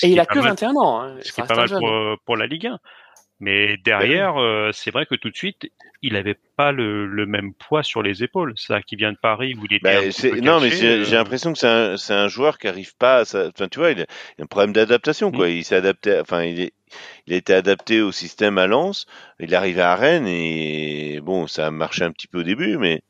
[0.04, 1.02] Et il a que mal- 21 ans.
[1.02, 1.16] Hein.
[1.22, 2.80] ce qui est pas mal pour, euh, pour la Ligue 1.
[3.40, 5.70] Mais derrière, euh, c'est vrai que tout de suite,
[6.02, 8.54] il n'avait pas le, le même poids sur les épaules.
[8.58, 10.70] Ça, qui vient de Paris où il était Bah, un petit c'est- peu non, mais
[10.70, 13.48] caché, euh, j'ai l'impression que c'est un, c'est un joueur qui arrive pas à sa-
[13.50, 14.06] enfin, tu vois, il a,
[14.38, 15.50] il a un problème d'adaptation, quoi.
[15.50, 16.74] Il s'est adapté, enfin, il est,
[17.28, 19.06] il a été adapté au système à Lens.
[19.40, 22.78] Il est arrivé à Rennes et bon, ça a marché un petit peu au début,
[22.78, 23.02] mais,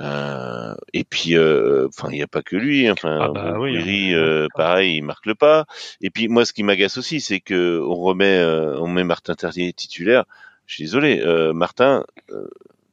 [0.00, 3.76] euh, et puis, euh, enfin, il n'y a pas que lui, enfin, Ah bah oui,
[4.10, 5.66] est euh, pareil, il marque le pas.
[6.00, 9.34] Et puis, moi, ce qui m'agace aussi, c'est que on remet, euh, on met Martin
[9.34, 10.24] Terrier titulaire.
[10.66, 12.04] Je suis désolé, euh, Martin,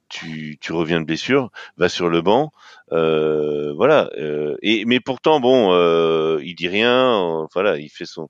[0.09, 2.51] tu, tu reviens de blessure, va sur le banc,
[2.91, 4.09] euh, voilà.
[4.17, 8.29] euh, et mais pourtant, bon, euh, il dit rien, voilà, il fait son.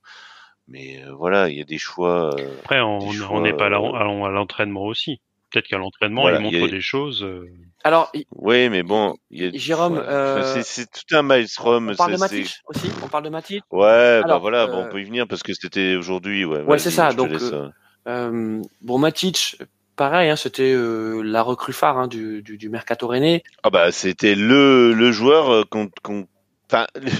[0.67, 2.35] Mais voilà, il y a des choix.
[2.63, 5.19] Après, on n'est pas à la- choix, à à l'entraînement aussi.
[5.55, 7.23] Peut-être qu'à l'entraînement, Voilà, il montre a- des choses.
[7.23, 7.49] euh,
[7.85, 11.91] Alors, il- Oui, mais bon, il y a, Jérôme, euh, c'est tout un maelstrom.
[11.91, 12.91] on parle de Matic aussi.
[13.01, 13.63] On parle de Matic.
[13.71, 13.79] Ouais,
[14.19, 16.43] bah Alors, voilà, bon, euh, on peut y venir parce que c'était aujourd'hui.
[16.43, 17.69] Ouais, Ouais, c'est ça, donc, euh, euh,
[18.07, 19.57] Euh, bon, Matic,
[19.95, 23.41] pareil, hein, c'était euh, la recrue phare hein, du, du, du mercato rennais.
[23.63, 26.27] Ah bah c'était le le joueur euh, qu'on qu'on
[26.67, 27.11] enfin le,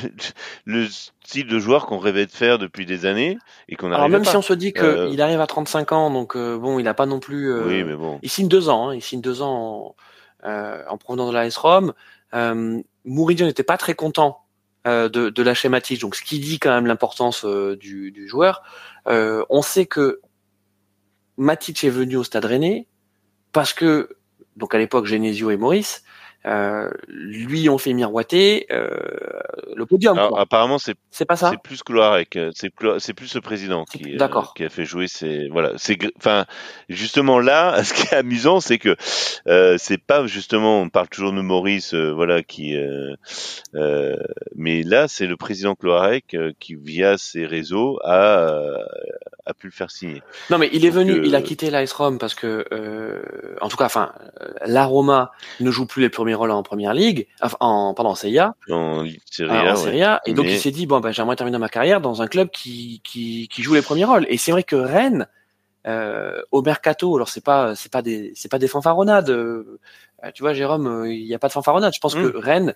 [0.66, 3.38] le style de joueur qu'on rêvait de faire depuis des années
[3.70, 4.32] et qu'on Alors même pas.
[4.32, 6.94] si on se dit qu'il Euh, arrive à 35 ans, donc euh, bon, il a
[6.94, 7.52] pas non plus.
[7.52, 8.20] euh, Oui, mais bon.
[8.22, 8.90] Il signe deux ans.
[8.90, 9.96] Hein, il signe deux ans
[10.44, 11.94] en, euh, en provenance de la S Rome.
[12.34, 14.42] Euh, Mourinho n'était pas très content
[14.88, 18.28] euh, de, de lâcher Matic, donc ce qui dit quand même l'importance euh, du, du
[18.28, 18.62] joueur.
[19.08, 20.22] Euh, on sait que
[21.38, 22.88] Matic est venu au Stade Rennais
[23.52, 24.10] parce que
[24.58, 26.04] donc à l'époque Genesio et Maurice
[26.46, 28.90] euh, lui ont fait miroiter euh,
[29.76, 30.18] le podium.
[30.18, 30.42] Alors, quoi.
[30.42, 34.28] apparemment, c'est C'est pas ça c'est plus Cloarec, c'est c'est plus le président qui, euh,
[34.56, 35.72] qui a fait jouer ces voilà.
[35.78, 36.46] C'est enfin
[36.90, 38.96] justement là, ce qui est amusant, c'est que
[39.48, 43.16] euh, c'est pas justement on parle toujours de Maurice, euh, voilà qui, euh,
[43.76, 44.16] euh,
[44.56, 48.84] mais là c'est le président Cloarec euh, qui via ses réseaux a
[49.46, 50.24] a pu le faire signer.
[50.50, 53.22] Non, mais il est Donc, venu, il a quitté l'AS Rome parce que, euh,
[53.62, 54.12] en tout cas, enfin,
[54.66, 58.16] la Roma ne joue plus les premiers rôles en première ligue, enfin, en, pardon, en
[58.16, 59.76] Serie A, En Serie euh, A, en.
[59.76, 62.22] Serie A, et donc Mais- il s'est dit bon, ben, j'aimerais terminer ma carrière dans
[62.22, 64.26] un club qui, qui, qui joue les premiers rôles.
[64.30, 65.28] Et c'est vrai que Rennes,
[65.88, 69.30] euh, au mercato, alors c'est pas, c'est pas des, c'est pas des fanfaronnades.
[69.30, 69.80] euh,
[70.34, 71.94] tu vois, Jérôme, il n'y a pas de fanfaronnade.
[71.94, 72.32] Je pense Mm.
[72.32, 72.74] que Rennes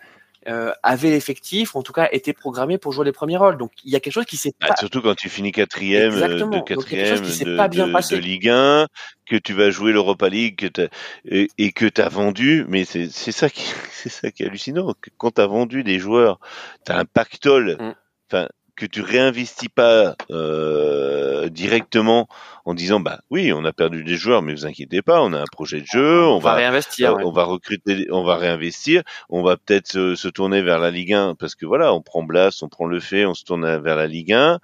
[0.48, 3.58] euh, avait l'effectif, ou en tout cas était programmé pour jouer les premiers rôles.
[3.58, 6.14] Donc il y a quelque chose qui s'est Bah, pas surtout quand tu finis quatrième
[6.14, 8.16] euh, de quatrième de, pas bien de- passé.
[8.16, 8.88] de Ligue 1,
[9.26, 10.88] que tu vas jouer l'Europa League que t'as-
[11.26, 14.46] et, et que tu as vendu, mais c'est c'est ça qui c'est ça qui est
[14.48, 14.94] hallucinant.
[15.18, 16.40] Quand tu as vendu des joueurs,
[16.86, 17.94] tu as un pactole, Mm.
[18.32, 18.48] enfin
[18.80, 22.28] que tu réinvestis pas euh, directement
[22.66, 25.40] en disant bah oui on a perdu des joueurs mais vous inquiétez pas on a
[25.42, 27.12] un projet de jeu on, on va va réinvestir.
[27.12, 27.24] euh, ouais.
[27.24, 31.14] on va recruter, on va réinvestir, on va peut-être se, se tourner vers la Ligue
[31.14, 33.96] 1 parce que voilà, on prend Blas, on prend le fait, on se tourne vers
[33.96, 34.60] la Ligue 1.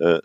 [0.00, 0.20] euh,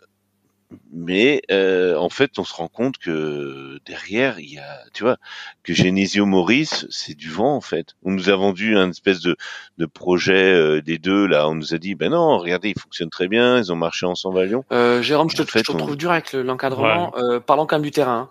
[0.92, 5.16] mais euh, en fait, on se rend compte que derrière, il y a, tu vois,
[5.62, 7.94] que Genesio Maurice, c'est du vent en fait.
[8.04, 9.36] On nous a vendu un espèce de,
[9.78, 11.48] de projet euh, des deux là.
[11.48, 14.38] On nous a dit, ben non, regardez, ils fonctionnent très bien, ils ont marché ensemble
[14.40, 14.64] à Lyon.
[14.72, 17.12] Euh, Jérôme, je te, fait, je te on- trouve dur avec le- l'encadrement.
[17.16, 18.30] Euh, parlons quand même du terrain.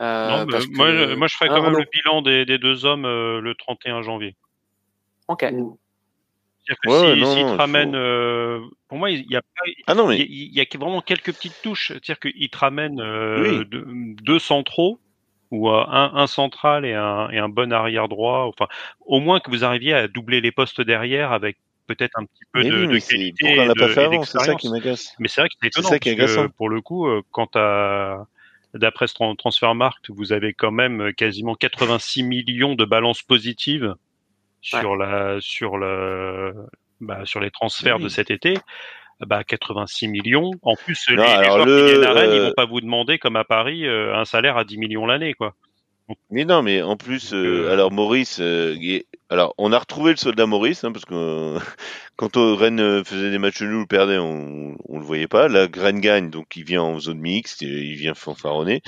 [0.00, 2.20] Euh, Non, mais parce que- moi, je- moi, je ferais Ah, quand même le bilan
[2.22, 4.34] des, des deux hommes euh, le 31 janvier.
[5.28, 5.44] Ok.
[6.66, 9.42] Que Ouais, si- non, te faut- euh, pour moi, il y a
[9.86, 11.88] Ah non il y, mais a- il y a vraiment quelques petites touches.
[11.88, 13.66] C'est-à-dire qu'ils te ramènent euh, Oui.
[13.66, 13.86] deux,
[14.22, 14.98] deux centraux
[15.50, 18.46] ou euh, un, un central et un, et un bon arrière droit.
[18.48, 18.66] Enfin,
[19.06, 21.56] au moins que vous arriviez à doubler les postes derrière avec
[21.86, 24.22] peut-être un petit peu mais de, oui, mais qualité pourquoi on l'a pas fait avant,
[24.24, 25.14] c'est ça qui m'agace.
[25.18, 27.22] Mais c'est vrai que c'est étonnant ça qui est parce que pour le coup, euh,
[27.30, 28.26] quand à
[28.72, 33.94] d'après ce tran- Transfermarkt, vous avez quand même quasiment 86 millions de balances positives
[34.64, 36.54] sur la sur le
[37.00, 38.04] bah, sur les transferts Oui.
[38.04, 38.54] de cet été.
[39.20, 40.50] Bah 86 millions.
[40.62, 42.52] En plus, les, Non, les alors joueurs le- qui viennent à Rennes, ils euh, vont
[42.56, 45.54] pas vous demander comme à Paris euh, un salaire à 10 millions l'année, quoi.
[46.30, 49.78] Mais non, mais en plus, euh, euh, alors Maurice, euh, il est- alors on a
[49.78, 51.14] retrouvé le soldat Maurice, hein, parce que
[51.56, 51.58] euh,
[52.16, 55.48] quand Rennes faisait des matchs nuls ou perdait, on, on le voyait pas.
[55.48, 58.82] Là, Rennes gagne, donc il vient en zone mixte, et il vient fanfaronner.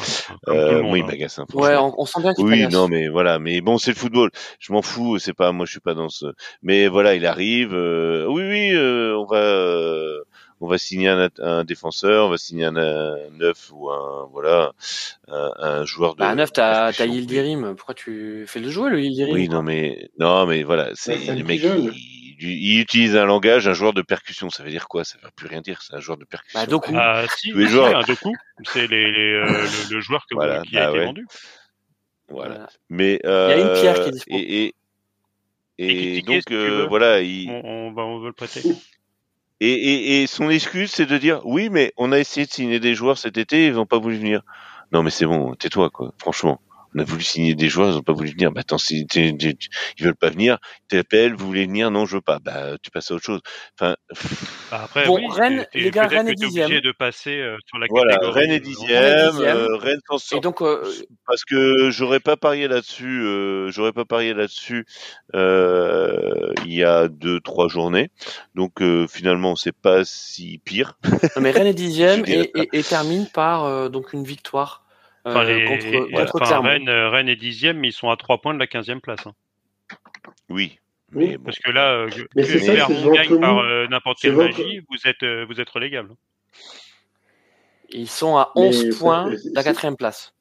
[0.46, 1.06] Comme tout Euh, le monde, moi, il hein.
[1.06, 1.40] m'agace.
[1.54, 4.30] Ouais, on, on sent bien qu'il Oui, non, mais voilà, mais bon, c'est le football.
[4.60, 6.26] Je m'en fous, c'est pas, moi, je suis pas dans ce.
[6.62, 7.72] Mais voilà, il arrive.
[7.74, 10.22] euh, oui, oui, euh, on va, euh,
[10.60, 14.72] on va signer un, un défenseur, on va signer un, un neuf ou un, voilà,
[15.28, 16.20] un, un joueur de.
[16.20, 17.74] Bah, neuf, t'as, t'as Yildirim.
[17.76, 19.34] Pourquoi tu fais le jouer, le Yildirim?
[19.34, 21.60] Oui, non, mais non, mais voilà, c'est un mecs.
[21.60, 21.92] jeune.
[22.38, 24.50] Il, il utilise un langage, un joueur de percussion.
[24.50, 25.04] Ça veut dire quoi?
[25.04, 25.80] Ça veut plus rien dire.
[25.80, 26.60] C'est un joueur de percussion.
[26.60, 26.92] Bah, Doku.
[26.94, 27.96] Ah, si, Tous les joueurs.
[27.96, 28.30] un Doku,
[28.64, 31.04] c'est les, les, euh, le, le joueur que vous- Voilà, qui a bah été ouais.
[31.06, 31.26] vendu.
[32.28, 32.54] Voilà.
[32.54, 32.68] Voilà.
[32.90, 34.34] Mais y a une pierre qui est euh, dispo.
[34.34, 34.74] et, et,
[35.78, 38.60] Et et qui- qui donc euh, voilà, il, On, on va, on veut le prêter.
[39.60, 43.16] Et, son excuse, c'est de dire oui, mais on a essayé de signer des joueurs
[43.16, 44.42] cet été, ils n'ont pas voulu venir.
[44.92, 46.12] Non, mais c'est bon, tais-toi, quoi.
[46.18, 46.60] Franchement,
[46.94, 48.52] on a voulu signer des joueurs, ils n'ont pas voulu venir.
[48.52, 49.56] Bah attends, si t'es- t'es-
[49.98, 50.58] ils veulent pas venir,
[50.88, 52.38] t'appelles, vous voulez venir, non, je veux pas.
[52.38, 53.40] Bah tu passes à autre chose.
[53.78, 53.96] Enfin,
[54.70, 56.80] Bah, après, Bon, oui, Rennes, les gars, Rennes est t'es obligé dixième.
[56.80, 58.40] de passer euh, sur la voilà, catégorie.
[58.40, 59.56] Rennes est euh, dixième, dixième.
[59.56, 60.40] euh, Rennes s'en Et sort.
[60.40, 60.84] donc, euh,
[61.26, 64.84] Parce que j'aurais pas parié là-dessus, euh, j'aurais pas parié là-dessus
[65.34, 68.10] euh, il y a deux, trois journées.
[68.54, 70.98] Donc euh, finalement, c'est pas si pire.
[71.04, 74.85] non, mais Rennes est dixième et, et, et termine par, euh, donc une victoire, euh,
[75.26, 76.26] Enfin, les- contre, voilà.
[76.26, 76.68] contre Enfin, Clermont.
[76.68, 79.26] Rennes, euh, Rennes est dixième, mais ils sont à trois points de la quinzième place.
[79.26, 79.32] hein.
[80.48, 80.78] Oui.
[81.14, 81.44] Oui, Mais bon.
[81.44, 84.96] Parce que là, euh, Mais que ça, Clermont gagne par euh, n'importe quelle magie, vous
[85.08, 86.10] êtes, euh, vous êtes relégable.
[87.90, 90.32] Ils sont à Mais 11 ça- points de la quatrième place.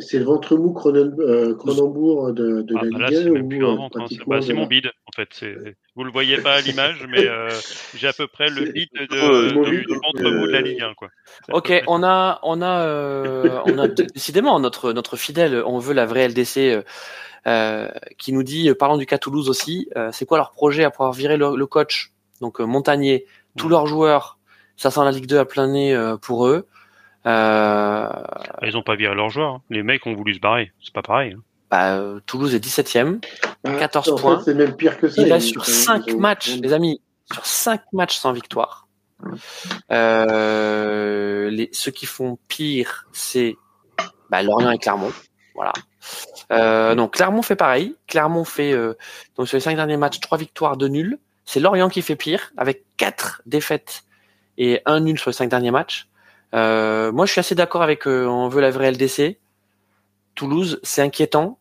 [0.00, 3.30] C'est le ventre mou Cronen- euh, Cronenbourg de, de Ah, la bah Ligue 1 c'est
[3.30, 5.12] même ou plus un euh, ventre, hein, c'est pratiquement bah, c'est de mon bide, en
[5.14, 5.74] fait.
[5.96, 7.48] Vous le voyez pas à l'image, mais euh,
[7.94, 10.94] j'ai à peu près le bide de, du, ventre mou de la Ligue 1.
[10.94, 11.08] Quoi.
[11.52, 15.62] Ok, près on a, on a, euh, on a décidément notre notre fidèle.
[15.66, 16.84] On veut la vraie LDC
[18.18, 21.12] qui nous dit, parlant du cas Toulouse aussi, euh, c'est quoi leur projet à pouvoir
[21.12, 22.12] virer le, le coach?
[22.40, 23.24] Donc euh, Montagnier,
[23.56, 23.70] tous Mm.
[23.70, 24.38] leurs joueurs,
[24.76, 26.66] ça sent la Ligue 2 à plein nez euh, pour eux.
[27.28, 28.08] Euh.
[28.62, 29.54] Ils ont pas viré leurs joueurs.
[29.56, 29.62] hein.
[29.70, 30.72] Les mecs ont voulu se barrer.
[30.82, 31.34] C'est pas pareil.
[31.36, 31.42] hein.
[31.70, 33.20] bah, euh, Toulouse est 17e.
[33.64, 34.38] Ah, 14 en points.
[34.38, 35.20] fait, c'est même pire que ça.
[35.22, 37.00] Il reste sur ils- 5 ils ont- matchs, les amis,
[37.32, 38.88] sur 5 matchs sans victoire.
[39.90, 43.56] Euh, les, ceux qui font pire, c'est
[44.30, 45.12] bah, Lorient et Clermont.
[45.54, 45.72] Voilà.
[46.52, 47.96] Euh, non, Clermont fait pareil.
[48.06, 48.94] Clermont fait euh,
[49.36, 51.18] donc sur les cinq derniers matchs trois victoires, deux nuls.
[51.44, 54.02] C'est Lorient qui fait pire avec quatre défaites
[54.56, 56.07] et un nul sur les cinq derniers matchs.
[56.54, 59.38] Euh, moi, je suis assez d'accord avec euh, on veut la vraie LDC.
[60.34, 61.58] Toulouse, c'est inquiétant.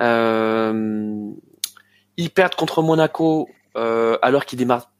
[0.00, 1.30] Euh,
[2.16, 4.90] ils perdent contre Monaco euh, alors qu'ils démarrent,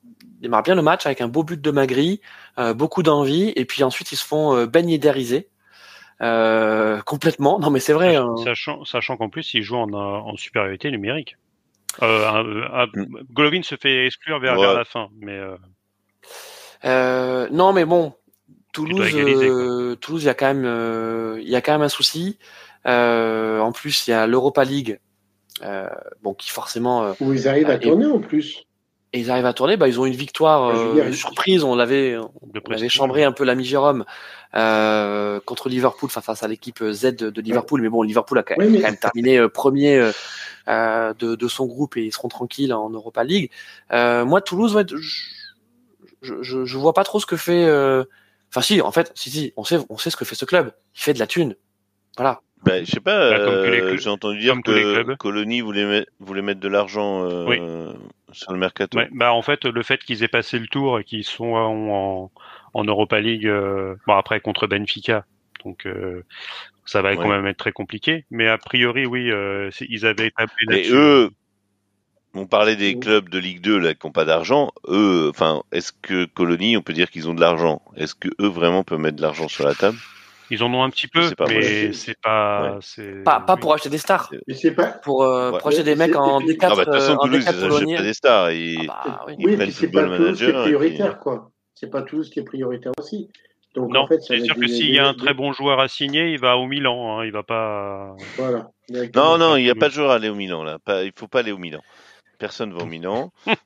[0.40, 2.20] démarrent bien le match avec un beau but de Magri,
[2.58, 5.00] euh, beaucoup d'envie, et puis ensuite ils se font euh, baigner
[6.22, 7.58] euh, complètement.
[7.58, 8.16] Non mais c'est vrai.
[8.16, 8.34] hein.
[8.44, 11.36] Sachant, sachant qu'en plus, il joue en, en supériorité numérique.
[12.02, 12.88] Euh, un- un-
[13.32, 14.66] Golovin se fait exclure vers, Ouais.
[14.66, 15.56] vers la fin, mais euh,
[16.84, 18.12] Euh, non, mais bon,
[18.74, 19.56] Toulouse, égaliser, quoi.
[19.56, 22.38] euh, Toulouse, il y a quand même, euh, il y a quand même un souci.
[22.86, 24.98] Euh, en plus, il y a l'Europa League,
[25.62, 25.88] euh,
[26.22, 28.64] bon, qui forcément, euh, Où ils arrivent à Et- tourner en plus.
[29.14, 29.76] et ils arrivent à tourner.
[29.78, 31.62] Bah, ils ont une victoire veux euh, dire, surprise.
[31.64, 34.04] On l'avait, on avait chambré un peu la Jérôme
[34.56, 37.80] euh, contre Liverpool, enfin face à l'équipe Z de, de Liverpool.
[37.80, 39.96] Mais bon, Liverpool a quand même, Oui, mais- quand même terminé euh, premier
[41.14, 43.50] de, de son groupe et ils seront tranquilles en Europa League.
[43.92, 44.96] Euh, moi, Toulouse, ouais, je,
[46.22, 47.64] je, je, je vois pas trop ce que fait.
[48.56, 50.44] Euh, Enfin, si, en fait, si, si, on sait, on sait ce que fait ce
[50.44, 50.72] club.
[50.94, 51.56] Il fait de la thune.
[52.16, 52.40] Voilà.
[52.64, 55.14] Bah, je sais pas, Bah, comme tous les euh, clubs- j'ai entendu dire que.
[55.16, 57.58] Colony voulait, met- voulait mettre de l'argent euh, Oui.
[58.32, 58.96] sur le mercato.
[58.96, 62.30] Ouais, bah en fait, le fait qu'ils aient passé le tour et qu'ils sont en,
[62.72, 65.26] en, Europa League, euh, bon après contre Benfica,
[65.64, 66.22] donc euh,
[66.86, 68.24] ça va quand même être très compliqué.
[68.30, 71.30] Mais a priori, oui, euh, ils avaient établi Et eux,
[72.34, 74.70] on parlait des clubs de Ligue 2 là qui n'ont pas d'argent.
[74.88, 77.80] Eux, enfin, est-ce que Colony, on peut dire qu'ils ont de l'argent?
[77.96, 79.96] Est-ce que eux vraiment peuvent mettre de l'argent sur la table?
[80.50, 83.60] Ils en ont un petit peu, pas, mais c'est pas, c'est Pas, pas oui.
[83.60, 84.30] pour acheter des stars.
[84.46, 84.86] Mais c'est pas.
[85.02, 85.58] Pour, euh, Ouais.
[85.58, 87.18] pour acheter des mecs en et puis- D4, Ah bah, de toute euh, façon, en
[87.24, 87.96] Toulouse, D4 ils achètent polonais.
[87.96, 88.50] pas des stars.
[88.52, 89.34] Ils, Ah bah oui.
[89.38, 91.50] ils oui, prennent c'est Football pas qui est Manager, et puis- prioritaire, quoi.
[91.74, 93.28] C'est pas Toulouse qui est prioritaire aussi.
[93.74, 95.80] Donc Non, en fait, c'est sûr que s'il y a un des- très bon joueur
[95.80, 97.18] à signer, il va au Milan.
[97.18, 98.14] Hein, il va pas.
[98.36, 98.68] Voilà.
[99.16, 100.78] Non, non, il n'y a pas de joueur à aller au Milan là.
[100.84, 101.80] Pas, il faut pas aller au Milan.
[102.44, 103.32] Personne va au Milan.
[103.46, 103.56] Voilà.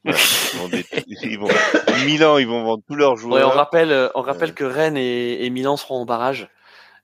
[0.55, 0.87] Ils vont des-
[1.25, 3.49] ils vont- au Milan, ils vont vendre tous leurs Ouais, joueurs.
[3.53, 6.49] on rappelle, euh, on rappelle que Rennes et, et Milan seront au barrage.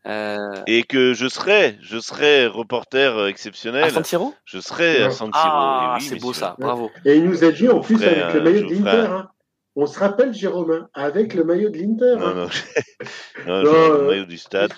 [0.07, 3.83] Euh, Et que je serai, je serai reporter euh, exceptionnel.
[3.85, 4.35] à San Siro?
[4.45, 5.11] Je serai à.
[5.11, 5.35] San Siro.
[5.35, 6.91] Ah, oui, c'est beau ça, bravo.
[7.07, 9.13] Et il nous a dit en plus avec le un- maillot je de ferai l'Inter.
[9.13, 9.29] hein.
[9.77, 12.17] On se rappelle, Jérôme, hein, avec le maillot de l'Inter.
[12.19, 12.35] Non, hein.
[12.35, 12.47] non,
[13.47, 14.73] non, Non, j'ai le euh, maillot du stade.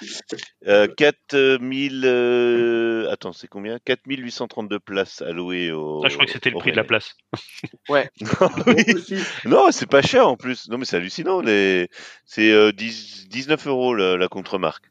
[0.67, 3.79] Euh, 4000, euh, attends, c'est combien?
[3.85, 6.01] 4832 places allouées au.
[6.03, 7.15] Ah, je crois que c'était le prix de la place.
[7.89, 10.69] Aussi, Non, c'est pas cher en plus.
[10.71, 11.43] Non, mais c'est hallucinant.
[11.43, 11.89] Les...
[12.25, 14.87] C'est euh, 10 19 euros la, la contre-marque.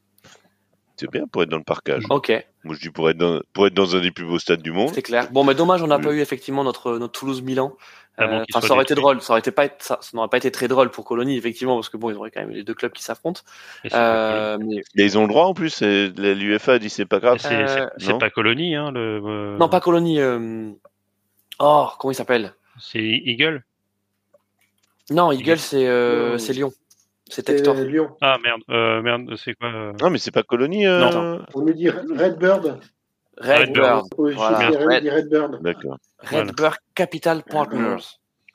[0.98, 2.04] C'est bien pour être dans le parcage.
[2.10, 2.32] Ok,
[2.64, 4.72] Moi, je dis pour être dans, pour être dans un des plus beaux stades du
[4.72, 4.90] monde.
[4.94, 5.28] c'est clair.
[5.30, 6.02] Bon, mais dommage, on n'a Oui.
[6.04, 7.76] pas eu effectivement notre, notre Toulouse-Milan.
[8.18, 9.20] Ah bon, Euh, ça aurait été drôle.
[9.20, 11.74] Ça aurait été pas, être- ça, ça n'aurait pas été très drôle pour Colonie, effectivement,
[11.76, 13.42] parce que bon, ils auraient quand même les deux clubs qui s'affrontent.
[13.92, 15.82] Euh, mais Et ils ont le droit en plus.
[15.82, 17.36] L'UFA a dit c'est pas grave.
[17.38, 19.56] C'est Euh, pas Colonie, hein, le.
[19.58, 20.18] non, pas Colonie.
[20.18, 20.70] euh,
[21.58, 22.54] Oh, comment il s'appelle?
[22.80, 23.64] C'est Eagle?
[25.10, 26.72] Non, Eagle, c'est euh, c'est Lyon.
[27.28, 27.74] C'est c'est Textor.
[27.76, 28.16] Lyon.
[28.20, 30.86] Ah merde, euh, merde, c'est quoi euh, Non, mais c'est pas Colonie.
[30.86, 31.44] euh, Non.
[31.54, 32.78] On nous dit Redbird.
[33.38, 34.04] Redbird.
[34.16, 34.70] Au Voilà.
[34.70, 34.96] Voilà.
[34.96, 35.62] Red- Redbird.
[35.62, 35.98] D'accord.
[36.20, 38.04] Redbird Capital Partners.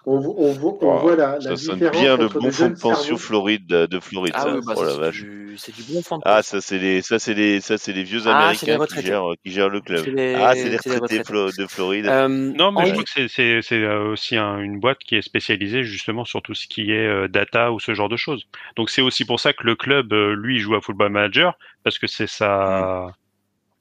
[0.07, 2.69] On, on, vo- on Oh, voit la, la Ça sonne différence bien le bon fond
[2.69, 3.17] de pension.
[3.17, 4.33] Floride de, de Floride.
[4.35, 4.55] Ah ça.
[4.55, 6.59] oui, bah, oh la du, c'est du bon fond de Ah, pension.
[6.59, 9.05] ça c'est les, ça c'est les, ça c'est les vieux Ah, c'est les américains qui
[9.05, 10.03] gèrent, qui gèrent le club.
[10.05, 12.07] C'est les- ah, c'est les c'est les retraités de Floride.
[12.07, 15.15] Euh, Non, mais je crois que c'est- c'est c'est, euh, aussi un- une boîte qui
[15.17, 18.47] est spécialisée justement sur tout ce qui est euh, data ou ce genre de choses.
[18.77, 21.99] Donc c'est aussi pour ça que le club, euh, lui, joue à Football Manager parce
[21.99, 23.13] que c'est sa,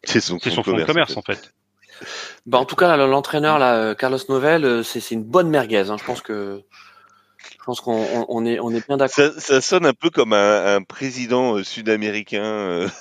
[0.05, 1.55] c'est son, c'est son de fonds de commerce en en fait.
[2.47, 5.89] Bah, en tout cas, l'entraîneur, là, euh, Carlos Novel, euh, c'est une bonne merguez.
[5.91, 5.97] Hein.
[5.99, 6.63] Je pense que,
[7.59, 9.15] je pense qu'on on, on est, on est bien d'accord.
[9.15, 12.43] Ça, ça sonne un peu comme un, un président euh, sud-américain.
[12.45, 12.89] euh,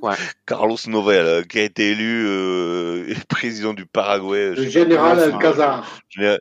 [0.00, 0.14] Ouais.
[0.46, 4.54] Carlos Novel, qui a été élu euh, président du Paraguay.
[4.54, 5.86] Le général Alcazar.
[6.16, 6.38] Vais,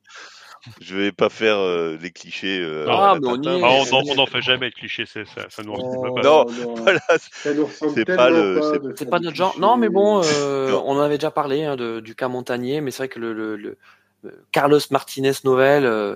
[0.82, 2.60] je vais pas faire euh, les clichés.
[2.62, 3.62] euh, Ah, mais on y Tintin, est.
[3.64, 6.22] Ah, n'en on en fait jamais de clichés, ça, ça nous ressemble Oh, pas.
[6.22, 6.76] Non, non.
[6.76, 9.58] Voilà, c'est pas le- c'est- pas notre genre.
[9.60, 12.92] Non, mais bon, euh, on en avait déjà parlé hein, de, du cas Montagnier, mais
[12.92, 13.78] c'est vrai que le, le, le-
[14.24, 16.16] le Carlos Martinez Novel, euh,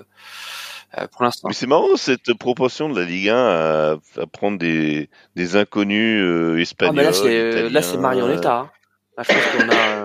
[0.98, 1.48] euh, pour l'instant.
[1.48, 6.20] Mais c'est marrant cette proportion de la Ligue 1 à, à prendre des, des inconnus
[6.22, 6.96] euh, Ah, espagnols.
[6.96, 8.70] mais là, c'est, euh, là, c'est hein.
[9.16, 10.01] Là, je pense qu'on a, euh,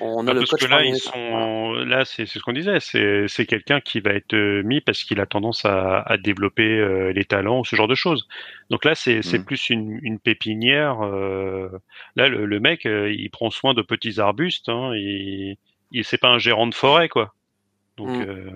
[0.00, 3.46] on a Bah, le parce que là, ils sont là, c'est ce qu'on disait, c'est
[3.46, 7.24] quelqu'un qui va être euh, mis parce qu'il a tendance à, à développer euh, les
[7.24, 8.28] talents ou ce genre de choses.
[8.70, 9.44] Donc là, c'est c'est Mm.
[9.44, 11.02] plus une, une pépinière.
[11.04, 11.68] euh,
[12.16, 14.68] là, le, le mec, euh, il prend soin de petits arbustes.
[14.68, 15.56] Hein, il,
[15.90, 17.34] il c'est pas un gérant de forêt, quoi.
[17.98, 18.22] Donc Mm.
[18.22, 18.50] euh,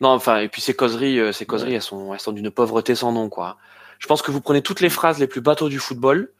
[0.00, 3.12] Non, enfin, et puis ces causeries, ces causeries, elles sont, elles sont d'une pauvreté sans
[3.12, 3.58] nom, quoi.
[3.98, 6.30] Je pense que vous prenez toutes les phrases les plus bateaux du football.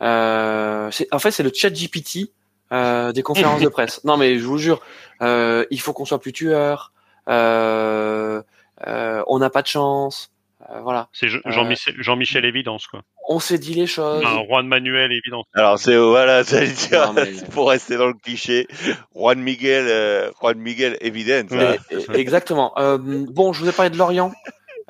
[0.00, 2.30] En fait, c'est le chat GPT
[2.72, 4.02] euh, des conférences de presse.
[4.04, 4.80] Non, mais je vous jure,
[5.22, 6.92] euh, il faut qu'on soit plus tueur.
[7.28, 8.42] Euh,
[8.86, 10.30] euh, on n'a pas de chance.
[10.70, 11.08] Euh, voilà.
[11.12, 13.00] C'est Jean- Jean-Michel Jean-Michel Évidence, quoi.
[13.28, 14.22] On s'est dit les choses.
[14.24, 15.44] Enfin, Juan Manuel Évidence.
[15.54, 16.42] Alors c'est voilà,
[16.92, 18.66] Non, mais- pour rester dans le cliché,
[19.14, 21.46] Juan Miguel, euh, Juan Miguel évident.
[21.56, 21.78] Ouais.
[21.90, 22.72] Eh, Exactement.
[22.78, 24.32] Euh, bon, je vous ai parlé de Lorient.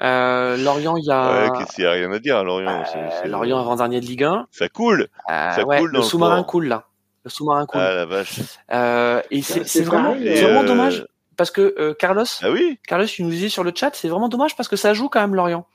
[0.01, 2.85] Euh, Lorient, il y a Ouais, qu'est-ce qu'il y a rien à dire à Lorient.
[2.95, 4.47] euh, Lorient avant dernier de Ligue 1.
[4.53, 5.09] Ça coule.
[5.31, 6.85] Euh, Ça ouais, coule dans le sous-marin coule là.
[7.25, 7.81] Le sous-marin coule.
[7.81, 8.41] Ah la vache.
[8.73, 12.79] Euh, et c'est vraiment, euh, vraiment dommage parce que euh, Carlos, Ah oui.
[12.87, 15.21] Carlos, tu nous disais sur le chat, c'est vraiment dommage parce que ça joue quand
[15.21, 15.67] même Lorient.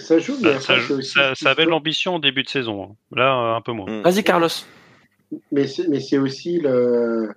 [0.00, 2.82] Ça joue, mais Ça, aussi ça- ça avait l'ambition au début de saison.
[2.84, 2.96] hein.
[3.16, 3.86] Là, un peu moins.
[3.88, 4.02] Mm.
[4.02, 4.48] Vas-y Carlos.
[5.52, 7.32] Mais c'est, mais c'est aussi le,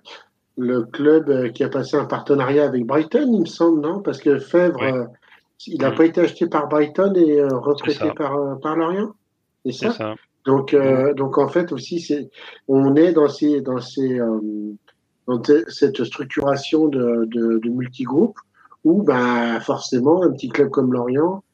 [0.56, 4.00] le club qui a passé un partenariat avec Brighton, il me semble, non?
[4.00, 4.88] Parce que Fèvre, Oui.
[4.90, 5.04] euh,
[5.68, 5.94] il n'a Mm.
[5.94, 8.12] pas été acheté par Brighton et euh, recruté ça.
[8.14, 9.12] par, par Lorient?
[9.64, 10.14] C'est C'est ça ça.
[10.44, 12.30] Donc, euh, donc en fait aussi, c'est,
[12.68, 14.40] on est dans ces, dans ces, euh,
[15.26, 18.36] dans te- cette structuration de, de, de multigroupe
[18.84, 21.44] où, ben, forcément, un petit club comme Lorient,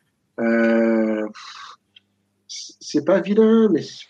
[0.40, 1.26] euh,
[2.46, 4.06] c'est pas vilain, mais c'est-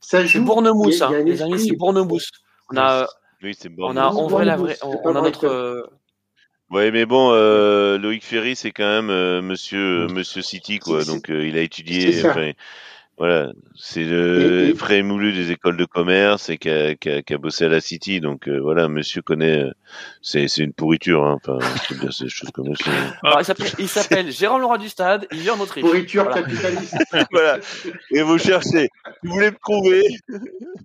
[0.00, 0.44] ça C'est joue.
[0.44, 1.22] Bournemouth, y a hein.
[1.24, 2.22] les amis, c'est Bournemouth.
[2.72, 3.08] On a,
[3.42, 3.96] Oui, c'est on bon.
[3.96, 5.90] a, en vrai, la vraie, C'est on, on a notre,
[6.70, 10.06] Ouais, mais bon, euh, Loïc Ferry, c'est quand même euh, Monsieur.
[10.06, 11.02] Monsieur City, quoi.
[11.02, 12.22] C'est- Donc euh, il a étudié.
[13.10, 16.94] C'est voilà, c'est le Et- et- frais moulu des écoles de commerce et qui a,
[16.94, 18.20] qui a, qui a bossé à la City.
[18.20, 19.64] Donc euh, voilà, Monsieur connaît.
[19.64, 19.70] euh,
[20.22, 21.24] C'est c'est une pourriture.
[21.24, 21.36] Hein.
[21.44, 22.90] Enfin, faut dire ces choses comme ça.
[23.22, 25.84] alors, il s'appelle, il s'appelle Jérôme Leroy du Stade, il vit en Autriche.
[25.84, 26.42] Pourriture Voilà.
[26.42, 26.96] capitaliste.
[27.30, 27.58] voilà.
[28.10, 28.88] Et vous cherchez.
[29.22, 30.02] Vous voulez me trouver?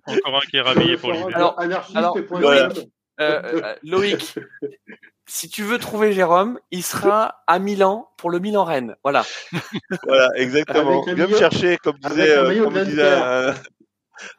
[0.06, 1.28] Encore un qui est rhabillé pour l'hiver.
[1.36, 2.68] Alors- anarchiste alors, et point voilà.
[2.68, 2.82] com.
[3.20, 4.34] Euh, euh, Loïc,
[5.26, 8.96] si tu veux trouver Jérôme, il sera à Milan pour le Milan-Rennes.
[9.02, 9.24] Voilà.
[10.04, 11.02] Voilà, exactement.
[11.06, 13.54] Viens me chercher, comme disait, euh, comme disait un,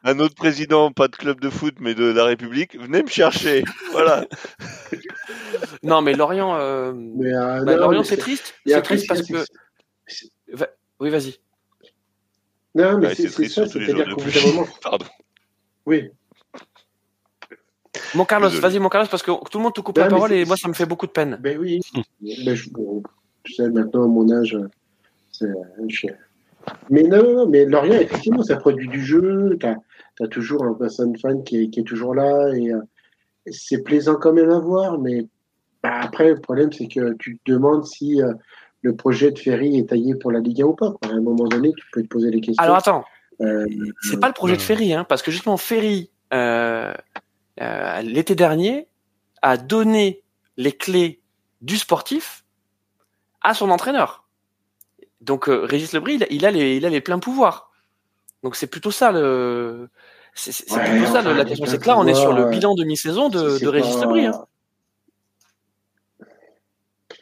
[0.04, 2.78] un autre président, pas de club de foot, mais de la République.
[2.80, 3.64] Venez me chercher.
[3.92, 4.26] Voilà.
[5.84, 8.56] Non, mais Lorient, euh, Mais, euh, bah, non, Lorient, c'est triste.
[8.66, 9.46] C'est triste parce que.
[11.00, 11.36] Oui, vas-y.
[12.76, 15.06] Non, mais Ouais, c'est triste ça, sur tous les jours de moment, Pardon.
[15.86, 16.12] oui.
[18.16, 20.34] Mon Carlos, vas-y, mon Carlos, parce que tout le monde te coupe Non, la parole
[20.34, 21.38] et moi, ça me fait beaucoup de peine.
[21.40, 21.80] Ben oui.
[22.22, 22.70] Ben, je,
[23.44, 24.58] tu sais, maintenant, à mon âge,
[25.32, 25.48] c'est.
[26.90, 29.58] Mais non, non, non, mais Lorient, effectivement, ça produit du jeu.
[29.60, 32.82] Tu as, toujours un person fan qui est, qui est toujours là et euh,
[33.50, 35.00] c'est plaisant quand même à voir.
[35.00, 35.28] Mais
[35.84, 38.34] bah, après, le problème, c'est que tu te demandes si euh,
[38.82, 40.92] le projet de Ferry est taillé pour la Ligue 1 ou pas.
[40.92, 41.12] quoi.
[41.12, 42.64] À un moment donné, tu peux te poser des questions.
[42.64, 43.06] Alors attends,
[43.40, 43.66] Euh,
[44.02, 44.62] c'est pas le projet de.
[44.62, 46.10] Ferry, hein, parce que justement, Ferry,
[47.62, 48.88] euh, l'été dernier,
[49.42, 50.24] a donné
[50.58, 51.22] les clés
[51.62, 52.44] du sportif
[53.42, 54.26] à son entraîneur.
[55.22, 57.72] Donc, euh, Régis Lebris, il a, il a les, il a les pleins pouvoirs.
[58.44, 59.90] Donc, c'est plutôt ça le.
[60.34, 61.66] C'est Ouais, plutôt ça la question.
[61.66, 64.28] C'est que là, on est sur le bilan demi-saison de, Régis pas- Lebris.
[64.28, 64.46] Hein.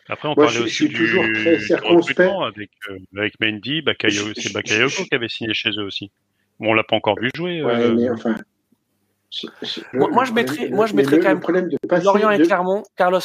[0.07, 2.19] Après, on Moi, parlait je- je aussi suis du, toujours très du circonspect.
[2.19, 5.69] recrutement avec, euh, avec Mendy, Bakayo, Je- c'est je- Bakayoko je- qui avait signé chez
[5.71, 6.11] eux aussi.
[6.59, 7.63] Bon, on l'a pas encore vu jouer.
[7.63, 8.35] Ouais, euh, mais enfin.
[9.93, 12.37] Moi- moi, je mettrais- moi, je mettrais quand le même problème de passer Lorient et
[12.37, 13.19] de- Clermont, Carlos.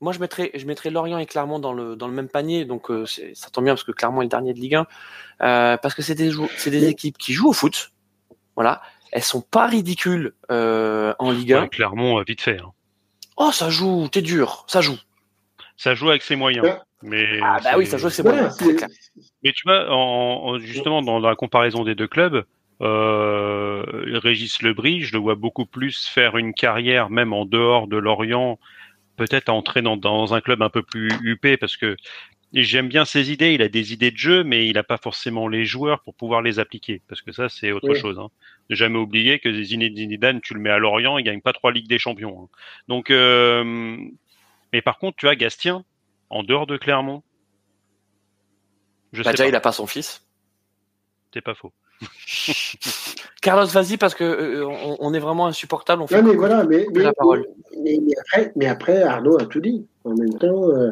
[0.00, 2.64] Moi, je mettrais, je mettrais Lorient et Clermont dans le dans le même panier.
[2.64, 4.86] Donc, euh, ça tombe bien parce que Clermont est le dernier de Ligue 1.
[5.42, 7.92] Euh, parce que c'est des c'est des Mais- équipes qui jouent au foot.
[8.56, 8.82] Voilà,
[9.12, 11.62] elles sont pas ridicules euh, en Ligue 1.
[11.62, 12.58] ouais, Clermont, vite fait.
[12.60, 12.72] hein.
[13.36, 14.98] Oh, ça joue, t'es dur, ça joue.
[15.76, 16.64] Ça joue avec ses moyens.
[16.66, 16.76] Ouais.
[17.02, 18.54] Mais Ah bah oui, ça joue avec ses moyens.
[18.56, 18.88] c'est- c'est clair.
[19.42, 19.94] Mais tu vois, en,
[20.54, 22.44] en- justement, dans la comparaison des deux clubs,
[22.82, 23.84] euh,
[24.18, 28.58] Régis Lebris, je le vois beaucoup plus faire une carrière, même en dehors de Lorient,
[29.16, 31.96] peut-être à entrer dans, dans un club un peu plus huppé, parce que
[32.54, 35.48] j'aime bien ses idées, il a des idées de jeu, mais il n'a pas forcément
[35.48, 37.98] les joueurs pour pouvoir les appliquer, parce que ça, c'est autre Oui.
[38.00, 38.18] chose.
[38.18, 38.28] Hein.
[38.70, 41.72] Ne jamais oublier que Zinedine Zidane, tu le mets à Lorient, il gagne pas trois
[41.72, 42.44] Ligues des Champions.
[42.44, 42.48] hein.
[42.88, 43.96] Donc, euh,
[44.72, 45.84] mais par contre, tu as Gastien,
[46.30, 47.22] en dehors de Clermont.
[49.12, 50.26] Je Bah, sais déjà, pas, il a pas son fils.
[51.32, 51.72] c'est pas faux.
[53.42, 56.02] Carlos, vas-y parce que euh, on, on est vraiment insupportable.
[56.02, 57.44] On fait Non, mais voilà, mais, mais, la parole.
[57.82, 59.86] mais, mais après, mais après, Arnaud a tout dit.
[60.04, 60.90] En même temps, euh,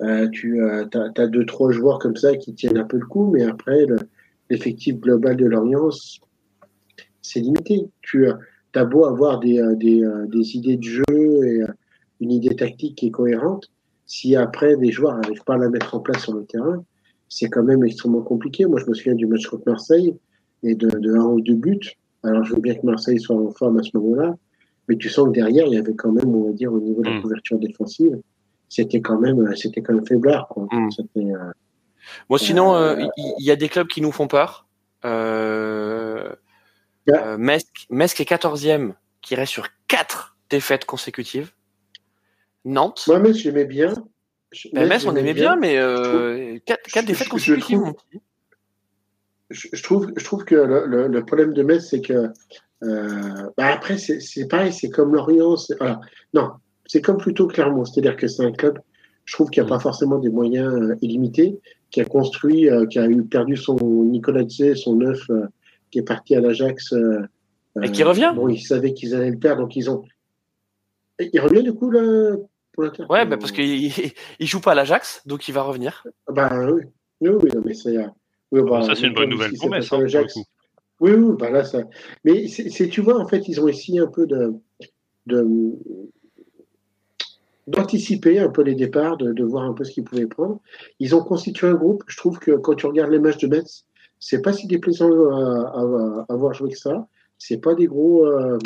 [0.00, 3.44] euh, tu as, deux, trois joueurs comme ça qui tiennent un peu le coup, mais
[3.44, 3.98] après, le-
[4.48, 5.90] l'effectif global de Lorient,
[7.22, 7.88] c'est limité.
[8.02, 8.28] Tu
[8.74, 11.66] as beau avoir des, euh, des, euh, des idées de jeu et euh,
[12.20, 13.70] une idée tactique qui est cohérente,
[14.06, 16.84] si après des joueurs n'arrivent pas à la mettre en place sur le terrain,
[17.28, 18.66] c'est quand même extrêmement compliqué.
[18.66, 20.14] Moi, je me souviens du match contre Marseille
[20.62, 21.80] et de, de un ou deux buts.
[22.22, 24.34] Alors, je veux bien que Marseille soit en forme à ce moment-là,
[24.88, 27.02] mais tu sens que derrière, il y avait quand même, on va dire, au niveau
[27.02, 27.22] de la Mm.
[27.22, 28.18] couverture défensive,
[28.68, 30.48] c'était quand même, euh, c'était quand même faiblard.
[30.48, 30.66] Quoi.
[30.70, 30.88] Mm.
[31.16, 31.52] Euh,
[32.28, 34.66] Bon, sinon, Euh, euh, il y, a des clubs qui nous font peur.
[35.04, 36.30] Euh,
[37.06, 37.36] Yeah.
[37.38, 41.50] Metz, Metz qui est 14e, qui reste sur quatre défaites consécutives.
[42.64, 43.04] Nantes.
[43.06, 43.94] Moi, Metz, j'aimais bien.
[44.72, 47.78] Ben, Metz, on aimait bien, mais euh, quatre, quatre défaites je- je consécutives.
[47.80, 47.94] trouve-.
[49.50, 52.28] Je, je trouve, je trouve que le, le- le problème de Metz, c'est que
[52.82, 55.56] euh, bah après, c'est pareil, c'est comme Lorient.
[55.78, 56.00] voilà.
[56.32, 56.50] non,
[56.86, 57.84] c'est comme plutôt Clermont.
[57.84, 58.78] C'est-à-dire que c'est un club,
[59.26, 61.60] je trouve qu'il n'y a pas forcément des moyens euh, illimités,
[61.90, 65.28] qui a construit, euh, qui a eu perdu son Nicolas Zé, son neuf,
[65.90, 66.94] qui est parti à l'Ajax.
[67.82, 68.32] Et qui revient.
[68.34, 70.02] Bon, ils savaient qu'ils allaient le perdre, donc ils ont.
[71.20, 72.34] Il revient du coup là
[72.72, 73.04] pour l'Inter.
[73.10, 73.92] Ouais, bah, parce qu'il
[74.38, 76.04] il joue pas à l'Ajax, donc il va revenir.
[76.28, 76.82] Bah oui,
[77.20, 77.96] oui, oui, non, mais c'est.
[78.52, 80.42] Euh, oui, bah, ça, c'est une bonne nouvelle à hein.
[81.00, 81.82] Oui, oui, bah là, ça.
[82.24, 84.52] Mais c'est, tu vois, en fait, ils ont essayé un peu de,
[85.26, 85.46] de
[87.66, 90.60] d'anticiper un peu les départs, de, de voir un peu ce qu'ils pouvaient prendre.
[90.98, 92.02] Ils ont constitué un groupe.
[92.06, 93.86] Je trouve que quand tu regardes les matchs de Metz,
[94.18, 97.06] c'est pas si déplaisant à, à, à voir jouer que ça.
[97.38, 98.58] C'est pas des gros, euh,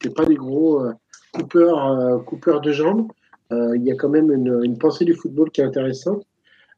[0.00, 0.92] c'est, pas des gros euh,
[1.32, 3.06] coupeurs, euh, coupeurs de jambes.
[3.52, 6.24] Euh, Il y a quand même une, une pensée du football qui est intéressante.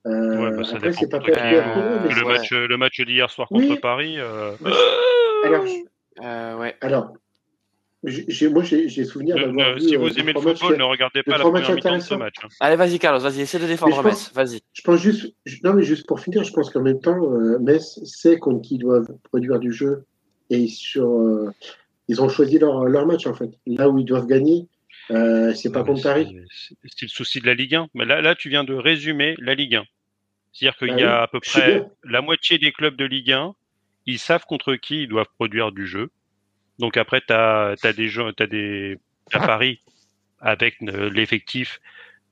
[0.06, 2.32] Euh, Ouais, bah, ça après, c'est pas Euh, Le Ouais.
[2.35, 3.78] match, le match d'hier soir contre Oui.
[3.81, 4.16] Paris.
[4.18, 4.52] euh,
[5.44, 6.76] alors, je- Euh, ouais.
[6.81, 7.12] alors,
[8.05, 11.39] j'ai, moi, j'ai, j'ai souvenir d'avoir si vous aimez le matchs football, ne regardez pas
[11.39, 12.35] la première mi-temps de ce match.
[12.44, 12.48] hein.
[12.60, 14.31] Allez, vas-y, Carlos, vas-y, essaie de défendre Metz.
[14.35, 14.60] Vas-y.
[14.74, 17.59] Je pense juste, je- non mais juste pour finir, je pense qu'en même temps, euh,
[17.59, 20.05] Metz sait contre qui ils doivent produire du jeu
[20.51, 21.51] et sur, euh,
[22.09, 23.51] ils ont choisi leur, leur match en fait.
[23.66, 24.66] Là où ils doivent gagner,
[25.10, 26.36] euh, c'est pas contre Paris.
[26.51, 27.89] c'est- le souci de la Ligue 1.
[27.94, 29.85] Mais là, là, tu viens de résumer la Ligue 1.
[30.52, 33.32] C'est-à-dire qu'il Bah y a oui, à peu près la moitié des clubs de Ligue
[33.32, 33.55] 1,
[34.06, 36.10] ils savent contre qui ils doivent produire du jeu.
[36.78, 38.98] Donc après, tu as, des gens, t'as des
[39.32, 39.81] à Paris
[40.40, 41.81] avec euh, l'effectif,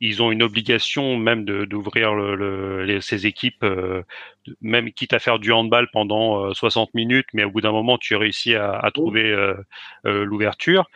[0.01, 4.03] ils ont une obligation même d'ouvrir le, le- les- ces équipes, euh,
[4.61, 7.99] même quitte à faire du handball pendant euh, 60 minutes, mais au bout d'un moment,
[7.99, 9.55] tu réussis à, à trouver euh,
[10.07, 10.91] euh, l'ouverture.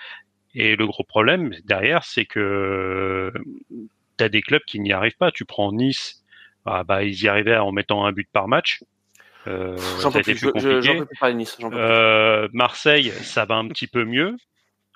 [0.59, 3.31] Et le gros problème derrière, c'est que
[4.19, 5.31] tu as des clubs qui n'y arrivent pas.
[5.31, 6.25] Tu prends Nice,
[6.65, 8.83] ah bah, ils y arrivaient en mettant un but par match.
[9.47, 10.35] Euh, J'en peux plus.
[10.35, 10.99] plus Je, je- j'en compliqué.
[10.99, 11.57] peux plus parler de Nice.
[11.61, 11.85] j'en peux plus.
[11.85, 14.35] Euh, Marseille, ça va un petit peu mieux.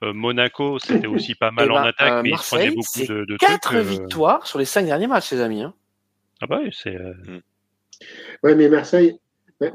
[0.03, 2.75] Euh, Monaco, c'était aussi pas mal Eh en ben, attaque, euh, mais ils prenaient Marseille,
[2.75, 3.77] beaucoup c'est de, de Quatre trucs.
[3.77, 5.63] euh, victoires sur les cinq derniers matchs, les amis.
[5.63, 5.75] hein.
[6.41, 6.97] Ah bah oui, c'est.
[6.97, 7.13] euh,
[8.43, 9.19] Ouais, mais Marseille,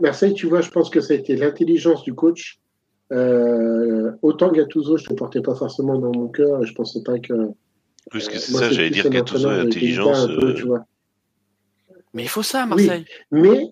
[0.02, 2.57] Marseille, tu vois, je pense que ça a été l'intelligence du coach.
[3.11, 7.03] Euh, autant Gattuso, je ne le portais pas forcément dans mon cœur et je pensais
[7.03, 7.34] pas que.
[8.10, 10.18] Plus que euh, c'est ça, j'allais dire Gattuso et l'intelligence.
[10.18, 10.86] un peu, euh, tu vois.
[12.14, 13.06] Mais il faut ça, à Marseille.
[13.32, 13.72] Mais,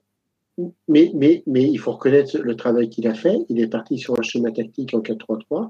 [0.88, 3.38] mais, mais, mais il faut reconnaître le travail qu'il a fait.
[3.50, 5.70] Il est parti sur un schéma tactique en 4-3-3.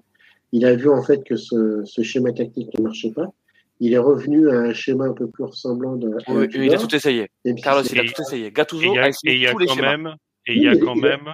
[0.52, 3.28] Il a vu en fait que ce, ce schéma tactique ne marchait pas.
[3.80, 6.10] Il est revenu à un schéma un peu plus ressemblant de.
[6.10, 7.28] à Oui, Tudor, il a tout essayé.
[7.64, 8.44] Carlos, il a Et- tout essayé.
[8.46, 9.98] Et il Gattuso y a a, et essayé il y a tous les quand schémas.
[9.98, 10.16] même,
[10.48, 11.34] et il y a Oui, quand il même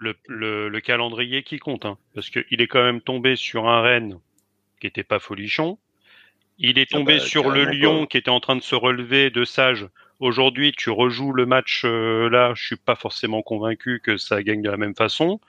[0.00, 3.80] le, le, le calendrier qui compte, hein, parce qu'il est quand même tombé sur un
[3.80, 4.18] Rennes
[4.80, 5.78] qui était pas folichon.
[6.58, 8.06] Il est Ah tombé bah, sur le Lyon pas.
[8.06, 9.88] qui était en train de se relever de sage.
[10.20, 12.52] Aujourd'hui, tu rejoues le match euh, là.
[12.54, 15.40] Je suis pas forcément convaincu que ça gagne de la même façon.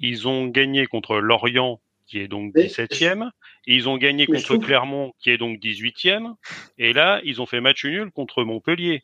[0.00, 3.30] Ils ont gagné contre Lorient, qui est donc Mais- 17e.
[3.66, 6.34] Et ils ont gagné contre trouve- Clermont, qui est donc 18e.
[6.78, 9.02] Et là, ils ont fait match nul contre Montpellier.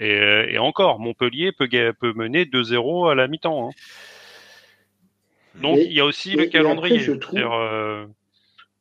[0.00, 3.68] Et, euh, et encore, Montpellier peut, peut mener 2-0 à la mi-temps.
[3.68, 3.72] hein.
[5.60, 7.18] Donc, il y a aussi le après, calendrier.
[7.18, 8.06] trouve- euh,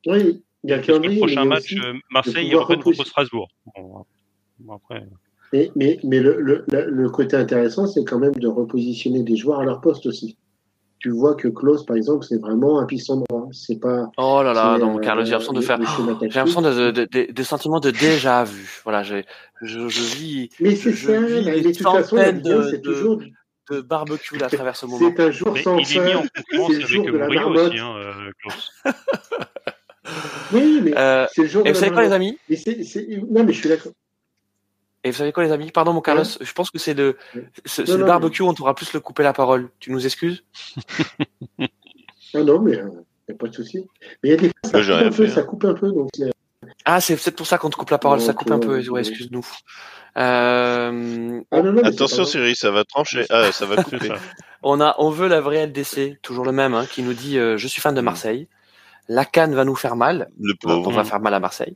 [0.08, 1.14] Oui, il y a le le calendrier.
[1.14, 3.06] il y prochain match, euh, Marseille, reprennent contre.
[3.06, 3.50] Strasbourg.
[3.76, 5.04] Bon, après,
[5.52, 9.36] Mais, mais, mais le, le, le- le côté intéressant, c'est quand même de repositionner des
[9.36, 10.38] joueurs à leur poste aussi.
[11.00, 13.48] Tu vois que Klaus, par exemple, c'est vraiment un droit.
[13.54, 14.12] C'est pas.
[14.18, 15.80] Oh là là, non, euh, Carlos, j'ai l'impression de faire.
[16.22, 18.82] J'ai l'impression de, de, de, de sentiments de déjà vu.
[18.84, 19.26] Voilà, j'ai-
[19.62, 22.64] je, je vis, Mais c'est ça, mais de toute façon, la centaines Ligue 1, de-
[22.64, 23.22] c'est de- toujours,
[23.72, 25.10] de barbecue là, à travers ce moment.
[25.16, 26.28] c'est un jour mais sans il est mis en fin.
[26.36, 27.68] concurrence c'est le avec jour de la marmotte.
[27.70, 28.72] aussi, hein, euh, Klaus.
[30.52, 32.38] Oui, mais Euh, c'est le jour et de vous la savez quoi, les amis?
[32.50, 32.58] Mais
[33.30, 33.92] non, mais je suis d'accord.
[35.04, 35.72] Et vous savez quoi, les amis?
[35.72, 37.18] Pardon, mon Carlos, je pense que c'est le,
[37.88, 39.70] Non, non, barbecue, on t'aura plus le couper la parole.
[39.80, 40.44] Tu nous excuses?
[42.36, 43.88] Ah non, mais il n'y a pas de souci.
[44.22, 44.52] Mais il y a des
[45.12, 45.90] fois, ça coupe un peu, hein.
[45.90, 45.92] coupe un peu.
[45.92, 46.32] Donc, c'est-
[46.86, 48.78] Ah, c'est peut-être pour ça qu'on te coupe la parole, Non, ça coupe un peu.
[48.90, 49.46] Ouais, euh, excuse-nous.
[50.18, 52.26] Euh, Ah non, non, mais Attention.
[52.26, 53.26] Cyril, ça va trancher.
[53.30, 54.12] Ah, ça va couper.
[54.64, 57.58] on a, on veut la vraie LDC, toujours le même, hein, qui nous dit euh,
[57.58, 58.06] je suis fan de Mm.
[58.06, 58.48] Marseille.
[59.12, 60.30] La canne va nous faire mal.
[60.40, 60.92] Le On pauvre.
[60.92, 61.76] va faire mal à Marseille.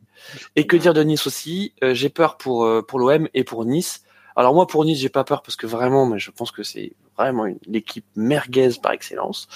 [0.55, 1.73] Et que dire de Nice aussi?
[1.83, 4.03] Euh, J'ai peur pour euh, pour l'OM et pour Nice.
[4.35, 6.93] Alors moi pour Nice j'ai pas peur parce que vraiment, mais je pense que c'est
[7.17, 9.47] vraiment une l'équipe merguez par excellence.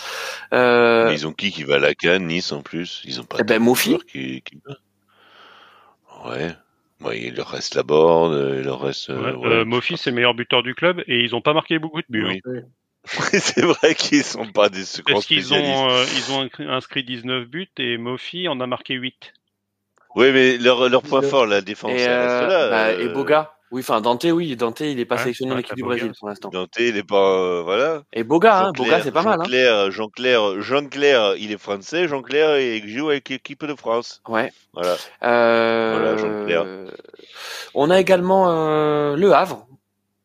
[0.54, 3.02] Euh, Mais ils ont qui qui va à la Cannes, Nice en plus?
[3.06, 3.98] Ils ont pas Eh ben, de Mofi.
[4.12, 4.60] qui, qui...
[6.26, 6.52] Ouais.
[7.04, 9.10] Ouais, il leur reste la board, il leur reste.
[9.10, 12.02] Ouais, euh, Mofi, c'est le meilleur buteur du club et ils n'ont pas marqué beaucoup
[12.02, 12.26] de buts.
[12.26, 12.41] Oui.
[12.45, 12.62] hein.
[13.31, 17.67] c'est vrai qu'ils sont pas des Parce qu'ils ont, euh, ils ont inscrit 19 buts
[17.77, 19.34] et Mofi en a marqué 8.
[20.15, 22.69] Oui, mais leur, leur point fort, la défense, Et, euh, là.
[22.69, 23.53] bah, euh, et Boga.
[23.69, 25.84] Oui, enfin Dante, oui, Dante, il est pas sélectionné en équipe du.
[25.84, 26.49] Brésil pour l'instant.
[26.49, 28.03] Dante, il est pas, euh, voilà.
[28.13, 29.41] Et Boga, hein, Boga, c'est pas mal.
[29.41, 29.43] Hein.
[29.43, 32.07] Jean-Claire, Jean-Claire, Jean-Claire, il est français.
[32.07, 34.21] Jean-Claire, il joue avec l'équipe de France.
[34.27, 34.53] Ouais.
[34.73, 34.95] Voilà.
[35.23, 36.65] Euh, Voilà, Jean-Claire.
[37.73, 39.67] on a également euh, Le Havre.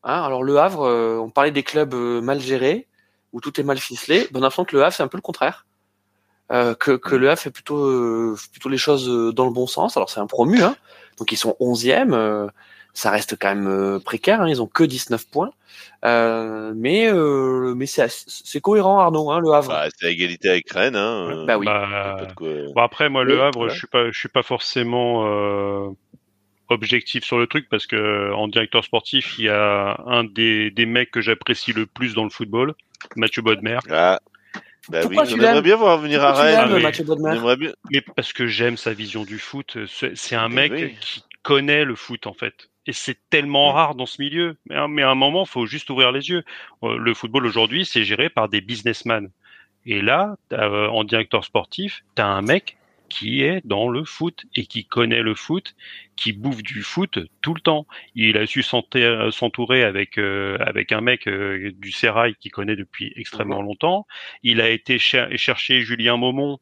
[0.03, 2.87] Hein, alors Le Havre, euh, on parlait des clubs euh, mal gérés
[3.31, 4.27] où tout est mal ficelé.
[4.31, 5.65] Ben, on a l'impression que Le Havre c'est un peu le contraire.
[6.51, 9.65] Euh, que, que Le Havre fait plutôt euh, plutôt les choses euh, dans le bon
[9.67, 9.95] sens.
[9.97, 10.75] Alors c'est un promu, hein,
[11.17, 12.13] donc ils sont 11e.
[12.13, 12.47] euh,
[12.95, 14.41] ça reste quand même euh, précaire.
[14.41, 15.51] Hein, ils ont que 19 points,
[16.05, 19.69] Euh, mais euh, mais c'est cohérent Arnaud, hein, Le Havre.
[19.69, 21.45] Bah, c'est à égalité avec Rennes, hein.
[21.47, 21.65] Bah oui.
[21.65, 23.73] Bah, pas de quoi- Bon après moi le Oui, Havre voilà.
[23.73, 25.89] je suis pas je suis pas forcément euh,
[26.73, 30.85] objectif sur le truc parce que en directeur sportif il y a un des, des
[30.85, 32.73] mecs que j'apprécie le plus dans le football
[33.15, 34.19] Mathieu Bodmer Ah.
[34.89, 37.57] Bah oui, tu on bien voir venir à Pourquoi tu Rennes.
[37.57, 37.71] bien.
[37.89, 40.95] mais parce que j'aime sa vision du foot c'est un Mais mec oui.
[40.99, 44.87] qui connaît le foot en fait et c'est tellement rare dans ce milieu mais, à-
[44.89, 46.43] mais à un moment faut juste ouvrir les yeux
[46.83, 49.29] Euh, le football aujourd'hui c'est géré par des businessmen
[49.85, 52.75] et là euh, en directeur sportif t'as un mec
[53.13, 55.75] qui est dans le foot et qui connaît le foot,
[56.15, 57.85] qui bouffe du foot tout le temps.
[58.15, 58.63] Il a su
[58.95, 64.05] euh, s'entourer avec euh, avec un mec euh, du Sérail qui connaît depuis extrêmement longtemps.
[64.43, 66.59] Il a été cher- chercher Julien Maumont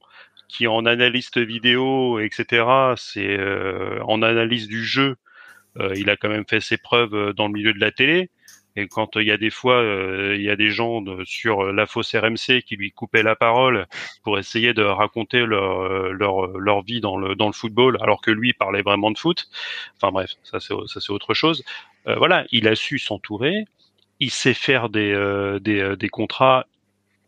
[0.50, 2.96] qui en analyste vidéo, etc.
[2.98, 5.16] C'est euh, en analyse du jeu.
[5.96, 8.30] il a quand même fait ses preuves dans le milieu de la télé.
[8.76, 11.66] Et quand euh, il y a des fois, euh, il y a des gens sur
[11.66, 13.88] euh, la fausse RMC qui lui coupaient la parole
[14.24, 18.32] pour essayer de raconter leur leur, leur vie dans le dans le football, alors que
[18.32, 19.50] lui parlait vraiment de foot.
[19.98, 21.64] Enfin bref, ça c'est ça c'est autre chose.
[22.08, 23.66] Euh, voilà, il a su s'entourer,
[24.20, 26.66] il sait faire des euh, des, des contrats.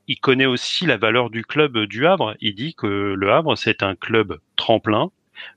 [0.07, 2.35] Il connaît aussi la valeur du club du Havre.
[2.41, 5.11] Il dit que le Havre c'est un club tremplin.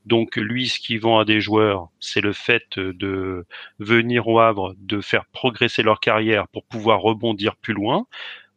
[0.07, 3.47] Donc lui, ce qui vend à des joueurs, c'est le fait de
[3.79, 8.07] venir au Havre, de faire progresser leur carrière pour pouvoir rebondir plus loin.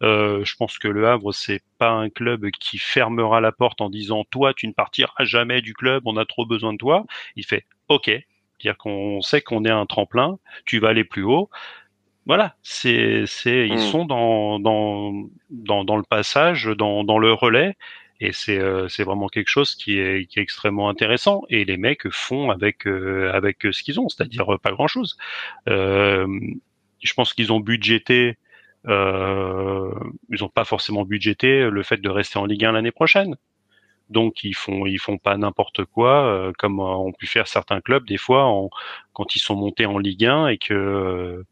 [0.03, 3.89] Euh, je pense que le Havre, c'est pas un club qui fermera la porte en
[3.89, 7.05] disant toi, tu ne partiras jamais du club, on a trop besoin de toi.
[7.35, 11.49] Il fait OK, c'est-à-dire qu'on sait qu'on est un tremplin, tu vas aller plus haut.
[12.25, 13.79] Voilà, c'est c'est ils Mm.
[13.79, 15.13] sont dans dans
[15.49, 17.75] dans dans le passage, dans dans le relais.
[18.21, 21.43] Et c'est euh, c'est vraiment quelque chose qui est qui est extrêmement intéressant.
[21.49, 25.17] Et les mecs font avec euh, avec ce qu'ils ont, c'est-à-dire euh, pas grand chose.
[25.69, 26.27] Euh,
[27.01, 28.37] je pense qu'ils ont budgété
[28.87, 29.93] euh,
[30.29, 33.35] ils ont pas forcément budgété le fait de rester en Ligue 1 l'année prochaine.
[34.09, 37.79] Donc ils font ils font pas n'importe quoi euh, comme euh, ont pu faire certains
[37.81, 38.69] clubs des fois en,
[39.13, 41.43] quand ils sont montés en Ligue 1 et que euh,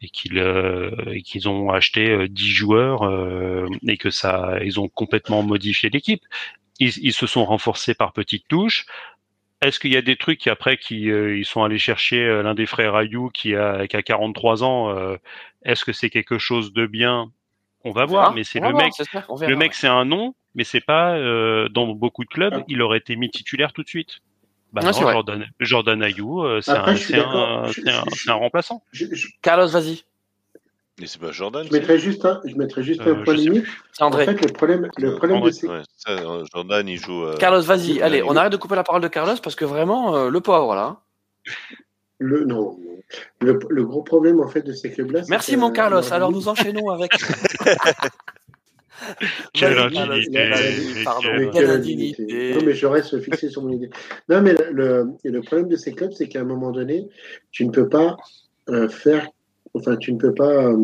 [0.00, 0.90] et qu'ils euh,
[1.24, 6.22] qu'ils ont acheté euh, 10 joueurs euh, et que ça ils ont complètement modifié l'équipe.
[6.78, 8.86] Ils, ils se sont renforcés par petites touches.
[9.60, 12.42] Est-ce qu'il y a des trucs qui après qui euh, ils sont allés chercher euh,
[12.42, 15.16] l'un des frères Ayou qui a qui a 43 ans euh,
[15.64, 17.32] est-ce que c'est quelque chose de bien?
[17.84, 18.92] On va voir mais c'est le voir, mec
[19.48, 19.76] le mec ouais.
[19.76, 23.30] c'est un nom mais c'est pas euh, dans beaucoup de clubs il aurait été mis
[23.30, 24.20] titulaire tout de suite.
[24.72, 25.10] Bah c'est non.
[25.12, 26.72] Jordan Jordan Ayou euh, c'est
[28.30, 28.82] un remplaçant.
[28.92, 30.04] Je, je- Carlos, vas-y.
[31.00, 31.64] Mais c'est pas Jordan.
[31.66, 33.64] je mettrais juste un, je mettrais juste Euh, un point limite.
[34.00, 37.24] En fait, le problème, le problème de André, Ouais, ça, euh, Jordan, il joue.
[37.24, 38.02] euh, Carlos, vas-y.
[38.02, 40.74] Allez, on arrête de couper la parole de Carlos parce que vraiment, euh, le pauvre
[40.74, 40.96] là.
[42.18, 42.76] le, non,
[43.40, 45.22] le, le gros problème en fait de ces clubs-là.
[45.28, 46.12] Merci mon Carlos.
[46.12, 47.12] Alors nous enchaînons avec.
[49.52, 50.50] Quelle indignité,
[51.04, 51.22] Pardon.
[51.22, 52.54] quelle- Mais Quelle indignité.
[52.54, 53.90] Non, mais je reste fixé sur mon idée.
[54.28, 57.08] Non, mais le, le, problème de ces clubs, c'est qu'à un moment donné,
[57.50, 58.16] tu ne peux pas
[58.68, 59.28] euh, faire,
[59.74, 60.76] enfin, tu ne peux pas euh,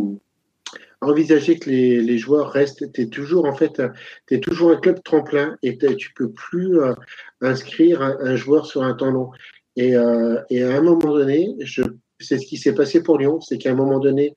[1.01, 2.91] envisager que les, les joueurs restent.
[2.93, 3.83] Tu es toujours, en fait,
[4.27, 6.95] tu toujours un club tremplin et tu peux plus euh,
[7.41, 9.31] inscrire un, un joueur sur un temps long.
[9.77, 11.83] Et, euh, et à un moment donné, je,
[12.21, 14.35] c'est ce qui s'est passé pour Lyon, c'est qu'à un moment donné,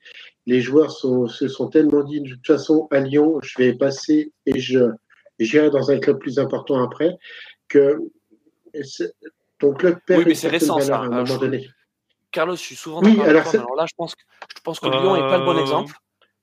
[0.48, 4.32] les joueurs sont, se sont tellement dit, de toute façon, à Lyon, je vais passer
[4.48, 4.80] et je
[5.40, 7.16] j'irai dans un club plus important après,
[7.68, 8.00] que
[9.60, 10.98] ton club perd Oui, mais c'est récent, ça.
[10.98, 11.68] à un Euh, moment donné.
[12.32, 14.22] Carlos, je suis souvent Oui, alors alors là, je pense que
[14.56, 15.94] je pense que Lyon n'est pas le bon Euh, exemple.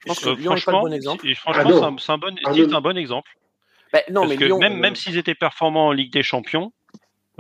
[0.01, 1.27] Je pense que Euh, Lyon n'est pas le franchement, bon exemple.
[1.29, 1.99] et franchement, Ah non.
[1.99, 3.31] c'est un, bon, Ah un bon exemple.
[3.93, 4.59] Ben, non, parce mais que Lyon.
[4.59, 6.73] même, euh, même s'ils étaient performants en Ligue des Champions,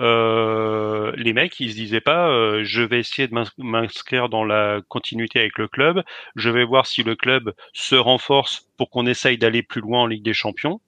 [0.00, 4.44] euh, les mecs, ils se disaient pas, euh, je vais essayer de m'ins- m'inscrire dans
[4.44, 6.02] la continuité avec le club.
[6.36, 10.06] Je vais voir si le club se renforce pour qu'on essaye d'aller plus loin en
[10.06, 10.80] Ligue des Champions.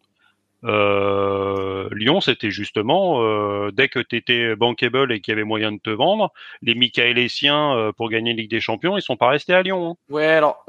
[0.65, 5.71] Euh, Lyon, c'était justement euh, dès que tu étais bankable et qu'il y avait moyen
[5.71, 9.29] de te vendre, les Michael Essiens euh, pour gagner Ligue des Champions, ils sont pas
[9.29, 9.91] restés à Lyon.
[9.91, 9.95] Hein.
[10.13, 10.65] Ouais, alors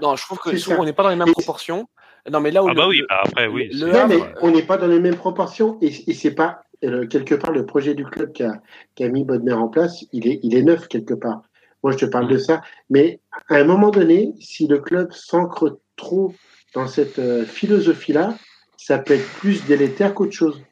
[0.00, 1.86] non, je trouve que on n'est pas dans les mêmes proportions.
[2.30, 3.68] Non, mais là où ah bah oui, bah après oui.
[3.74, 6.62] non, mais on n'est pas dans les mêmes proportions et, et c'est pas
[7.08, 8.60] quelque part le projet du club qui a,
[8.94, 11.42] qui a mis Bodmer en place, il est, il est neuf quelque part.
[11.82, 12.60] Moi, je te parle de ça.
[12.90, 16.34] Mais à un moment donné, si le club s'ancre trop
[16.74, 18.36] dans cette philosophie-là,
[18.76, 20.62] ça peut être plus délétère qu'autre chose.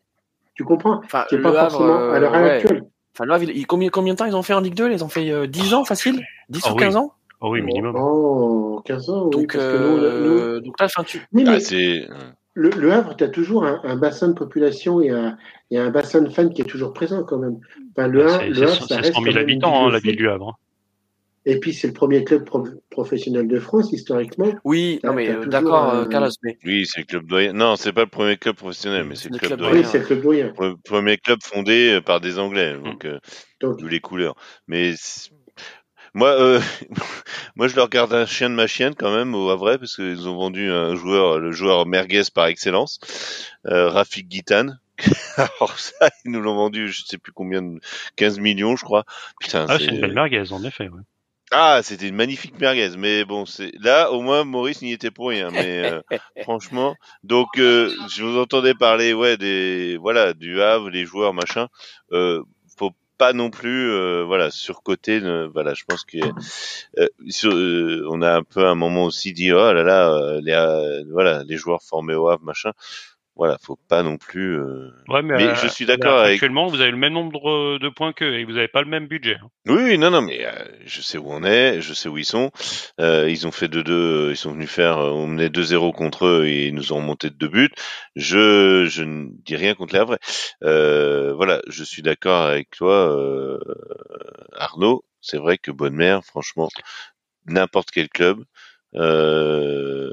[0.54, 1.00] Tu comprends?
[1.04, 2.84] Enfin, C'est pas forcément à l'heure actuelle.
[3.14, 5.04] Enfin, le Havre, il, combien, combien de temps ils ont fait en Ligue 2 Ils
[5.04, 6.24] ont fait euh, 10 ans facile?
[6.48, 7.00] 10 oh, ou 15 oui.
[7.00, 7.12] ans?
[7.40, 7.94] Oh oui, minimum.
[7.96, 9.30] Oh, 15 ans, oui.
[9.30, 10.60] Donc, parce que nous, euh, nous...
[10.60, 11.18] donc là, enfin, tu.
[11.32, 12.06] Oui, mais Ah, c'est
[12.60, 15.36] le, le Havre, tu as toujours un, un bassin de population et un,
[15.70, 17.58] et un bassin de fans qui est toujours présent quand même.
[17.96, 19.48] Enfin, le, Bah, Havre- c'est le c'est Havre, 100 ça reste 100 quand 000 même
[19.48, 20.58] une habitants, hein, la ville du Havre.
[21.46, 24.52] Et puis, c'est le premier club pro- professionnel de France, historiquement.
[24.64, 27.54] Oui, non, mais euh, d'accord, un- euh, Carlos, mais oui, c'est le club doyen.
[27.54, 29.72] Non, c'est pas le premier club professionnel, mais c'est le, Le club club doyen.
[29.72, 29.86] doyen.
[29.86, 30.48] Oui, c'est le club doyen.
[30.48, 33.18] Pre- Premier club fondé euh, par des Anglais, donc euh,
[33.62, 34.34] Donc, d'où les couleurs.
[34.68, 34.92] Mais
[36.14, 36.60] moi, euh,
[37.56, 40.28] moi, je leur garde un chien de ma chienne quand même au Havre parce qu'ils
[40.28, 42.98] ont vendu un joueur, le joueur merguez par excellence,
[43.66, 44.80] euh, Rafik Guitane.
[45.36, 47.80] Alors ça, ils nous l'ont vendu, je sais plus combien, de
[48.16, 49.04] 15 millions, je crois.
[49.40, 50.88] Putain, Ah, c'est une belle merguez, en effet.
[50.88, 51.00] Ouais.
[51.52, 55.30] Ah, c'était une magnifique merguez, mais bon, c'est là au moins Maurice n'y était pour
[55.30, 55.50] rien.
[55.50, 56.00] Mais euh,
[56.42, 61.66] franchement, donc euh, je vous entendais parler, ouais, des voilà, du Havre, les joueurs, machin.
[62.12, 62.42] Euh,
[63.20, 65.20] pas non plus, euh, voilà, surcoter.
[65.22, 66.16] euh, voilà, je pense que
[66.98, 67.06] euh,
[67.44, 71.44] euh, on a un peu un moment aussi dit, oh là là, euh, les voilà,
[71.44, 72.72] les joueurs formés au Havre, machin.
[73.40, 74.58] Voilà, faut pas non plus.
[74.58, 77.78] euh, Ouais, mais, Mais euh, je suis d'accord avec- Actuellement, vous avez le même nombre
[77.78, 79.36] de points qu'eux et vous n'avez pas le même budget.
[79.42, 79.48] hein.
[79.66, 80.50] Oui, non, non, mais euh,
[80.84, 82.50] je sais où on est, je sais où ils sont.
[82.98, 86.74] Ils ont fait 2-2, ils sont venus faire, on menait 2-0 contre eux et ils
[86.74, 87.70] nous ont remonté de deux buts.
[88.14, 90.18] Je, je ne dis rien contre les Havrais.
[90.60, 93.58] Voilà, je suis d'accord avec toi,
[94.52, 95.02] Arnaud.
[95.22, 96.68] C'est vrai que Bonne Mère, franchement,
[97.46, 98.44] n'importe quel club.
[98.96, 100.10] Euh,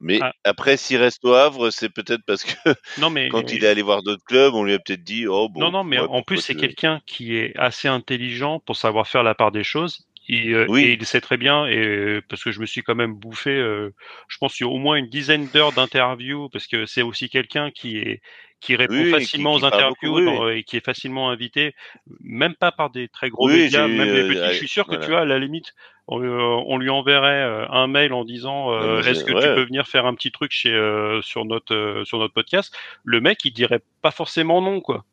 [0.00, 0.32] mais Ah.
[0.44, 2.52] après, s'il reste au Havre, c'est peut-être parce que
[3.00, 5.48] Non, mais quand il est allé voir d'autres clubs, on lui a peut-être dit, oh
[5.48, 5.60] bon.
[5.60, 9.22] non, non, mais ouais, en plus, c'est quelqu'un qui est assez intelligent pour savoir faire
[9.22, 10.06] la part des choses.
[10.28, 10.82] Et, euh, Oui.
[10.84, 13.52] et il sait très bien, et euh, parce que je me suis quand même bouffé,
[13.54, 18.20] je pense, au moins une dizaine d'heures d'interviews, parce que c'est aussi quelqu'un qui est
[18.60, 21.30] qui répond Oui, facilement qui- qui aux interviews beaucoup, oui, dans- et qui est facilement
[21.30, 21.74] invité,
[22.20, 24.52] même pas par des très gros Oui, médias, même les euh, petits.
[24.54, 25.74] Je suis sûr que tu vois, à la limite,
[26.08, 29.64] on, euh, on lui enverrait euh, un mail en disant euh, est-ce que tu peux
[29.64, 32.76] venir faire un petit truc chez euh, sur notre euh, sur notre podcast?
[33.04, 35.04] Le mec il dirait pas forcément non quoi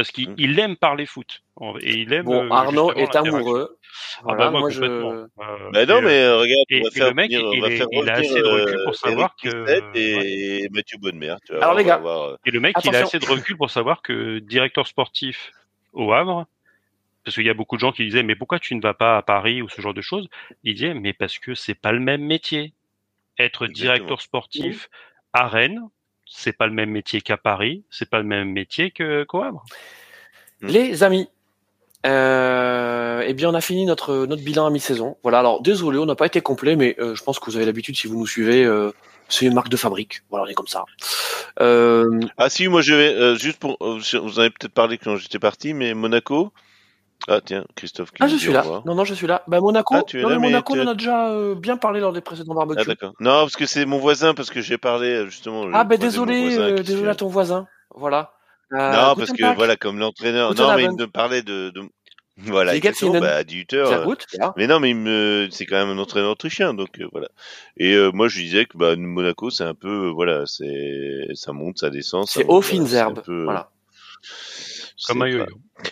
[0.00, 0.58] parce qu'il Mm.
[0.58, 1.42] aime parler foot
[1.82, 3.76] et il aime Bon, euh, Arnaud est amoureux.
[4.16, 5.42] ah Voilà, bah moi, moi, complètement je.
[5.42, 7.44] Euh, Bah non, et, mais euh, regarde, et- on va et faire le mec, venir,
[7.46, 9.98] on il va est- faire il a assez de recul euh, pour savoir Eric que-
[9.98, 11.34] et Mathieu Bonnemer.
[11.44, 11.96] Tu vois, Alors, les gars.
[11.96, 15.52] avoir, euh, et le mec il a assez de recul pour savoir que directeur sportif
[15.92, 16.46] au Havre
[17.24, 19.18] parce qu'il y a beaucoup de gens qui disaient mais pourquoi tu ne vas pas
[19.18, 20.30] à Paris ou ce genre de choses?
[20.64, 22.72] Il disait mais parce que c'est pas le même métier
[23.38, 23.74] être Exactement.
[23.74, 24.88] directeur sportif
[25.34, 25.82] à Rennes
[26.30, 29.64] c'est pas le même métier qu'à Paris c'est pas le même métier que qu'au Havre
[30.62, 30.66] Mm.
[30.68, 31.28] Les amis,
[32.06, 35.16] euh, eh bien, on a fini notre notre bilan à mi-saison.
[35.22, 35.38] Voilà.
[35.38, 37.96] Alors, désolé, on n'a pas été complet, mais euh, je pense que vous avez l'habitude
[37.96, 38.64] si vous nous suivez.
[38.64, 38.92] euh,
[39.28, 40.22] c'est une marque de fabrique.
[40.28, 40.84] Voilà, on est comme ça.
[41.60, 44.98] Euh, Ah si, moi je vais euh, juste pour, euh, vous en avez peut-être parlé
[44.98, 46.52] quand j'étais parti, mais Monaco.
[47.28, 48.10] Ah tiens, Christophe.
[48.12, 48.64] Qui Ah, je suis au là.
[48.86, 49.42] Non, non, je suis là.
[49.46, 49.94] Bah, Monaco.
[49.94, 52.00] Ah, tu non, là, mais mais Monaco, tu on en a déjà euh, bien parlé
[52.00, 52.86] lors des précédents Ah barbecues.
[52.86, 53.12] d'accord.
[53.20, 55.66] Non, parce que c'est mon voisin, parce que j'ai parlé euh, justement.
[55.72, 57.66] Ah, ben désolé, euh, désolé à ton voisin.
[57.94, 58.32] Voilà.
[58.72, 60.54] Euh, Non, parce que voilà, comme l'entraîneur.
[60.54, 61.70] Non, mais il me parlait de.
[61.70, 61.82] de...
[62.42, 63.20] Voilà, exactement.
[63.20, 64.54] Bah, à 18 h Sehr gut, ja.
[64.56, 67.28] Mais non, mais il me, c'est quand même un entraîneur autrichien, donc voilà.
[67.76, 71.90] Et moi, je disais que bah, Monaco, c'est un peu, voilà, c'est, ça monte, ça
[71.90, 72.26] descend.
[72.26, 73.22] C'est voilà, fines herbes.
[73.26, 73.68] Voilà.
[75.06, 75.46] Comme un yo-yo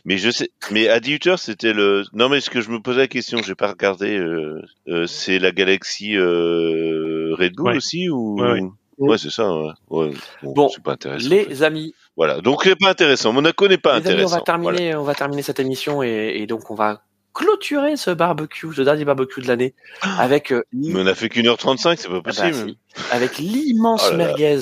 [0.04, 2.04] Mais je sais, mais à 18 heures, c'était le.
[2.12, 4.16] Non, mais ce que je me posais la question, j'ai pas regardé.
[4.18, 7.76] euh, euh, c'est la galaxie euh, Red Bull Ouais.
[7.76, 8.40] aussi ou?
[8.40, 8.62] Ouais, ouais.
[8.98, 9.48] Ouais, c'est ça.
[9.52, 9.70] Ouais.
[9.90, 10.10] Ouais,
[10.42, 11.26] Bon, Bon, c'est pas intéressant.
[11.26, 11.44] en fait.
[11.48, 13.32] Les amis, Voilà, donc c'est pas intéressant.
[13.32, 14.36] Monaco n'est pas les amis, on intéressant.
[14.36, 17.02] va terminer, on va terminer cette émission et, et donc on va
[17.32, 20.94] clôturer ce barbecue, ce dernier barbecue de l'année, avec euh, Voilà.
[20.96, 22.70] Mais on a fait qu'une heure 35, c'est pas Ah bah, possible.
[22.70, 22.78] si.
[23.12, 24.58] avec l'immense Oh merguez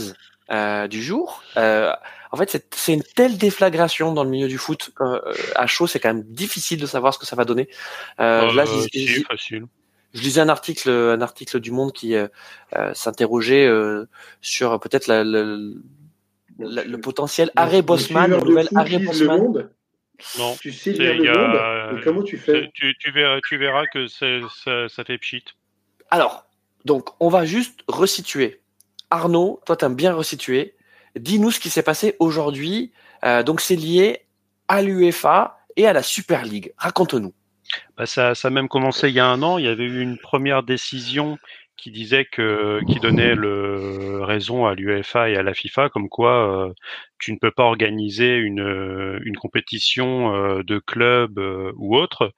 [0.51, 1.43] euh, du jour.
[2.27, 4.91] Euh, en fait, c'est- une telle déflagration dans le milieu du foot.
[5.01, 5.21] euh,
[5.55, 7.69] à chaud, c'est quand même difficile de savoir ce que ça va donner.
[8.21, 9.67] Euh, là, Euh, si, facile
[10.15, 12.29] je lisais un article, un article du Monde qui euh,
[12.75, 14.07] euh, s'interrogeait euh,
[14.41, 15.45] sur peut-être la- la-
[16.59, 19.39] la- le potentiel arrêt Bosman, Le nouvel arrêt le Bosman.
[19.39, 19.71] monde.
[20.39, 21.57] non Tu sais lire il le y a, monde.
[21.57, 25.45] euh, comment tu fais tu, tu verras tu verras que ça, ça fait pchit
[26.11, 26.47] Alors,
[26.87, 28.61] donc, on va juste resituer.
[29.11, 30.75] Arnaud, toi, t'aimes bien resituer.
[31.17, 32.93] Dis-nous ce qui s'est passé aujourd'hui.
[33.45, 34.23] donc c'est lié
[34.69, 36.73] à l'UEFA et à la Super League.
[36.77, 37.33] Raconte-nous.
[37.97, 39.59] Bah ça, ça a même commencé il y a un an.
[39.59, 41.39] Il y avait eu une première décision
[41.77, 46.67] qui disait que qui donnait le raison à l'UEFA et à la FIFA comme quoi
[46.69, 46.73] euh,
[47.19, 52.33] tu ne peux pas organiser une compétition euh, de club euh, ou autre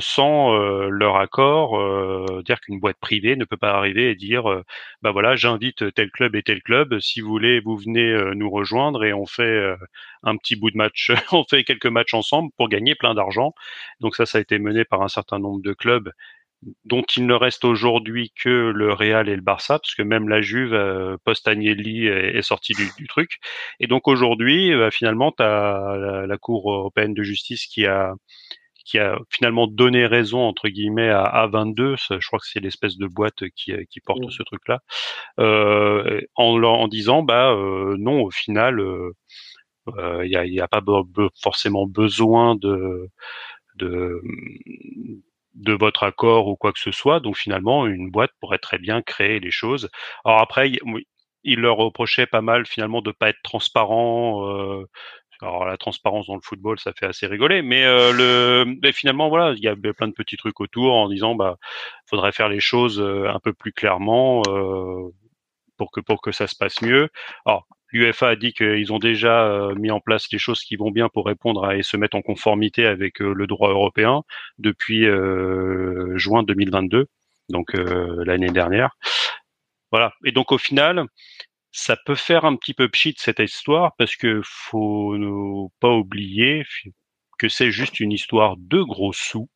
[0.00, 0.56] sans
[0.88, 4.62] leur accord dire qu'une boîte privée ne peut pas arriver et dire
[5.02, 6.98] bah voilà j'invite tel club et tel club.
[7.00, 9.76] Si vous voulez vous venez nous rejoindre et on fait
[10.22, 11.10] un petit bout de match.
[11.32, 13.52] On fait quelques matchs ensemble pour gagner plein d'argent
[14.00, 16.12] donc ça ça a été mené par un certain nombre de clubs
[16.84, 20.40] dont il ne reste aujourd'hui que le Real et le Barça, parce que même la
[20.40, 23.38] Juve euh, post-Agnelli est, est sortie du, du, truc.
[23.80, 28.14] Et donc aujourd'hui, euh, finalement, tu as la, Cour européenne de justice qui a
[28.86, 33.06] qui a finalement donné raison entre guillemets à A22, je crois que c'est l'espèce de
[33.06, 34.80] boîte qui, qui porte ce truc-là,
[35.40, 38.80] euh, en, en disant bah euh, non, au final,
[39.88, 40.82] il n'y a, y a, pas
[41.42, 43.08] forcément besoin de
[43.76, 44.22] de
[45.54, 47.20] de votre accord ou quoi que ce soit.
[47.20, 49.88] Donc finalement, une boîte pourrait très bien créer les choses.
[50.24, 50.70] Alors après,
[51.44, 54.46] il leur reprochait pas mal finalement de pas être transparent.
[54.48, 54.84] Euh,
[55.42, 59.28] alors la transparence dans le football, ça fait assez rigoler, mais euh, le, mais finalement
[59.28, 61.56] voilà, il y a plein de petits trucs autour en disant bah
[62.06, 64.42] faudrait faire les choses euh, un peu plus clairement
[65.76, 67.08] pour que pour que ça se passe mieux.
[67.44, 70.90] Alors L'UEFA a dit qu'ils ont déjà euh, mis en place les choses qui vont
[70.90, 74.22] bien pour répondre à, et se mettre en conformité avec euh, le droit européen
[74.58, 77.06] depuis euh, juin 2022,
[77.48, 78.96] donc l'année dernière.
[79.92, 80.12] Voilà.
[80.24, 81.04] Et donc au final,
[81.76, 86.64] ça peut faire un petit peu pchit cette histoire parce que faut ne pas oublier
[87.38, 89.48] que c'est juste une histoire de gros sous.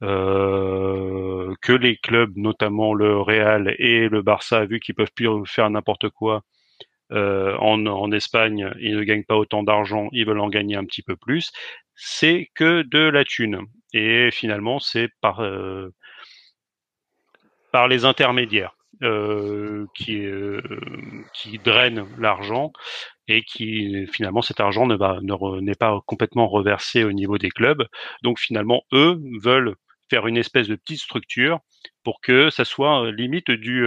[0.00, 6.10] que les clubs, notamment le Real et le Barça, vu qu'ils peuvent plus faire n'importe
[6.10, 6.42] quoi,
[7.12, 11.02] euh, en, Espagne, ils ne gagnent pas autant d'argent, ils veulent en gagner un petit
[11.02, 11.52] peu plus.
[11.94, 13.60] C'est que de la thune.
[13.94, 15.90] Et finalement, c'est par, euh,
[17.72, 20.60] par les intermédiaires euh, qui, euh,
[21.32, 22.72] qui drainent l'argent
[23.28, 27.86] et qui finalement cet argent n'est pas complètement reversé au niveau des clubs.
[28.22, 29.74] Donc finalement, eux veulent
[30.10, 31.60] faire une espèce de petite structure
[32.02, 33.86] pour que ça soit limite du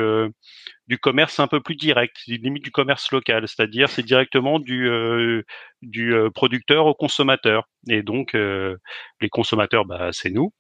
[0.88, 5.43] du commerce un peu plus direct, limite du commerce local, c'est-à-dire c'est directement du, euh,
[5.81, 7.67] du euh, producteur au consommateur.
[7.89, 8.77] Et donc euh,
[9.21, 10.53] les consommateurs, bah, c'est nous.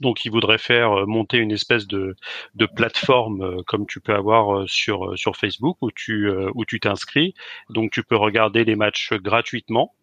[0.00, 2.16] Donc ils voudraient faire monter une espèce de,
[2.54, 7.34] de plateforme comme tu peux avoir sur sur Facebook où tu où tu t'inscris.
[7.70, 9.94] Donc tu peux regarder les matchs gratuitement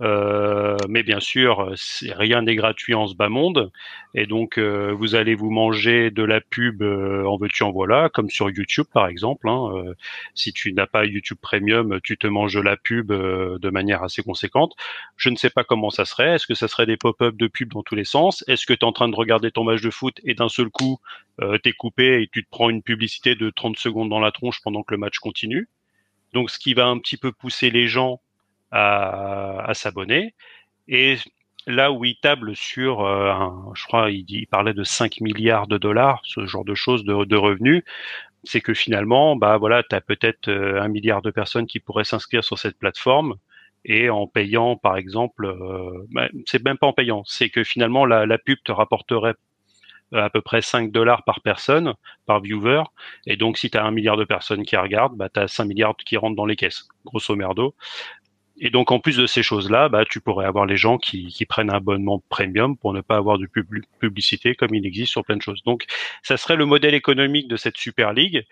[0.00, 1.72] euh, mais bien sûr,
[2.02, 3.70] rien n'est gratuit en ce bas monde,
[4.14, 8.08] et donc euh, vous allez vous manger de la pub euh, en veux-tu en voilà,
[8.08, 9.48] comme sur YouTube par exemple.
[9.48, 9.70] Hein,
[10.34, 14.22] si tu n'as pas YouTube Premium, tu te manges de la pub de manière assez
[14.22, 14.74] conséquente.
[15.16, 16.34] Je ne sais pas comment ça serait.
[16.34, 18.44] Est-ce que ça serait des pop-up de pub dans tous les sens?
[18.48, 20.70] Est-ce que tu es en train de regarder ton match de foot et d'un seul
[20.70, 20.98] coup
[21.62, 24.82] t'es coupé et tu te prends une publicité de 30 secondes dans la tronche pendant
[24.82, 25.68] que le match continue?
[26.32, 28.20] Donc ce qui va un petit peu pousser les gens
[28.74, 30.34] à, s'abonner.
[30.88, 31.16] Et
[31.66, 33.32] là où il table sur, euh,
[33.74, 37.82] je crois, il, parlait de 5 milliards de dollars, ce genre de choses, de, revenus,
[38.44, 42.04] c'est que finalement, bah voilà, tu as peut-être euh, un milliard de personnes qui pourraient
[42.04, 43.36] s'inscrire sur cette plateforme
[43.86, 48.06] et en payant, par exemple, euh, bah, c'est même pas en payant, c'est que finalement
[48.06, 49.34] la, la pub te rapporterait
[50.12, 51.94] à peu près 5 dollars par personne,
[52.26, 52.82] par viewer.
[53.26, 55.64] Et donc, si tu as un milliard de personnes qui regardent, bah, tu as 5
[55.64, 57.74] milliards qui rentrent dans les caisses, grosso merdo.
[58.58, 61.70] Et donc, en plus de ces choses-là, bah, tu pourrais avoir les gens qui, prennent
[61.70, 63.46] un abonnement premium pour ne pas avoir de
[63.98, 65.62] publicité comme il existe sur plein de choses.
[65.64, 65.86] Donc,
[66.22, 68.46] ça serait le modèle économique de cette Super League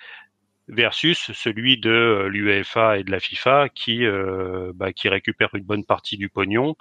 [0.69, 5.85] versus celui de euh, l'UEFA et de la FIFA qui, euh, bah, récupèrent une bonne
[5.85, 6.77] partie du pognon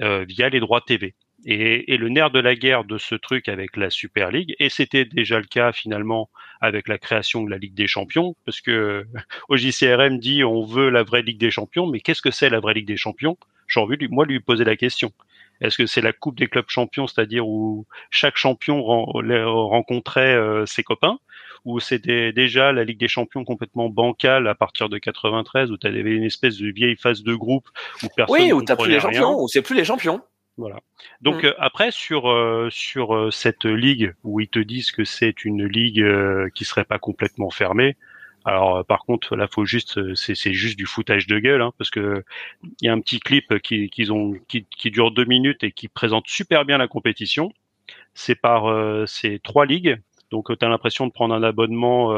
[0.00, 1.14] euh, via les droits TV.
[1.46, 4.68] Et, et, le nerf de la guerre de ce truc avec la Super League, et
[4.68, 6.28] c'était déjà le cas finalement
[6.60, 9.06] avec la création de la Ligue des Champions, parce que
[9.48, 12.60] au JCRM dit on veut la vraie Ligue des Champions, mais qu'est-ce que c'est la
[12.60, 13.38] vraie Ligue des Champions?
[13.68, 15.12] J'ai envie, moi, lui poser la question.
[15.60, 20.82] Est-ce que c'est la Coupe des clubs champions, c'est-à-dire où chaque champion rencontrait euh, ses
[20.82, 21.18] copains,
[21.64, 25.86] ou c'était déjà la Ligue des Champions complètement bancale à partir de 93, où tu
[25.86, 27.68] avais une espèce de vieille phase de groupe
[28.02, 30.22] où personne oui, où t'as plus les champions, où c'est plus les champions.
[30.60, 30.80] Voilà.
[31.22, 31.46] Donc mm.
[31.46, 35.64] euh, après sur euh, sur euh, cette ligue où ils te disent que c'est une
[35.64, 36.04] ligue
[36.54, 37.96] qui serait pas complètement fermée.
[38.44, 41.90] Alors par contre là faut juste c'est c'est juste du foutage de gueule hein, parce
[41.90, 42.24] que
[42.62, 45.72] il y a un petit clip qui qu'ils ont qui, qui dure deux minutes et
[45.72, 47.52] qui présente super bien la compétition.
[48.14, 48.64] C'est par
[49.08, 49.98] c'est trois ligues
[50.30, 52.10] Donc tu as l'impression de prendre un abonnement.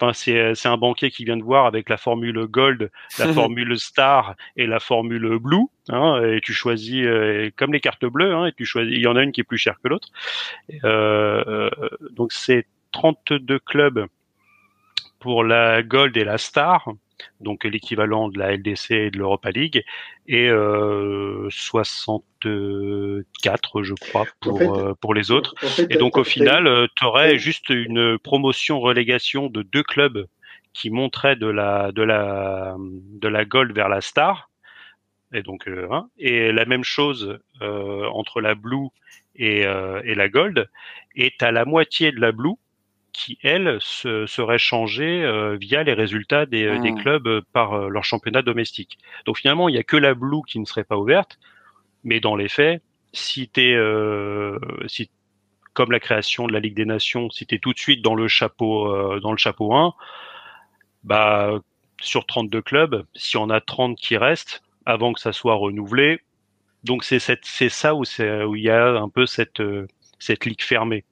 [0.00, 3.78] Enfin, c'est c'est un banquier qui vient de voir avec la formule Gold, la formule
[3.78, 5.66] Star et la formule Blue.
[5.88, 7.06] Hein, et tu choisis
[7.56, 8.34] comme les cartes bleues.
[8.34, 8.92] Hein, et tu choisis.
[8.94, 10.08] Il y en a une qui est plus chère que l'autre.
[12.12, 14.06] donc c'est 32 clubs
[15.18, 16.86] pour la Gold et la Star
[17.40, 19.84] donc l'équivalent de la LDC et de l'Europa League,
[20.26, 25.54] et euh, 64, je crois, pour, euh, pour les autres.
[25.90, 30.26] et donc au final, euh, tu aurais juste une promotion-relégation de deux clubs
[30.72, 34.50] qui monteraient de la, de la, de la Gold vers la Star.
[35.32, 38.88] Et donc, euh, hein, et la même chose entre la Blue
[39.36, 40.68] et, et la Gold.
[41.16, 42.54] Et tu as la moitié de la Blue
[43.14, 46.98] qui, elle, se, serait changée euh, via les résultats des, euh, des mmh.
[46.98, 48.98] clubs euh, par leur championnat domestique.
[49.24, 51.38] Donc finalement, il n'y a que la Blue qui ne serait pas ouverte,
[52.02, 52.82] mais dans les faits,
[53.12, 53.78] si tu
[54.88, 55.10] si
[55.72, 58.16] comme la création de la Ligue des Nations, si tu es tout de suite dans
[58.16, 59.94] le chapeau dans le chapeau 1,
[61.04, 61.60] bah
[62.00, 66.20] sur 32 clubs, si on a 30 qui restent avant que ça soit renouvelé,
[66.82, 69.62] donc c'est c'est ça où où il y a un peu cette
[70.18, 71.04] cette ligue fermée.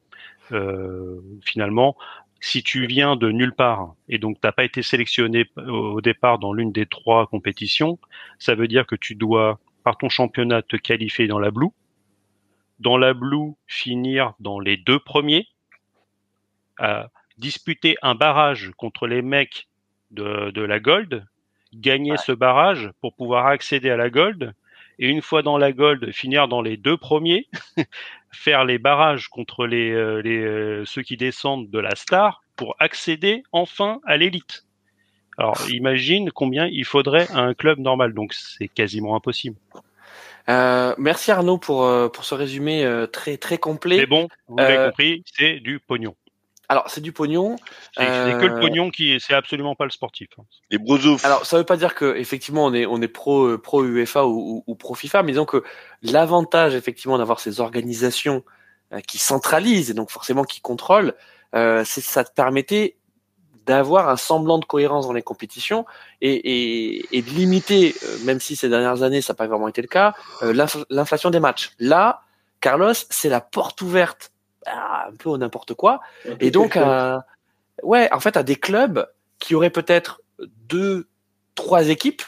[0.53, 1.97] Euh, finalement,
[2.41, 6.53] si tu viens de nulle part et donc t'as pas été sélectionné au départ dans
[6.53, 7.99] l'une des trois compétitions,
[8.39, 11.71] ça veut dire que tu dois, par ton championnat, te qualifier dans la Blue.
[12.81, 15.47] Dans la Blue, finir dans les deux premiers,
[17.39, 19.69] disputer un barrage contre les mecs
[20.11, 21.27] de, la Gold,
[21.75, 24.55] gagner ce barrage pour pouvoir accéder à la Gold,
[24.99, 27.49] et une fois dans la Gold, finir dans les deux premiers,
[28.35, 32.77] faire les barrages contre les, euh, les euh, ceux qui descendent de la star pour
[32.79, 34.65] accéder enfin à l'élite.
[35.39, 39.57] Alors imagine combien il faudrait à un club normal, donc c'est quasiment impossible.
[40.49, 43.97] Euh, merci Arnaud pour pour ce résumé très très complet.
[43.97, 46.15] Mais bon, vous l'avez compris, c'est du pognon.
[46.73, 47.57] Alors, c'est du pognon.
[47.95, 50.29] C'est que le pognon qui, c'est absolument pas le sportif.
[50.39, 50.45] Hein.
[50.71, 51.23] Les brousoufs.
[51.23, 54.25] Alors, ça veut pas dire que effectivement on est on est pro euh, pro UEFA
[54.25, 55.63] ou, ou, pro FIFA, mais disons que
[56.01, 58.43] l'avantage effectivement d'avoir ces organisations
[58.95, 61.13] euh, qui centralisent et donc forcément qui contrôlent,
[61.55, 62.97] euh, c'est ça te permettait
[63.67, 65.85] d'avoir un semblant de cohérence dans les compétitions
[66.23, 69.69] et, et, et de limiter, euh, même si ces dernières années ça n'a pas vraiment
[69.69, 70.15] été le cas,
[70.89, 71.73] l'inflation des matchs.
[71.79, 72.23] Là,
[72.61, 74.32] Carlos, c'est la porte ouverte
[74.67, 76.01] ah, un peu au n'importe quoi.
[76.41, 76.79] Et donc,
[77.83, 79.07] ouais, en fait, à des clubs
[79.39, 80.23] qui auraient peut-être
[80.69, 81.09] deux,
[81.55, 82.23] trois équipes.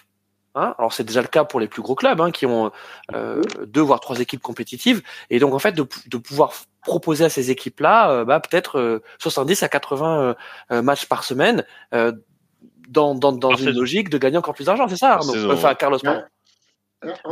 [0.57, 2.71] Hein alors c'est déjà le cas pour les plus gros clubs hein, qui ont
[3.13, 7.29] euh, deux voire trois équipes compétitives et donc en fait de, de pouvoir proposer à
[7.29, 10.37] ces équipes-là euh, bah, peut-être 70 euh, à 80
[10.83, 15.15] matchs par semaine dans, dans, dans une logique de gagner encore plus d'argent, c'est ça
[15.15, 15.51] Arnaud?
[15.51, 15.99] Enfin Carlos.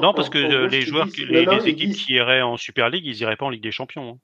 [0.01, 3.37] Non, parce que les joueurs, les, les équipes qui iraient en Super League, ils iraient
[3.37, 4.15] pas en Ligue des Champions.
[4.15, 4.19] Hein.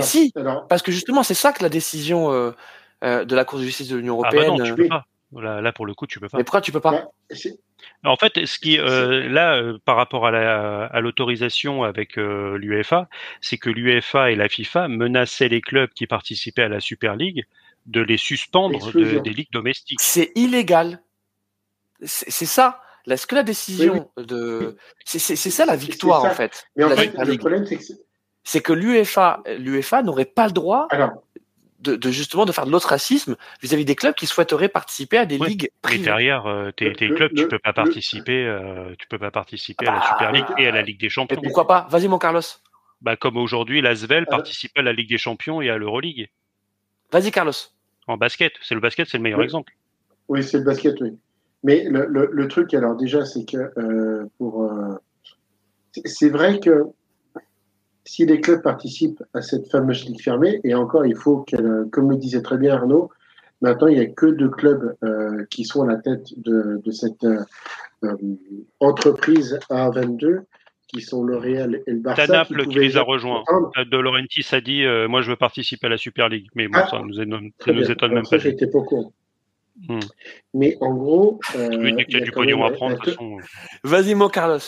[0.00, 0.32] Si,
[0.68, 2.52] parce que justement, c'est ça que la décision euh,
[3.04, 4.64] euh, de la Cour de justice de l'Union ah bah européenne.
[4.64, 5.06] tu peux pas.
[5.32, 6.36] Là, pour le coup, tu peux pas.
[6.36, 7.10] Mais pourquoi tu peux pas?
[8.04, 13.08] En fait, ce qui euh, là, par rapport à l'autorisation avec l'UEFA,
[13.40, 17.46] c'est que l'UEFA et la FIFA menaçaient les clubs qui participaient à la Super League
[17.86, 20.00] de les suspendre des ligues domestiques.
[20.00, 21.00] C'est illégal.
[22.04, 22.82] C'est ça.
[23.10, 26.68] Est-ce que la décision de c'est ça la victoire en fait.
[26.76, 27.82] Mais en fait, le problème c'est que
[28.44, 30.88] c'est que l'UEFA, l'UEFA n'aurait pas le droit
[31.80, 35.38] de, de, justement de faire de l'ostracisme vis-à-vis des clubs qui souhaiteraient participer à des
[35.38, 36.00] ligues privées.
[36.00, 39.86] Mais derrière, euh, tes, tes clubs, tu peux pas participer, euh, tu peux pas participer
[39.86, 41.40] à la Super League et à la Ligue des Champions.
[41.42, 41.86] Pourquoi pas?
[41.90, 42.42] Vas-y, mon Carlos.
[43.00, 46.30] Bah, comme aujourd'hui, l'Asvel participe à la Ligue des Champions et à l'Euroleague.
[47.10, 47.52] Vas-y, Carlos.
[48.06, 49.72] En basket, c'est le basket, c'est le meilleur exemple.
[50.28, 51.18] Oui, c'est le basket, oui.
[51.64, 54.96] Mais le, le, le, truc, alors déjà, c'est que euh, pour, euh,
[56.04, 56.84] c'est vrai que
[58.04, 62.10] si les clubs participent à cette fameuse ligue fermée, et encore, il faut qu'elle, comme
[62.10, 63.10] le disait très bien Arnaud,
[63.60, 66.90] maintenant, il n'y a que deux clubs euh, qui sont à la tête de, de
[66.90, 67.44] cette euh,
[68.04, 68.16] euh
[68.80, 70.42] entreprise A22,
[70.92, 72.26] qui sont le Real et le Barça.
[72.26, 73.44] Naples qui, les a rejoints.
[73.90, 76.48] De Laurentiis a dit euh, Moi, je veux participer à la Super League.
[76.54, 78.42] Mais bon, ah, ça nous, étonne, ça nous étonne même ça, pas.
[78.42, 79.12] J'étais pas au
[79.88, 80.00] hmm.
[80.54, 81.40] Mais en gros.
[81.56, 82.98] Euh, oui, il y a, du pognon à prendre.
[83.82, 84.58] Vas-y, mon Carlos.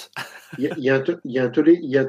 [0.59, 2.07] Il y a, il y a un, il y a un, il y a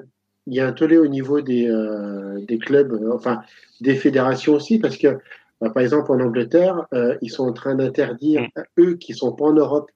[0.48, 3.42] il y a un tollé au niveau des, euh, des clubs, euh, enfin
[3.82, 5.18] des fédérations aussi, parce que
[5.60, 8.62] bah, par exemple en Angleterre, euh, ils sont en train d'interdire mm.
[8.80, 9.90] eux qui sont pas en Europe,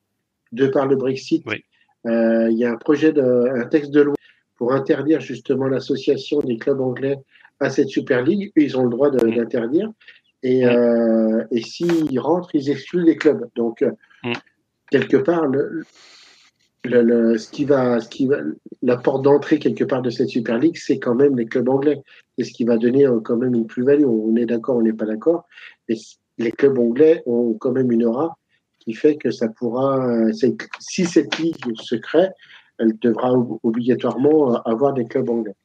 [0.52, 1.44] de par le Brexit.
[2.06, 3.22] il y a un projet de,
[3.56, 4.16] un texte de loi
[4.56, 7.18] pour interdire justement l'association des clubs anglais
[7.60, 8.52] à cette Super League.
[8.58, 9.36] Eux, ils ont le droit mm.
[9.36, 9.92] d'interdire.
[10.42, 11.48] Et, mm.
[11.52, 13.48] et s'ils rentrent, ils excluent les clubs.
[13.56, 13.86] Donc,
[14.90, 15.86] quelque part, le,
[16.86, 18.38] le, le- ce qui va, ce qui va,
[18.82, 22.02] la porte d'entrée quelque part de cette Super League, c'est quand même les clubs anglais.
[22.38, 24.06] C'est ce qui va donner euh, quand même une plus-value.
[24.06, 25.46] On est d'accord, on n'est pas d'accord.
[25.88, 25.96] Mais
[26.38, 28.38] les clubs anglais ont quand même une aura
[28.80, 30.32] qui fait que ça pourra, euh,
[30.80, 32.30] si cette ligue se crée,
[32.78, 35.56] elle devra ob- obligatoirement euh, avoir des clubs anglais.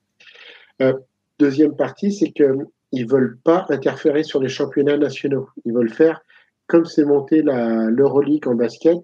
[1.38, 2.58] Deuxième partie, c'est que
[2.92, 5.48] ils veulent pas interférer sur les championnats nationaux.
[5.64, 6.20] Ils veulent faire
[6.66, 8.98] comme c'est monté l'Euroleague en basket,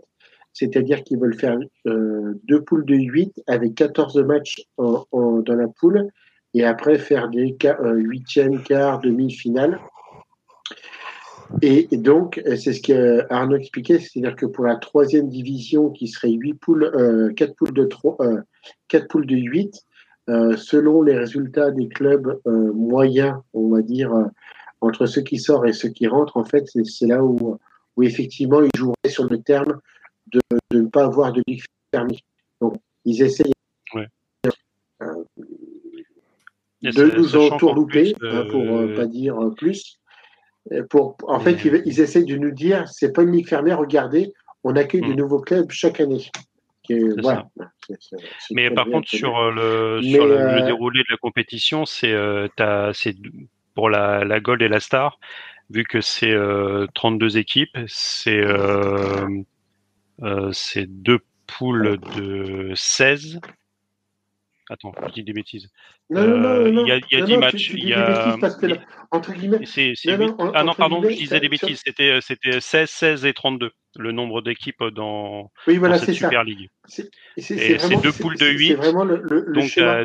[0.53, 6.11] c'est-à-dire qu'ils veulent faire euh, deux poules de 8 avec 14 matchs dans la poule
[6.55, 9.81] et après faire des euh, huitièmes, quarts, demi-finales.
[11.63, 16.31] Et, donc, c'est ce que Arnaud expliquait, c'est-à-dire que pour la troisième division, qui serait
[16.31, 18.17] huit poules, euh, quatre poules de trois,
[18.87, 19.75] quatre poules de 8,
[20.29, 24.13] euh, selon les résultats des clubs moyens, on va dire,
[24.81, 27.59] entre ceux qui sortent et ceux qui rentrent, en fait, c'est c'est là où,
[27.97, 29.81] où effectivement ils joueraient sur le terme
[30.33, 30.41] de,
[30.71, 31.63] de ne pas avoir de ligue
[31.95, 32.19] fermée.
[32.61, 33.53] Donc, ils essayent
[33.95, 34.07] Ouais.
[35.03, 35.25] euh,
[36.83, 39.99] de nous entourlouper, hein, pour euh, euh, pas dire plus.
[40.91, 44.33] Pour, en fait, ils, ils essayent de nous dire, c'est pas une ligue fermée, regardez,
[44.63, 45.17] on accueille de Mm.
[45.17, 46.31] nouveaux clubs chaque année.
[46.89, 47.15] Est-
[48.51, 52.49] Mais par contre, sur le, Mais, sur le, le déroulé de la compétition, c'est euh,
[53.75, 55.19] pour la, la Gold et la Star,
[55.71, 58.41] vu que c'est euh, 32 équipes, c'est
[60.53, 63.41] c'est deux poules de 16.
[64.73, 65.69] Attends, je dis des bêtises.
[66.11, 66.87] Non, non, non, Euh, non, non.
[66.87, 68.37] il y a- il y a Non, 10 non, matchs, Tu, tu il y a-
[68.41, 68.77] parce que, là,
[69.11, 69.59] entre guillemets,
[70.39, 71.83] en- ah non, pardon, je disais des ça- bêtises.
[71.85, 76.29] C'était, c'était 16, 16 et 32, le nombre d'équipes dans, oui, voilà, dans cette ça.
[76.29, 76.69] Super League.
[76.87, 77.11] C'est
[78.01, 78.69] deux poules de c'est- huit.
[78.69, 80.05] C'est vraiment le, le, Donc, tu as,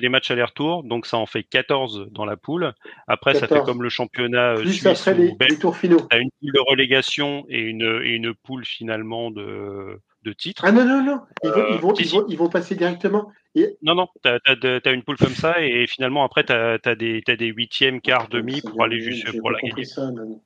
[0.00, 2.72] des matchs aller-retour, donc ça en fait 14 dans la poule.
[3.08, 3.66] Après, ça fait 14.
[3.66, 6.06] comme le championnat euh, Plus suisse après les, les tours finaux.
[6.08, 10.64] Tu as une poule de relégation et une, et une poule finalement de, de titre.
[10.66, 11.20] Ah non, non, non.
[11.44, 12.16] Ils vont, Euh, ils vont, si, ils si.
[12.16, 13.30] vont, ils vont passer directement.
[13.54, 17.22] Et, Non, non, tu as, une poule comme ça et finalement, après, tu as, des,
[17.24, 19.84] t'as des huitièmes, quarts, demi pour aller juste pour la compris gagner.
[19.84, 20.40] ça, Nani.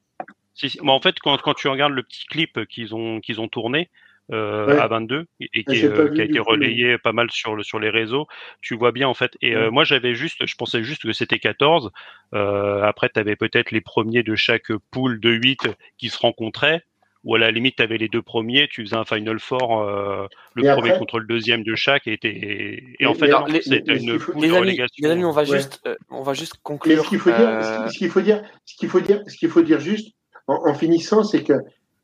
[0.55, 0.79] Si, si.
[0.83, 3.89] Mais en fait, quand, quand tu regardes le petit clip qu'ils ont, qu'ils ont tourné
[4.31, 4.79] euh, Ouais.
[4.79, 7.31] à 22 et, et Ah, qui, pas euh, qui a été coup, relayé pas mal
[7.31, 8.27] sur, le, sur les réseaux,
[8.61, 9.33] tu vois bien en fait.
[9.41, 11.91] Et euh, moi, j'avais juste, je pensais juste que c'était 14.
[12.35, 16.83] Euh, après, tu avais peut-être les premiers de chaque poule de 8 qui se rencontraient.
[17.25, 20.27] Ou à la limite, tu avais les deux premiers, tu faisais un Final Four, euh,
[20.55, 23.31] le Et premier après- contre le deuxième de chaque, et, était- et, Mais- en fait,
[23.63, 24.95] c'était une faut- Les de amis, relégation.
[25.07, 25.57] les amis, on va Ouais.
[25.59, 27.03] juste, euh, on va juste conclure.
[27.05, 29.49] ce qu'il faut dire, euh, ce qu'il- faut dire, ce qu'il faut dire, ce qu'il
[29.49, 30.15] faut dire juste
[30.47, 31.55] en, en finissant, c'est que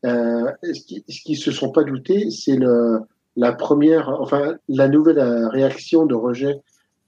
[0.05, 2.99] euh, ce qui, ce qui se sont pas doutés, c'est le
[3.37, 6.57] la première, enfin la nouvelle euh, réaction de rejet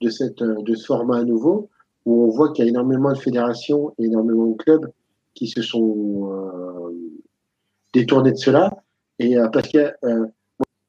[0.01, 1.69] de cette euh, de ce format à nouveau,
[2.05, 4.89] où on voit qu'il y a énormément de fédérations, et énormément de clubs
[5.35, 6.31] qui se sont
[7.97, 8.71] détournés de cela,
[9.19, 10.27] et euh, parce que euh,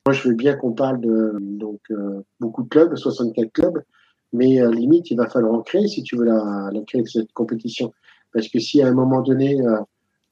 [0.07, 3.83] moi je veux bien qu'on parle de donc euh, beaucoup de clubs, 64 clubs,
[4.33, 7.95] mais limite, il va falloir en créer si tu veux la, la créer cette compétition.
[8.35, 9.59] Parce que si à un moment donné,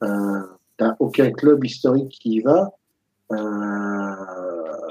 [0.03, 0.39] euh,
[0.77, 2.71] t'as aucun club historique qui y va,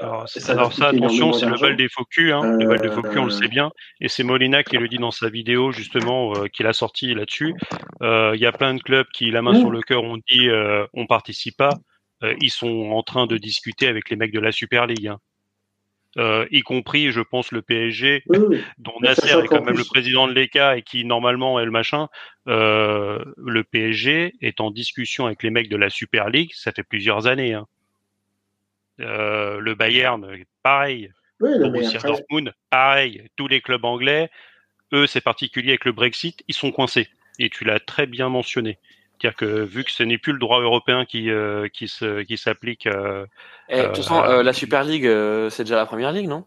[0.01, 2.31] Alors, c'est- ça alors ça, attention, c'est le bal des faux culs.
[2.31, 2.57] Hein.
[2.57, 3.71] le bal des faux culs, on le Euh, sait bien.
[4.01, 7.53] Et c'est Molina qui le dit dans sa vidéo, justement, euh, qu'il a sorti là-dessus.
[8.01, 9.59] Euh, Il y a plein de clubs qui, la main Mmh.
[9.61, 11.73] sur le cœur, ont dit euh, on participe pas.
[12.23, 15.07] Euh, ils sont en train de discuter avec les mecs de la Super League.
[15.07, 15.17] Hein.
[16.17, 18.63] Euh, y compris, je pense, le PSG, oui, oui.
[18.79, 21.65] dont Mais Nasser est quand même plus- le président de l'ECA et qui normalement est
[21.65, 22.07] le machin,
[22.47, 26.81] euh, le PSG est en discussion avec les mecs de la Super League, ça fait
[26.83, 27.53] plusieurs années.
[27.53, 27.67] Hein.
[28.99, 30.27] Euh, le Bayern,
[30.63, 31.11] pareil.
[31.39, 33.23] Oui, mais Borussia après, Dortmund, pareil.
[33.35, 34.29] Tous les clubs anglais,
[34.93, 37.07] eux, c'est particulier avec le Brexit, ils sont coincés.
[37.39, 38.79] Et tu l'as très bien mentionné.
[39.19, 42.37] C'est-à-dire que vu que ce n'est plus le droit européen qui euh, qui se qui
[42.37, 43.25] s'applique, euh,
[43.69, 46.45] eh, de toute façon, la Super League, euh, c'est déjà la première ligue, non?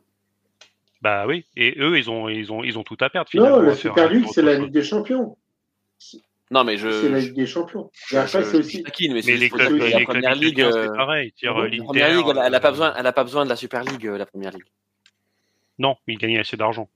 [1.03, 1.45] Bah oui.
[1.57, 3.57] Et eux, ils ont ils ont ils ont tout à perdre finalement.
[3.57, 4.55] non, la faire Super League, c'est la.
[4.55, 5.37] Ligue des Champions.
[6.51, 6.91] Non, mais je.
[6.91, 7.91] C'est la Ligue des Champions.
[8.13, 8.83] Et après, c'est aussi.
[8.83, 11.33] taquine, mais, les clubs, la les clubs première ligue, italiens, euh, c'est pareil.
[11.39, 13.13] Dire, la euh, la première ligue, elle, a- elle a pas euh, besoin, elle a
[13.13, 14.65] pas besoin de la Super League, euh, la première ligue.
[15.79, 16.89] Non, ils gagnent assez d'argent.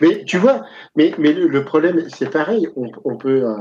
[0.00, 0.64] Mais tu vois,
[0.96, 2.68] mais, mais le, le problème, c'est pareil.
[2.76, 3.44] On, on peut.
[3.48, 3.56] euh,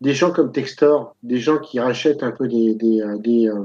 [0.00, 3.62] des gens comme Textor, des gens qui rachètent un peu des, des, euh, des, euh,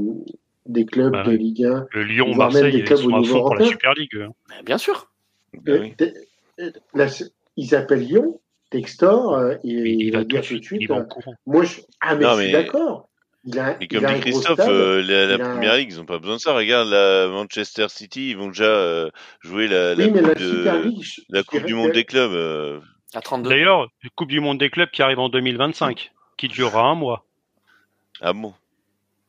[0.66, 1.32] des clubs Bah de.
[1.32, 1.86] Ligue 1.
[1.92, 3.62] Le Lyon, Voire même Marseille, des ils clubs sont au à niveau fond pour la
[3.62, 3.72] européen.
[3.72, 4.16] Super League.
[4.16, 4.28] eux.
[4.50, 5.10] Mais bien sûr.
[5.68, 5.94] Oui.
[6.02, 6.08] Euh,
[6.60, 7.08] euh, la-
[7.56, 8.40] ils appellent Lyon,
[8.74, 11.04] Textor, euh, Mais il il va tout dire de tout de suite, il va euh,
[11.04, 11.34] courant.
[11.46, 13.10] moi, je, ah, mais Non, je suis mais- d'accord.
[13.46, 15.76] Il a, Et il comme a dit Christophe, euh, la, la il a un- première
[15.76, 16.54] ligue, ils ont pas besoin de ça.
[16.54, 19.10] Regarde, la Manchester City, ils vont déjà euh,
[19.42, 20.64] jouer la, la oui, mais la coupe, de,
[21.02, 22.32] je- la coupe du monde que- des clubs.
[22.32, 22.80] euh,
[23.14, 23.50] À 32.
[23.50, 27.26] D'ailleurs, Coupe du Monde des clubs qui arrive en 2025, qui durera un mois.
[28.22, 28.54] Ah bon?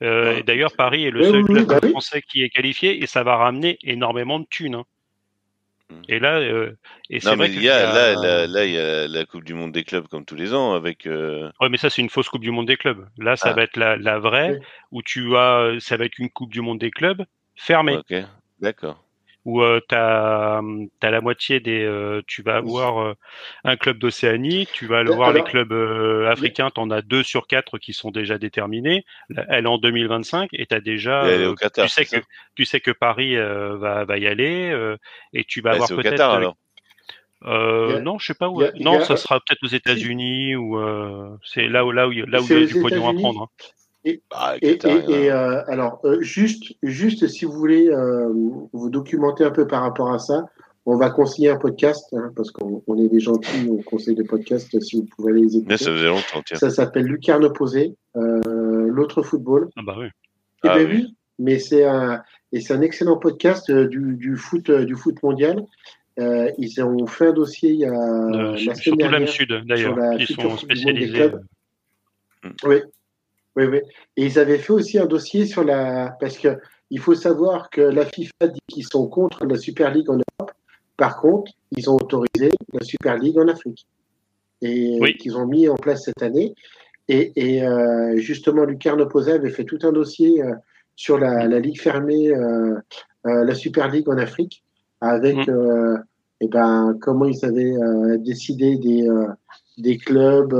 [0.02, 0.40] Euh, Ouais.
[0.40, 1.90] et D'ailleurs, Paris est le Oui, seul oui, club oui, bah oui.
[1.90, 4.76] français qui est qualifié et ça va ramener énormément de thunes.
[4.76, 4.84] hein.
[5.90, 6.02] Mm.
[6.08, 6.72] Et là, euh,
[7.10, 9.44] et c'est Non, vrai il y a, là, là, là, il y a la Coupe
[9.44, 11.06] du Monde des clubs comme tous les ans avec.
[11.06, 13.06] euh, Ouais, mais ça c'est une fausse Coupe du Monde des clubs.
[13.18, 13.52] Là, ça Ah.
[13.52, 14.66] va être la, la vraie Oui.
[14.92, 17.24] où tu as, ça va être une Coupe du Monde des clubs
[17.56, 18.14] fermée Ok,
[18.60, 19.03] d'accord.
[19.44, 20.58] Où euh, t'as
[21.02, 23.14] as la moitié des, euh, tu vas avoir euh,
[23.64, 27.46] un club d'Océanie, tu vas Mais avoir les clubs euh, africains, t'en as deux sur
[27.46, 29.04] quatre qui sont déjà déterminés.
[29.48, 32.04] Elle est en 2025 et t'as déjà, Et elle est au euh, Qatar, tu sais
[32.04, 32.16] que
[32.54, 34.96] tu sais que Paris euh, va va y aller euh,
[35.32, 36.56] et tu vas Bah, avoir peut-être Qatar alors.
[37.44, 38.62] Euh, a- non, je sais pas où.
[38.62, 42.12] a- non, a- ça sera peut-être aux États-Unis ou euh, c'est là où là où
[42.12, 43.42] il y a- là où il y a du pognon à prendre.
[43.42, 43.48] hein.
[44.04, 44.20] Et,
[44.62, 45.36] et- et, hein.
[45.36, 48.28] euh, alors, euh, juste, juste si vous voulez euh,
[48.72, 50.44] vous documenter un peu par rapport à ça,
[50.86, 54.24] on va conseiller un podcast, hein, parce qu'on on est des gentils, on conseille des
[54.24, 55.76] podcasts si vous pouvez aller les Mais écouter.
[55.78, 56.58] ça faisait longtemps, tiens.
[56.58, 59.70] Ça s'appelle Lucarne opposé, euh, l'autre football.
[59.76, 60.08] Ah bah oui.
[60.64, 60.94] Eh Ah ben oui.
[60.96, 62.22] oui, mais c'est un
[62.52, 65.64] et c'est un excellent podcast du, du foot du foot mondial.
[66.20, 69.28] Euh, ils ont fait un dossier il y a Euh, la semaine dernière.
[69.28, 71.12] sud d'ailleurs, la qui sont spécialisés.
[71.14, 71.40] clubs.
[72.66, 72.76] Oui,
[73.56, 73.80] oui, oui.
[74.16, 76.58] Et ils avaient fait aussi un dossier sur la parce que
[76.90, 80.52] il faut savoir que la FIFA dit qu'ils sont contre la Super League en Europe.
[80.96, 83.86] Par contre, ils ont autorisé la Super League en Afrique
[84.62, 85.16] et Oui.
[85.16, 86.54] qu'ils ont mis en place cette année.
[87.08, 90.54] Et, et euh, justement, Lucarne Opposé avait fait tout un dossier euh,
[90.96, 92.76] sur la, la Ligue fermée, euh,
[93.26, 94.62] euh, la Super League en Afrique,
[95.00, 95.50] avec Mm.
[95.50, 95.96] euh,
[96.40, 99.26] eh ben, comment ils avaient euh, décidé des, euh,
[99.78, 100.54] des clubs,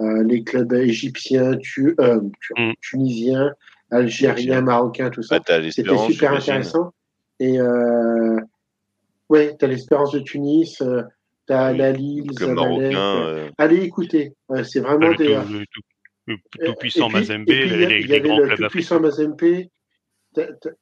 [0.00, 2.72] les clubs égyptiens, tu, euh, tu- Mm.
[2.80, 3.52] tunisiens,
[3.90, 5.38] algériens, marocains, tout ça.
[5.38, 6.92] Bah, C'était super intéressant.
[7.40, 8.38] Et euh,
[9.28, 11.02] ouais, t'as l'espérance de Tunis, euh,
[11.46, 11.78] t'as Oui.
[11.78, 12.94] la Lille, Zamalek.
[12.94, 15.24] euh, euh, Allez écouter, Ouais, c'est vraiment Le des.
[15.26, 15.82] tout, le tout-
[16.58, 19.24] le tout puissant Mazembe, les, les grands le clubs tout puissant africains.
[19.24, 19.68] Mazembe.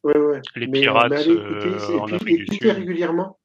[0.04, 0.40] Ouais, ouais.
[0.56, 2.66] Les Mais, euh, Pirates, mais allez écouter, euh, c'est- en et puis Afrique du Sud.
[2.72, 3.38] régulièrement.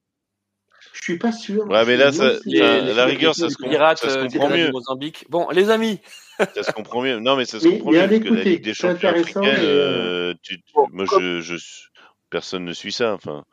[0.93, 1.65] Je suis pas sûr.
[1.67, 3.49] Ouais, mais Je là, me demande ça- si les- enfin, les- la les- rigueur, ça
[3.49, 4.71] se comprend- pirates ça se euh, comprend mieux.
[4.71, 5.25] Mozambique.
[5.29, 5.99] Bon, les amis,
[6.55, 7.19] Ça se comprend mieux.
[7.19, 8.19] Non, mais ça se Mais- comprend mais mieux.
[8.19, 11.55] Parce que la Ligue des c'est champions africaine, euh, tu- Bon, moi, comme- je, je,
[12.31, 13.13] personne ne suit ça.
[13.13, 13.43] Enfin,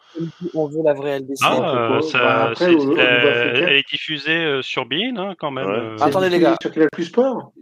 [0.55, 1.37] on veut la vraie LDC.
[1.43, 5.67] Ah, euh, Bah, après, au- euh, elle est diffusée euh, sur Bein, hein, quand même.
[5.67, 5.73] Ouais.
[5.77, 6.57] euh, Attendez, les gars.
[6.63, 7.53] Sur Canal Plus Sport.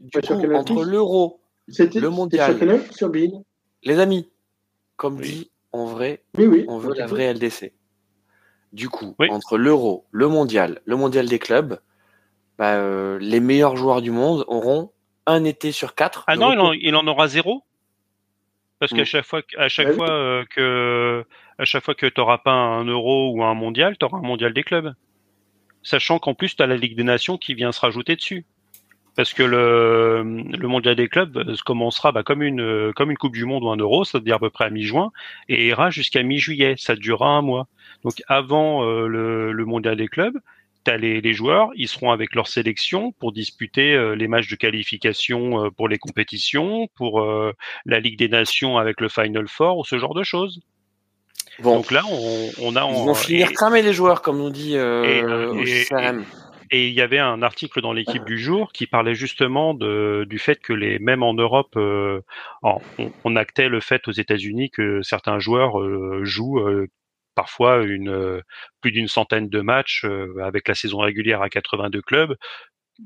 [0.55, 2.57] Entre l'euro, le mondial.
[2.93, 3.31] sur Bein
[3.83, 4.29] les amis,
[4.97, 6.65] comme dit en vrai, Oui, oui.
[6.69, 7.73] on veut la vraie LDC.
[8.73, 9.29] Du coup, Oui.
[9.31, 11.79] entre l'euro, le mondial, le mondial des clubs,
[12.59, 14.91] bah, euh, les meilleurs joueurs du monde auront
[15.27, 16.25] un été sur quatre.
[16.27, 17.63] Ah non, il en, il en aura zéro?
[18.79, 21.25] Parce qu'à chaque fois, que- à chaque Bah fois euh, que,
[21.59, 24.63] à chaque fois que t'auras pas un euro ou un mondial, t'auras un mondial des
[24.63, 24.93] clubs.
[25.83, 28.45] Sachant qu'en plus, t'as la Ligue des Nations qui vient se rajouter dessus.
[29.15, 33.33] Parce que le, le mondial des clubs euh, commencera bah, comme une, comme une Coupe
[33.33, 35.11] du Monde ou un euro, c'est-à-dire à peu près à mi-juin,
[35.49, 36.75] et ira jusqu'à mi-juillet.
[36.77, 37.67] Ça durera un mois.
[38.07, 40.39] Donc avant euh, le, le mondial des clubs,
[40.85, 44.55] t'as les, les joueurs, ils seront avec leur sélection pour disputer euh, les matchs de
[44.55, 47.53] qualification euh, pour les compétitions, pour euh,
[47.85, 50.61] la Ligue des Nations avec le Final Four ou ce genre de choses.
[51.59, 54.39] Bon, Donc là, on, on a ils en- vont finir et- cramés les joueurs, comme
[54.39, 56.25] nous dit euh, Et- au et- CRM.
[56.71, 60.39] Et il y avait un article dans l'équipe du jour qui parlait justement de, du
[60.41, 62.21] fait que les même en Europe, euh,
[62.65, 62.79] on,
[63.25, 66.89] on actait le fait aux États-Unis que certains joueurs euh, jouent euh,
[67.37, 68.43] parfois une
[68.81, 70.05] plus d'une centaine de matchs
[70.43, 72.35] avec la saison régulière à 82 clubs.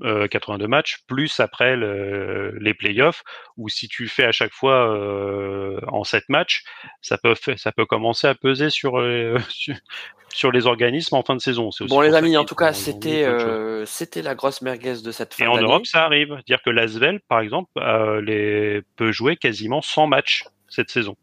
[0.05, 3.25] euh, 82 matchs plus après le- les playoffs
[3.57, 6.63] où si tu fais à chaque fois euh, en 7 matchs
[7.03, 9.75] ça peut fa- ça peut commencer à peser sur les, sur,
[10.33, 13.85] sur les organismes en fin de saison Bon, les amis, en tout cas, c'était euh,
[14.23, 15.57] la grosse merguez de cette fin Et en.
[15.61, 16.39] Europe, ça arrive.
[16.47, 18.83] Dire que l'Asvel, par exemple, euh, les...
[18.95, 21.17] peut jouer quasiment 100 matchs cette saison.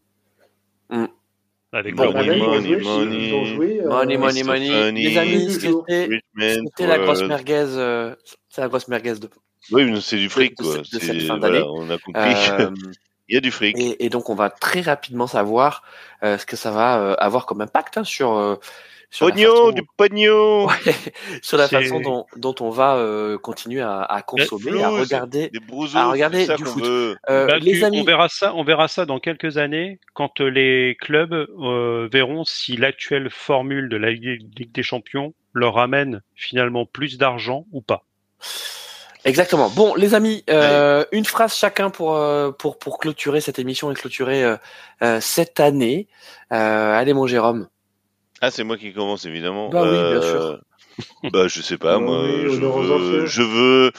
[0.89, 1.05] Mm.
[1.73, 2.69] Avec Bon, money, money.
[2.79, 4.91] ils ont joué, euh, Money, money, money.
[4.93, 5.85] Les amis, Tous les jours.
[5.87, 7.65] c'était la grosse merguez.
[7.67, 8.15] euh,
[8.49, 9.29] c'est la grosse merguez de.
[9.71, 10.73] Oui, mais c'est du fric, de quoi.
[10.75, 11.69] cette- de C'est- cette fin voilà, d'année.
[11.69, 12.21] on a compris.
[12.23, 12.69] Euh,
[13.29, 13.77] Il y a du fric.
[13.77, 15.83] et, et donc, on va très rapidement savoir
[16.23, 18.55] euh, ce que ça va euh, avoir comme impact hein, sur euh,
[19.09, 20.65] sur Pognon, du pognon.
[20.67, 20.73] Ouais,
[21.41, 25.49] sur la façon dont, dont on va euh, continuer à, à consommer, à regarder.
[25.49, 25.59] Des
[25.95, 26.13] Ah,
[26.45, 26.83] ça du foot.
[26.85, 27.15] Euh,
[27.47, 30.49] Bah, les tu- amis, On verra ça, on verra ça dans quelques années quand euh,
[30.49, 36.85] les clubs euh, verront si l'actuelle formule de la Ligue des Champions leur ramène finalement
[36.85, 38.03] plus d'argent ou pas.
[39.25, 39.69] Exactement.
[39.69, 43.95] Bon, les amis, euh, une phrase chacun pour euh, pour pour clôturer cette émission et
[43.95, 44.43] clôturer
[45.01, 46.07] euh, cette année.
[46.53, 47.67] Euh, allez, mon Jérôme.
[48.41, 49.69] Ah, c'est moi qui commence, évidemment.
[49.69, 50.59] Bah oui, bien sûr.
[51.31, 53.91] Bah, je sais pas, moi, oui, veux, je veux,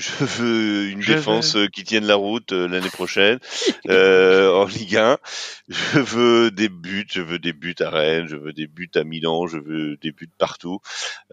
[0.00, 3.38] Je veux une défense euh, qui tienne la route euh, l'année prochaine
[3.88, 5.18] euh, en Ligue 1.
[5.68, 9.04] Je veux des buts, je veux des buts à Rennes, je veux des buts à
[9.04, 10.80] Milan, je veux des buts partout.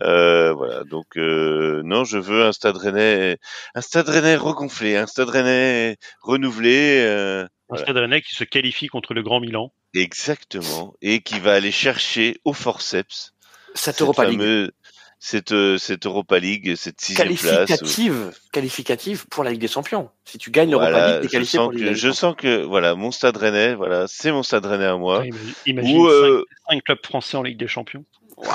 [0.01, 3.37] Euh, voilà, donc non, je veux un Stade Rennais,
[3.73, 7.45] un Stade Rennais regonflé, un Stade Rennais renouvelé.
[7.69, 9.71] Un Stade Rennais qui se qualifie contre le Grand Milan.
[9.93, 13.33] Exactement, et qui va aller chercher au forceps
[13.73, 14.71] cette Europa League
[15.19, 18.41] cette, euh, cette Europa League, cette sixième qualificative, place.
[18.51, 20.09] Qualificative pour la Ligue des Champions.
[20.25, 22.95] Si tu gagnes l'Europa voilà, League, t'es qualifié pour la Ligue Je sens que, voilà,
[22.95, 25.23] mon stade rennais, voilà, c'est mon stade rennais à moi.
[25.65, 26.45] imagine, Où, euh...
[26.69, 28.05] cinq, clubs français en Ligue des Champions.
[28.37, 28.49] Waouh.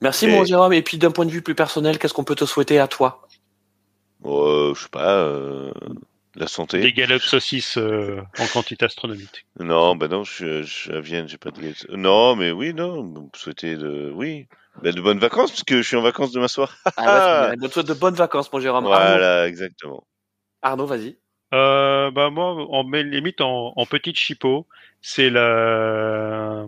[0.00, 0.28] Merci, et...
[0.28, 0.72] mon Jérôme.
[0.72, 3.26] Et puis, d'un point de vue plus personnel, qu'est-ce qu'on peut te souhaiter à toi?
[4.24, 5.72] Euh, je sais pas, euh,
[6.36, 6.80] la santé.
[6.80, 9.46] Des galops saucisses euh, en quantité astronomique.
[9.60, 11.86] Non, ben non, je, je, à Vienne, j'ai pas de galops.
[11.90, 14.46] Non, mais oui, non, souhaiter de, oui,
[14.82, 16.76] ben, de bonnes vacances, parce que je suis en vacances demain soir.
[16.96, 18.84] ah ouais, de, de bonnes vacances, mon Jérôme.
[18.84, 19.48] Voilà, Arnaud.
[19.48, 20.04] exactement.
[20.62, 21.16] Arnaud, vas-y.
[21.52, 24.66] Euh, bah moi, on met limite en, en petite chipot,
[25.02, 26.66] c'est la,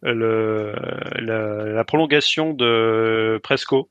[0.00, 0.72] le,
[1.16, 3.90] la, la, prolongation de Presco,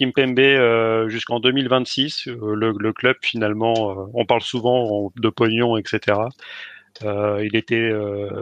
[0.00, 2.28] Kimpembe euh, jusqu'en 2026.
[2.28, 6.18] Euh, le, club finalement, euh, on parle souvent de pognon, etc.
[7.02, 7.90] Il était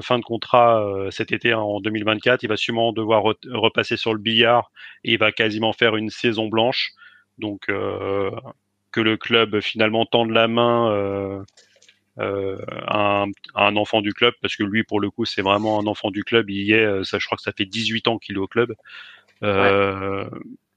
[0.01, 2.43] fin de contrat cet été hein, en 2024.
[2.43, 4.73] Il va sûrement devoir re repasser sur le billard
[5.05, 6.93] et il va quasiment faire une saison blanche.
[7.37, 11.45] Donc que le club finalement tende la main
[12.19, 16.11] à un, enfant du club parce que lui pour le coup c'est vraiment un enfant
[16.11, 16.51] du club.
[16.51, 18.75] Il y est, ça, je crois que ça fait 18 ans qu'il est au club.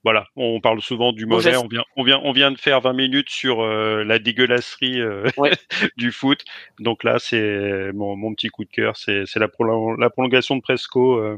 [0.04, 1.56] Voilà, on parle souvent du mauvais.
[1.58, 5.28] on vient, on vient, on vient de faire 20 minutes sur euh, la dégueulasserie euh,
[5.38, 5.52] ouais.
[5.98, 6.44] du foot.
[6.80, 10.62] Donc là, c'est mon, mon, petit coup de cœur, c'est la, prolong la, prolongation de
[10.62, 11.18] Presco.
[11.18, 11.38] Euh,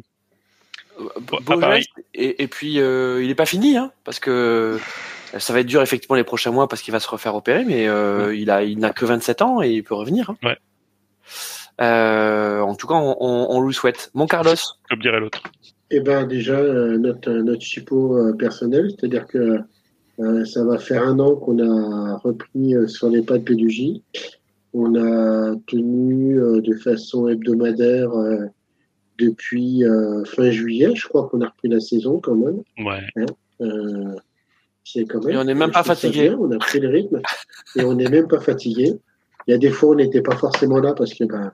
[1.21, 4.79] Beau geste, et, et, puis il n'est pas fini, hein, parce que
[5.39, 7.89] ça va être dur effectivement les prochains mois parce qu'il va se refaire opérer, mais
[7.89, 8.39] ouais.
[8.39, 10.29] il a, il n'a que 27 ans et il peut revenir.
[10.29, 10.37] Hein.
[10.43, 10.55] Ouais.
[12.61, 14.11] en tout cas, on, on, on lui souhaite.
[14.13, 14.53] Mon Carlos.
[14.87, 15.41] Comme dirait l'autre.
[15.95, 19.59] Eh ben déjà euh, notre notre chipot euh, personnel, c'est-à-dire que
[20.19, 24.01] euh, ça va faire un an qu'on a repris sur les pas de P2J.
[24.73, 28.09] On a tenu de façon hebdomadaire
[29.19, 29.83] depuis
[30.25, 30.95] fin juillet.
[30.95, 32.63] Je crois qu'on a repris la saison quand même.
[32.79, 33.03] Ouais.
[33.15, 34.15] Hein
[34.83, 35.35] c'est quand même.
[35.35, 36.31] Et on n'est même pas fatigué.
[36.31, 37.21] On a pris le rythme
[37.75, 38.95] et on n'est même pas fatigué.
[39.47, 41.51] Il y a des fois on n'était pas forcément là parce que ben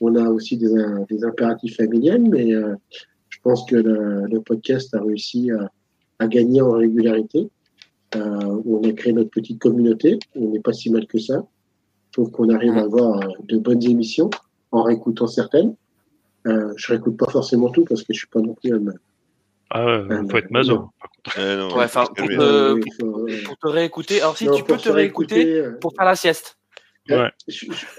[0.00, 0.74] on a aussi des,
[1.08, 2.74] des impératifs familiales, mais euh,
[3.46, 5.70] pense que le, le podcast a réussi à,
[6.18, 7.48] à, gagner en régularité.
[8.16, 10.18] Euh, on a créé notre petite communauté.
[10.34, 11.46] On n'est pas si mal que ça.
[12.08, 14.30] Je trouve qu'on arrive à avoir de bonnes émissions
[14.72, 15.76] en réécoutant certaines.
[16.48, 18.80] Euh, je réécoute pas forcément tout parce que je suis pas non plus un.
[19.70, 20.90] Ah ouais, il faut être maso.
[21.38, 24.20] Euh, ouais, pour, te, pour, pour, te, réécouter.
[24.22, 26.56] Alors si non, tu peux te réécouter, réécouter euh, pour faire la sieste.
[27.08, 27.30] Ouais.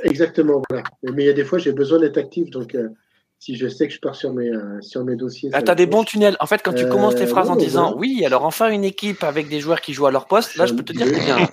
[0.04, 0.84] Exactement, voilà.
[1.04, 2.90] Mais il y a des fois, j'ai besoin d'être actif, donc euh,
[3.40, 5.50] si je sais que je pars sur mes, euh, sur mes dossiers.
[5.54, 6.38] Ah, t'as des bons tunnels.
[6.40, 8.84] En fait, quand tu euh, commences tes phrases non, en disant oui, alors enfin une
[8.84, 11.24] équipe avec des joueurs qui jouent à leur poste, là, je peux te dire que
[11.24, 11.50] bien.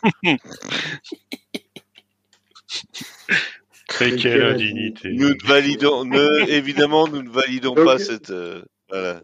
[4.01, 5.11] Mais quelle indignité.
[5.12, 9.20] Nous ne validons, ne, évidemment, nous ne validons pas cette, euh, voilà,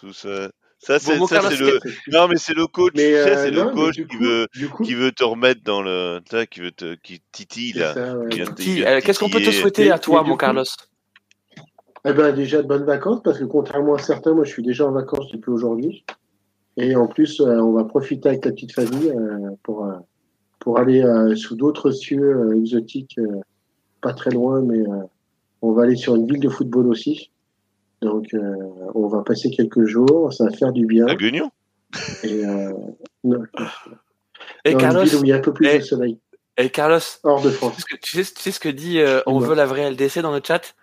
[0.00, 0.50] tout ça.
[0.78, 1.78] Ça, c'est, bon, ça, c'est le,
[2.10, 4.48] non, mais c'est le coach, mais, euh, tu sais, c'est le coach qui coup, veut,
[4.72, 6.20] coup, qui veut te remettre dans le,
[6.50, 7.94] qui veut te, qui titille, là.
[7.94, 9.00] Ça, ouais.
[9.00, 10.64] Qu'est-ce qu'on peut te souhaiter à toi, mon Carlos?
[12.04, 14.86] Eh ben, déjà de bonnes vacances, parce que contrairement à certains, moi, je suis déjà
[14.86, 16.04] en vacances depuis aujourd'hui.
[16.76, 19.92] Et en plus, euh, on va profiter avec la petite famille euh, pour, euh,
[20.58, 21.04] pour aller
[21.36, 23.18] sous d'autres cieux exotiques,
[24.00, 24.82] pas très loin, mais
[25.60, 27.30] on va aller sur une ville de football aussi.
[28.00, 28.34] Donc,
[28.94, 31.06] on va passer quelques jours, ça va faire du bien.
[31.06, 31.50] À Guignon?
[32.22, 32.42] Et,
[33.24, 33.42] non,
[34.64, 36.18] et Carlos, où il y a un peu plus et, de soleil.
[36.56, 37.76] Et Carlos, hors de France.
[38.00, 40.74] Tu sais, tu sais ce que dit On veut la vraie LDC dans le chat?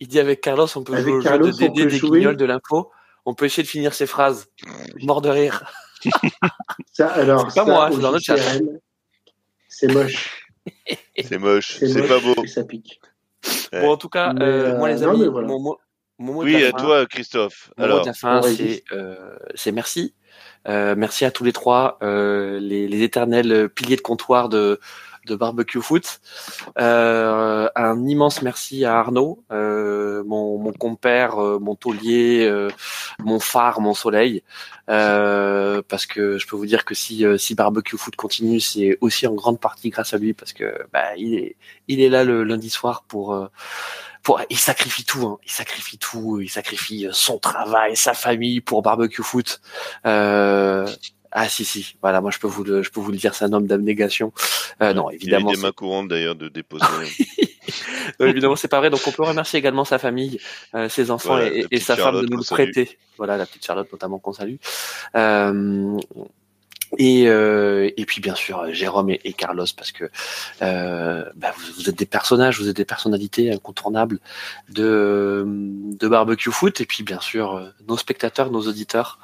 [0.00, 2.36] Il dit avec Carlos, on peut avec jouer au Carlos, jeu de DD des guignols
[2.36, 2.90] de l'info.
[3.24, 4.48] On peut essayer de finir ses phrases.
[5.02, 5.64] Mort de rire.
[6.92, 8.36] ça, alors, c'est pas moi, c'est dans notre chat.
[9.68, 10.48] C'est moche.
[11.18, 12.34] C'est moche, c'est pas beau.
[12.46, 13.00] Ça pique.
[13.72, 13.80] Ouais.
[13.80, 15.48] Bon, en tout cas, euh, moi, les amis, non, voilà.
[15.48, 15.78] mon, mot,
[16.18, 17.70] mon mot oui, à fin, toi, Christophe.
[17.76, 19.38] Mon alors, mot de la fin, c'est euh,
[19.72, 20.14] merci.
[20.68, 24.80] Euh, merci à tous les trois, euh, les, les, éternels piliers de comptoir de,
[25.26, 26.20] de barbecue foot.
[26.78, 32.68] Euh, un immense merci à Arnaud, euh, mon, mon, compère, euh, mon taulier, euh,
[33.18, 34.42] mon phare, mon soleil,
[34.88, 39.26] euh, parce que je peux vous dire que si, si barbecue foot continue, c'est aussi
[39.26, 41.56] en grande partie grâce à lui, parce que bah, il est
[41.88, 43.48] il est là le lundi soir pour
[44.26, 45.38] pour, il sacrifie tout, hein.
[45.44, 49.60] il sacrifie tout, il sacrifie son travail, sa famille pour barbecue foot.
[50.04, 50.84] Euh,
[51.38, 53.44] Ah si si, voilà, moi je peux vous le, je peux vous le dire, c'est
[53.44, 54.32] un homme d'abnégation.
[54.80, 55.50] Euh, non, évidemment.
[55.50, 56.86] Il a eu des mains courantes d'ailleurs de déposer.
[58.20, 58.88] Évidemment, c'est pas vrai.
[58.88, 60.40] Donc, on peut remercier également sa famille,
[60.74, 62.96] euh, ses enfants Voilà, et, sa femme de nous le prêter.
[63.18, 64.54] Voilà, la petite Charlotte notamment qu'on salue.
[65.14, 65.98] Euh,
[66.98, 70.10] et, euh, et puis bien sûr Jérôme et, et Carlos parce que
[70.62, 74.20] euh, bah, vous, vous êtes des personnages, vous êtes des personnalités incontournables
[74.68, 79.18] de, de barbecue foot et puis bien sûr nos spectateurs, nos auditeurs.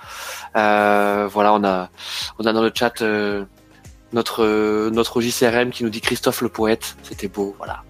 [0.56, 1.90] Euh, voilà, on a
[2.38, 3.44] on a dans le chat euh,
[4.12, 7.82] notre notre JCRM qui nous dit Christophe le poète, c'était beau, voilà.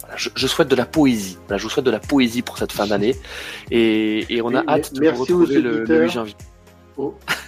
[0.00, 1.36] Voilà, je, je souhaite de la poésie.
[1.48, 3.16] Voilà, je vous souhaite de la poésie pour cette fin d'année
[3.72, 6.02] et, et on a hâte de retrouver le, le auditeurs.
[6.02, 6.36] 8 janvier.
[6.96, 7.14] Oh.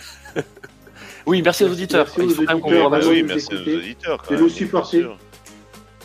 [1.29, 2.07] Oui, merci, aux auditeurs.
[2.07, 2.23] merci aux
[2.61, 2.85] qu'on auditeurs.
[2.85, 4.23] vous Bah oui, nous merci écouter, auditeurs.
[4.23, 5.07] quand de nous bien supporter.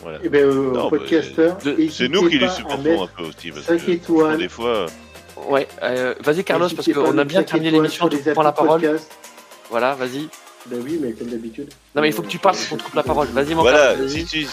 [0.02, 0.18] Voilà.
[0.22, 3.50] Eh ben, euh, Non, podcasteur, bah, C'est nous qui les supportons un peu aussi.
[3.50, 4.38] Parce cinq que, étoiles.
[4.38, 4.86] Des fois,
[5.48, 8.80] Ouais, euh, vas-y Carlos, parce qu'on a bien terminé l'émission, tu prends la parole.
[8.80, 9.10] podcast.
[9.70, 10.28] Voilà, vas-y.
[10.66, 11.68] Ben oui, mais comme d'habitude.
[11.94, 13.26] Non mais il faut que tu parles, on te coupe la parole.
[13.28, 14.46] Vas-y mon voilà, si tu...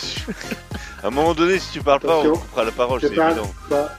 [1.04, 3.32] à un moment donné, si tu parles pas, on coupera la parole, Je c'est parle
[3.38, 3.54] évident.
[3.70, 3.96] pas.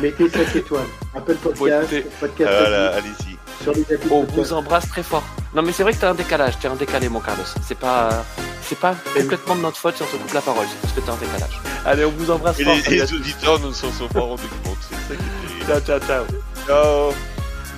[0.00, 0.86] Mettez 5 étoiles.
[1.14, 2.02] Apple Podcast, Bon.
[2.20, 3.35] Podcast Voilà, allez-y.
[3.66, 5.24] Sur les applis On vous embrasse très fort.
[5.54, 7.44] Non mais c'est vrai que t'as un décalage, t'es un décalé mon Carlos.
[7.62, 8.24] C'est pas,
[8.62, 11.00] c'est pas complètement de notre faute si on te coupe la parole, c'est parce que
[11.00, 11.60] t'as un décalage.
[11.84, 12.74] Allez, on vous embrasse Et fort.
[12.88, 15.66] les, les auditeurs ne s'en sont pas rendus compte, c'est ça qui est.
[15.66, 16.24] Ciao, ciao, ciao.
[16.66, 17.12] Ciao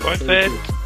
[0.02, 0.77] Bonne fête